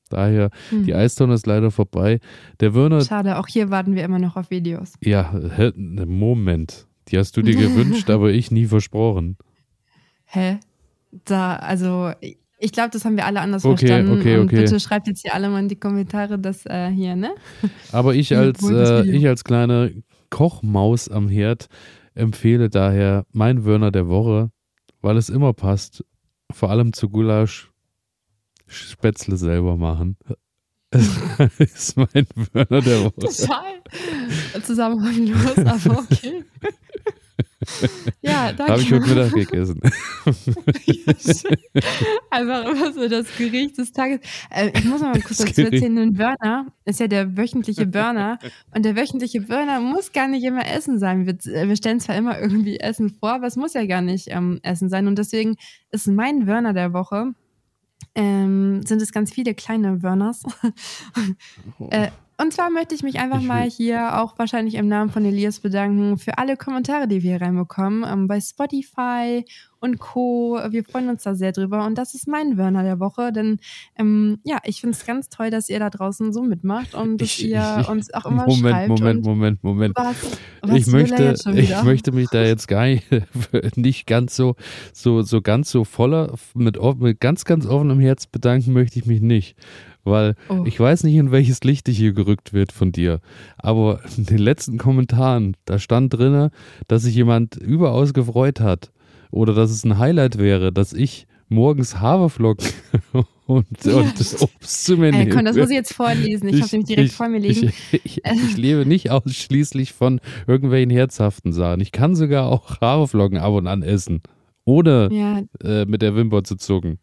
Daher, 0.09 0.51
hm. 0.69 0.85
die 0.85 0.93
Eistonne 0.93 1.33
ist 1.33 1.47
leider 1.47 1.71
vorbei. 1.71 2.19
Der 2.59 2.73
Würner. 2.73 3.01
Schade, 3.01 3.37
auch 3.39 3.47
hier 3.47 3.71
warten 3.71 3.95
wir 3.95 4.03
immer 4.03 4.19
noch 4.19 4.35
auf 4.35 4.51
Videos. 4.51 4.93
Ja, 5.01 5.33
Moment. 5.75 6.87
Die 7.09 7.17
hast 7.17 7.37
du 7.37 7.41
dir 7.41 7.55
gewünscht, 7.55 8.09
aber 8.09 8.31
ich 8.31 8.51
nie 8.51 8.65
versprochen. 8.65 9.37
Hä? 10.25 10.59
Da, 11.25 11.55
also, 11.55 12.11
ich 12.57 12.71
glaube, 12.71 12.89
das 12.91 13.05
haben 13.05 13.15
wir 13.15 13.25
alle 13.25 13.41
anders 13.41 13.63
okay, 13.63 13.87
verstanden. 13.87 14.19
Okay, 14.19 14.37
und 14.37 14.47
okay. 14.47 14.61
bitte 14.61 14.79
schreibt 14.79 15.07
jetzt 15.07 15.21
hier 15.21 15.33
alle 15.33 15.49
mal 15.49 15.59
in 15.59 15.69
die 15.69 15.75
Kommentare 15.75 16.39
das 16.39 16.65
äh, 16.65 16.89
hier, 16.89 17.15
ne? 17.15 17.35
Aber 17.91 18.15
ich 18.15 18.35
als, 18.35 18.63
äh, 18.63 19.07
ich 19.09 19.27
als 19.27 19.43
kleine 19.43 19.93
Kochmaus 20.29 21.09
am 21.09 21.29
Herd 21.29 21.67
empfehle 22.13 22.69
daher 22.69 23.25
mein 23.31 23.65
Wörner 23.65 23.91
der 23.91 24.07
Woche, 24.07 24.49
weil 25.01 25.17
es 25.17 25.29
immer 25.29 25.53
passt. 25.53 26.03
Vor 26.51 26.69
allem 26.69 26.93
zu 26.93 27.09
Gulasch 27.09 27.71
Spätzle 28.67 29.37
selber 29.37 29.77
machen. 29.77 30.17
Das 30.95 31.59
ist 31.59 31.97
mein 31.97 32.27
Wörner 32.53 32.81
der 32.81 33.03
Woche. 33.03 33.19
Total 33.19 34.63
zusammenhanglos, 34.63 35.57
aber 35.57 35.99
okay. 35.99 36.43
Ja, 38.21 38.51
danke. 38.53 38.73
Habe 38.73 38.81
ich 38.81 38.91
heute 38.91 39.07
Mittag 39.07 39.33
gegessen. 39.33 39.81
Einfach 42.29 42.65
immer 42.69 42.93
so 42.93 43.07
das 43.07 43.25
Gericht 43.37 43.77
des 43.77 43.91
Tages. 43.91 44.19
Äh, 44.49 44.71
ich 44.73 44.85
muss 44.85 45.01
mal 45.01 45.19
kurz 45.21 45.37
dazu 45.37 45.61
erzählen, 45.61 45.97
ein 45.97 46.13
Burner 46.13 46.67
ist 46.85 46.99
ja 46.99 47.07
der 47.07 47.35
wöchentliche 47.37 47.87
Burner 47.87 48.39
und 48.73 48.85
der 48.85 48.95
wöchentliche 48.95 49.41
Burner 49.41 49.81
muss 49.81 50.11
gar 50.11 50.27
nicht 50.27 50.43
immer 50.43 50.65
Essen 50.67 50.99
sein. 50.99 51.25
Wir, 51.25 51.33
äh, 51.53 51.67
wir 51.67 51.75
stellen 51.75 51.99
zwar 51.99 52.15
immer 52.15 52.39
irgendwie 52.39 52.79
Essen 52.79 53.09
vor, 53.09 53.33
aber 53.33 53.47
es 53.47 53.55
muss 53.55 53.73
ja 53.73 53.85
gar 53.85 54.01
nicht 54.01 54.27
ähm, 54.29 54.59
Essen 54.63 54.89
sein 54.89 55.07
und 55.07 55.17
deswegen 55.17 55.55
ist 55.91 56.07
mein 56.07 56.45
Burner 56.45 56.73
der 56.73 56.93
Woche 56.93 57.33
ähm, 58.13 58.85
sind 58.85 59.01
es 59.01 59.11
ganz 59.11 59.31
viele 59.31 59.53
kleine 59.55 59.97
Burners. 59.97 60.43
oh. 61.79 61.87
äh, 61.89 62.09
und 62.37 62.51
zwar 62.51 62.69
möchte 62.69 62.95
ich 62.95 63.03
mich 63.03 63.19
einfach 63.19 63.39
ich 63.39 63.47
mal 63.47 63.69
hier 63.69 64.21
auch 64.21 64.37
wahrscheinlich 64.37 64.75
im 64.75 64.87
Namen 64.87 65.09
von 65.09 65.23
Elias 65.23 65.59
bedanken 65.61 66.17
für 66.17 66.37
alle 66.37 66.57
Kommentare, 66.57 67.07
die 67.07 67.23
wir 67.23 67.37
hier 67.37 67.41
reinbekommen. 67.41 68.05
Ähm, 68.05 68.27
bei 68.27 68.41
Spotify 68.41 69.45
und 69.79 69.99
Co. 69.99 70.59
Wir 70.69 70.83
freuen 70.83 71.09
uns 71.09 71.23
da 71.23 71.35
sehr 71.35 71.53
drüber. 71.53 71.85
Und 71.85 71.97
das 71.97 72.13
ist 72.13 72.27
mein 72.27 72.57
Wörner 72.57 72.83
der 72.83 72.99
Woche, 72.99 73.31
denn 73.31 73.59
ähm, 73.97 74.39
ja, 74.43 74.57
ich 74.63 74.81
finde 74.81 74.97
es 74.97 75.05
ganz 75.05 75.29
toll, 75.29 75.49
dass 75.49 75.69
ihr 75.69 75.79
da 75.79 75.89
draußen 75.89 76.33
so 76.33 76.41
mitmacht 76.41 76.93
und 76.93 77.21
dass 77.21 77.29
ich, 77.29 77.49
ihr 77.49 77.77
ich, 77.81 77.87
uns 77.87 78.13
auch 78.13 78.25
immer 78.25 78.45
Moment, 78.45 78.75
schreibt. 78.75 78.89
Moment, 78.89 79.25
Moment, 79.25 79.63
Moment, 79.63 79.97
Moment. 79.97 80.79
ich 80.79 80.87
möchte, 80.87 81.35
ich 81.53 81.83
möchte 81.83 82.11
mich 82.11 82.29
da 82.29 82.43
jetzt 82.43 82.67
gar 82.67 82.85
nicht, 82.85 83.05
nicht 83.75 84.07
ganz 84.07 84.35
so, 84.35 84.55
so, 84.91 85.21
so 85.21 85.41
ganz 85.41 85.69
so 85.69 85.85
voller, 85.85 86.33
mit, 86.53 86.77
mit 86.99 87.19
ganz, 87.21 87.45
ganz 87.45 87.65
offenem 87.65 87.99
Herz 87.99 88.27
bedanken 88.27 88.73
möchte 88.73 88.99
ich 88.99 89.05
mich 89.05 89.21
nicht 89.21 89.55
weil 90.05 90.35
oh. 90.49 90.63
ich 90.65 90.79
weiß 90.79 91.03
nicht, 91.03 91.15
in 91.15 91.31
welches 91.31 91.63
Licht 91.63 91.89
ich 91.89 91.97
hier 91.97 92.13
gerückt 92.13 92.53
wird 92.53 92.71
von 92.71 92.91
dir. 92.91 93.19
Aber 93.57 93.99
in 94.17 94.25
den 94.25 94.37
letzten 94.37 94.77
Kommentaren, 94.77 95.57
da 95.65 95.79
stand 95.79 96.13
drin, 96.13 96.49
dass 96.87 97.03
sich 97.03 97.15
jemand 97.15 97.55
überaus 97.55 98.13
gefreut 98.13 98.59
hat 98.59 98.91
oder 99.31 99.53
dass 99.53 99.71
es 99.71 99.83
ein 99.83 99.97
Highlight 99.97 100.37
wäre, 100.37 100.71
dass 100.71 100.93
ich 100.93 101.27
morgens 101.49 101.99
Haferflocken 101.99 102.69
und, 103.45 103.65
ja. 103.83 103.95
und 103.95 104.13
Obst 104.39 104.85
zu 104.85 104.97
mir 104.97 105.11
nehme. 105.11 105.29
Komm, 105.29 105.45
das 105.45 105.55
muss 105.55 105.69
ich 105.69 105.75
jetzt 105.75 105.93
vorlesen. 105.93 106.47
Ich, 106.49 106.55
ich 106.55 106.61
habe 106.61 106.71
nämlich 106.71 106.87
direkt 106.87 107.09
ich, 107.09 107.15
vor 107.15 107.29
mir 107.29 107.39
liegen. 107.39 107.71
Ich, 107.91 108.05
ich, 108.05 108.25
ich, 108.25 108.57
lebe 108.57 108.85
nicht 108.85 109.11
ausschließlich 109.11 109.93
von 109.93 110.19
irgendwelchen 110.47 110.89
herzhaften 110.89 111.53
Sachen. 111.53 111.81
Ich 111.81 111.91
kann 111.91 112.15
sogar 112.15 112.47
auch 112.47 112.81
Haferflocken 112.81 113.37
ab 113.37 113.53
und 113.53 113.67
an 113.67 113.83
essen, 113.83 114.21
ohne 114.65 115.09
ja. 115.11 115.41
äh, 115.63 115.85
mit 115.85 116.01
der 116.01 116.15
Wimper 116.15 116.43
zu 116.43 116.55
zucken. 116.55 116.99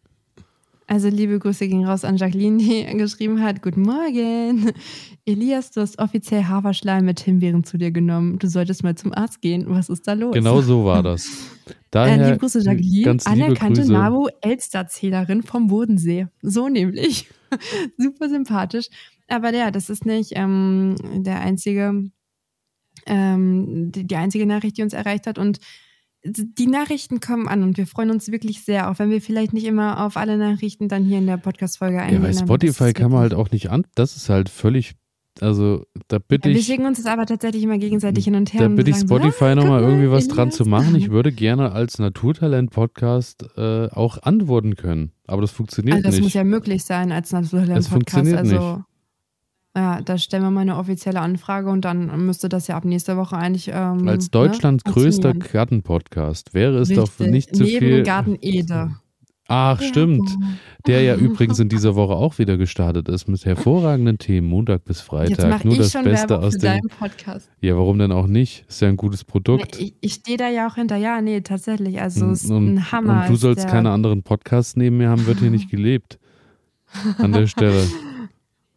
Also 0.87 1.07
liebe 1.07 1.39
Grüße 1.39 1.67
gehen 1.67 1.85
raus 1.85 2.03
an 2.03 2.17
Jacqueline, 2.17 2.57
die 2.57 2.85
geschrieben 2.97 3.41
hat, 3.41 3.61
Guten 3.61 3.81
Morgen. 3.81 4.71
Elias, 5.25 5.71
du 5.71 5.81
hast 5.81 5.99
offiziell 5.99 6.43
Haferschleim 6.45 7.05
mit 7.05 7.21
Himbeeren 7.21 7.63
zu 7.63 7.77
dir 7.77 7.91
genommen. 7.91 8.37
Du 8.39 8.47
solltest 8.47 8.83
mal 8.83 8.95
zum 8.95 9.13
Arzt 9.13 9.41
gehen. 9.41 9.65
Was 9.67 9.89
ist 9.89 10.07
da 10.07 10.13
los? 10.13 10.33
Genau 10.33 10.61
so 10.61 10.83
war 10.83 11.01
das. 11.01 11.29
Daher, 11.91 12.17
äh, 12.19 12.25
liebe 12.25 12.37
Grüße 12.37 12.59
Jacqueline, 12.59 13.05
ganz 13.05 13.25
liebe 13.25 13.45
anerkannte 13.45 13.81
Grüße. 13.81 13.93
NABU-Elster-Zählerin 13.93 15.43
vom 15.43 15.67
Bodensee. 15.67 16.27
So 16.41 16.67
nämlich. 16.67 17.29
Super 17.97 18.29
sympathisch. 18.29 18.87
Aber 19.27 19.53
ja, 19.53 19.71
das 19.71 19.89
ist 19.89 20.05
nicht 20.05 20.31
ähm, 20.35 20.95
der 21.23 21.39
einzige, 21.39 22.09
ähm, 23.05 23.91
die, 23.91 24.05
die 24.05 24.15
einzige 24.15 24.45
Nachricht, 24.45 24.77
die 24.77 24.83
uns 24.83 24.93
erreicht 24.93 25.27
hat. 25.27 25.37
Und 25.37 25.59
die 26.25 26.67
Nachrichten 26.67 27.19
kommen 27.19 27.47
an 27.47 27.63
und 27.63 27.77
wir 27.77 27.85
freuen 27.85 28.09
uns 28.09 28.31
wirklich 28.31 28.63
sehr, 28.63 28.89
auch 28.89 28.99
wenn 28.99 29.09
wir 29.09 29.21
vielleicht 29.21 29.53
nicht 29.53 29.65
immer 29.65 30.05
auf 30.05 30.15
alle 30.15 30.37
Nachrichten 30.37 30.87
dann 30.87 31.03
hier 31.03 31.17
in 31.17 31.27
der 31.27 31.37
Podcast-Folge 31.37 32.01
eingehen. 32.01 32.23
Ja, 32.23 32.29
bei 32.29 32.33
Spotify 32.33 32.93
kann 32.93 33.11
man 33.11 33.21
halt 33.21 33.33
auch 33.33 33.51
nicht 33.51 33.69
an, 33.69 33.85
das 33.95 34.15
ist 34.15 34.29
halt 34.29 34.47
völlig, 34.47 34.93
also 35.41 35.85
da 36.07 36.19
bitte 36.19 36.49
ja, 36.49 36.55
ich. 36.55 36.65
Wir 36.65 36.73
schicken 36.73 36.85
uns 36.85 36.97
das 36.97 37.07
aber 37.07 37.25
tatsächlich 37.25 37.63
immer 37.63 37.77
gegenseitig 37.77 38.23
hin 38.23 38.35
und 38.35 38.53
her. 38.53 38.61
Da 38.61 38.67
bitte 38.69 38.91
ich 38.91 38.97
Spotify 38.97 39.45
ah, 39.45 39.55
nochmal 39.55 39.81
irgendwie 39.81 40.09
was 40.09 40.27
dran 40.27 40.51
zu 40.51 40.65
machen. 40.65 40.95
Ich 40.95 41.11
würde 41.11 41.31
gerne 41.33 41.73
als 41.73 41.99
Naturtalent-Podcast 41.99 43.45
äh, 43.57 43.87
auch 43.89 44.21
antworten 44.23 44.75
können, 44.75 45.11
aber 45.27 45.41
das 45.41 45.51
funktioniert 45.51 45.97
also 45.97 46.07
das 46.07 46.15
nicht. 46.15 46.21
Das 46.21 46.25
muss 46.25 46.33
ja 46.35 46.43
möglich 46.45 46.85
sein 46.85 47.11
als 47.11 47.31
Naturtalent-Podcast. 47.33 47.85
Das 47.85 47.93
funktioniert 47.93 48.37
also, 48.37 48.75
nicht. 48.77 48.85
Ja, 49.93 50.01
da 50.01 50.17
stellen 50.17 50.43
wir 50.43 50.51
mal 50.51 50.61
eine 50.61 50.77
offizielle 50.77 51.19
Anfrage 51.19 51.69
und 51.69 51.85
dann 51.85 52.25
müsste 52.25 52.49
das 52.49 52.67
ja 52.67 52.75
ab 52.75 52.85
nächster 52.85 53.17
Woche 53.17 53.37
eigentlich. 53.37 53.69
Ähm, 53.73 54.07
Als 54.07 54.31
Deutschlands 54.31 54.85
ne, 54.85 54.91
größter 54.91 55.33
Gartenpodcast 55.33 56.53
wäre 56.53 56.77
es 56.79 56.89
Richtig. 56.89 57.09
doch 57.17 57.25
nicht 57.25 57.55
zu 57.55 57.63
Neben 57.63 57.79
viel. 57.79 58.03
Garten 58.03 58.37
Ede. 58.41 58.95
Ach, 59.47 59.79
ja. 59.79 59.87
stimmt. 59.87 60.37
Der 60.87 61.01
ja 61.01 61.15
übrigens 61.15 61.59
in 61.59 61.69
dieser 61.69 61.95
Woche 61.95 62.13
auch 62.13 62.37
wieder 62.39 62.57
gestartet 62.57 63.09
ist 63.09 63.27
mit 63.27 63.45
hervorragenden 63.45 64.17
Themen, 64.17 64.47
Montag 64.47 64.85
bis 64.85 65.01
Freitag. 65.01 65.65
Nur 65.65 65.77
das 65.77 65.91
Beste 65.93 66.29
Werbung 66.29 66.47
aus 66.47 66.57
dem. 66.57 66.79
Podcast. 66.97 67.51
Ja, 67.59 67.75
warum 67.75 67.99
denn 67.99 68.11
auch 68.11 68.27
nicht? 68.27 68.65
Ist 68.67 68.81
ja 68.81 68.87
ein 68.87 68.97
gutes 68.97 69.25
Produkt. 69.25 69.79
Ich, 69.79 69.93
ich 69.99 70.13
stehe 70.13 70.37
da 70.37 70.49
ja 70.49 70.67
auch 70.67 70.75
hinter. 70.75 70.95
Ja, 70.95 71.21
nee, 71.21 71.41
tatsächlich. 71.41 72.01
Also, 72.01 72.31
es 72.31 72.45
ist 72.45 72.49
ein 72.49 72.91
Hammer. 72.91 73.23
Und 73.23 73.29
du 73.29 73.35
sollst 73.35 73.67
keine 73.67 73.91
anderen 73.91 74.23
Podcasts 74.23 74.75
neben 74.75 74.97
mir 74.97 75.09
haben, 75.09 75.25
wird 75.25 75.39
hier 75.39 75.51
nicht 75.51 75.69
gelebt. 75.69 76.19
An 77.17 77.31
der 77.31 77.47
Stelle. 77.47 77.83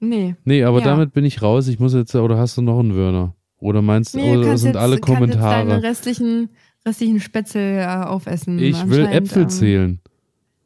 Nee. 0.09 0.37
Nee, 0.45 0.65
aber 0.65 0.81
ja. 0.81 0.85
damit 0.85 1.13
bin 1.13 1.25
ich 1.25 1.43
raus. 1.43 1.69
Ich 1.69 1.79
muss 1.79 1.95
jetzt, 1.95 2.15
oder 2.15 2.39
hast 2.39 2.57
du 2.57 2.63
noch 2.63 2.79
einen 2.79 2.95
Wörner? 2.95 3.35
Oder 3.59 3.83
meinst 3.83 4.15
du, 4.15 4.19
nee, 4.19 4.37
oder 4.37 4.57
sind 4.59 4.75
jetzt, 4.75 4.77
alle 4.77 4.99
Kommentare? 4.99 5.61
Jetzt 5.61 5.71
deine 5.71 5.83
restlichen, 5.83 6.49
restlichen 6.87 7.21
Spätzle 7.21 7.81
äh, 7.81 7.87
aufessen. 7.87 8.59
Ich 8.59 8.89
will 8.89 9.07
Äpfel 9.07 9.43
ähm, 9.43 9.49
zählen. 9.49 10.01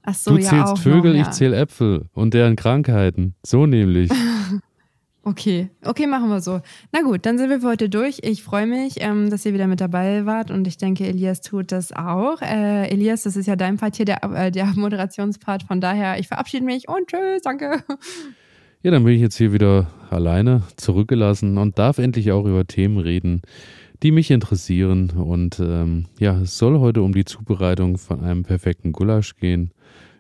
Ach 0.03 0.15
so, 0.15 0.33
du 0.33 0.43
ja, 0.43 0.49
zählst 0.49 0.83
Vögel, 0.83 1.13
noch, 1.13 1.19
ja. 1.19 1.23
ich 1.23 1.31
zähle 1.31 1.57
Äpfel 1.57 2.07
und 2.13 2.35
deren 2.35 2.57
Krankheiten. 2.57 3.35
So 3.45 3.67
nämlich. 3.67 4.11
okay, 5.23 5.71
okay, 5.85 6.07
machen 6.07 6.31
wir 6.31 6.41
so. 6.41 6.61
Na 6.91 7.03
gut, 7.03 7.27
dann 7.27 7.39
sind 7.39 7.51
wir 7.51 7.61
für 7.61 7.69
heute 7.69 7.89
durch. 7.89 8.19
Ich 8.23 8.43
freue 8.43 8.67
mich, 8.67 8.95
ähm, 8.97 9.31
dass 9.31 9.45
ihr 9.45 9.53
wieder 9.53 9.67
mit 9.67 9.81
dabei 9.81 10.27
wart 10.27 10.51
und 10.51 10.67
ich 10.67 10.79
denke, 10.79 11.07
Elias 11.07 11.43
tut 11.43 11.71
das 11.71 11.93
auch. 11.93 12.41
Äh, 12.41 12.89
Elias, 12.89 13.23
das 13.23 13.37
ist 13.37 13.47
ja 13.47 13.57
dein 13.57 13.77
Part 13.77 13.97
hier, 13.97 14.07
der, 14.07 14.25
äh, 14.25 14.51
der 14.51 14.67
Moderationspart. 14.75 15.65
Von 15.65 15.81
daher, 15.81 16.19
ich 16.19 16.29
verabschiede 16.29 16.65
mich 16.65 16.89
und 16.89 17.07
tschüss, 17.07 17.43
danke. 17.43 17.85
Ja, 18.83 18.91
dann 18.91 19.05
bin 19.05 19.13
ich 19.13 19.21
jetzt 19.21 19.37
hier 19.37 19.53
wieder 19.53 19.89
alleine 20.09 20.63
zurückgelassen 20.77 21.59
und 21.59 21.79
darf 21.79 21.99
endlich 21.99 22.33
auch 22.33 22.47
über 22.47 22.67
Themen 22.67 22.97
reden, 22.97 23.43
die 24.03 24.11
mich 24.11 24.31
interessieren. 24.31 25.11
Und 25.11 25.61
ähm, 25.61 26.07
ja, 26.19 26.41
es 26.41 26.57
soll 26.57 26.79
heute 26.79 27.03
um 27.03 27.13
die 27.13 27.27
Zubereitung 27.27 27.99
von 27.99 28.21
einem 28.25 28.43
perfekten 28.43 28.93
Gulasch 28.93 29.37
gehen. 29.37 29.73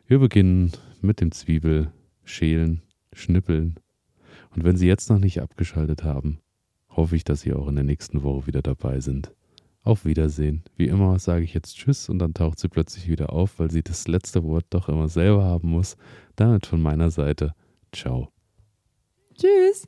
Wir 0.07 0.19
beginnen 0.19 0.73
mit 1.01 1.23
dem 1.23 1.33
Zwiebel, 1.33 1.91
schälen, 2.23 2.83
schnippeln. 3.15 3.77
Und 4.55 4.65
wenn 4.65 4.77
Sie 4.77 4.87
jetzt 4.87 5.09
noch 5.09 5.19
nicht 5.19 5.41
abgeschaltet 5.41 6.05
haben, 6.05 6.41
hoffe 6.91 7.17
ich, 7.17 7.25
dass 7.25 7.41
Sie 7.41 7.55
auch 7.55 7.67
in 7.67 7.77
der 7.77 7.85
nächsten 7.85 8.23
Woche 8.23 8.47
wieder 8.47 8.61
dabei 8.61 9.01
sind. 9.01 9.33
Auf 9.85 10.05
Wiedersehen. 10.05 10.65
Wie 10.77 10.89
immer 10.89 11.19
sage 11.19 11.45
ich 11.45 11.55
jetzt 11.55 11.79
Tschüss 11.79 12.11
und 12.11 12.19
dann 12.19 12.35
taucht 12.35 12.59
sie 12.59 12.69
plötzlich 12.69 13.09
wieder 13.09 13.33
auf, 13.33 13.59
weil 13.59 13.71
sie 13.71 13.83
das 13.83 14.07
letzte 14.07 14.45
Wort 14.45 14.67
doch 14.69 14.91
immer 14.91 15.09
selber 15.09 15.45
haben 15.45 15.71
muss. 15.71 15.97
Damit 16.37 16.67
von 16.67 16.83
meiner 16.83 17.11
Seite. 17.11 17.55
Ciao. 17.91 18.31
Tschüss. 19.41 19.86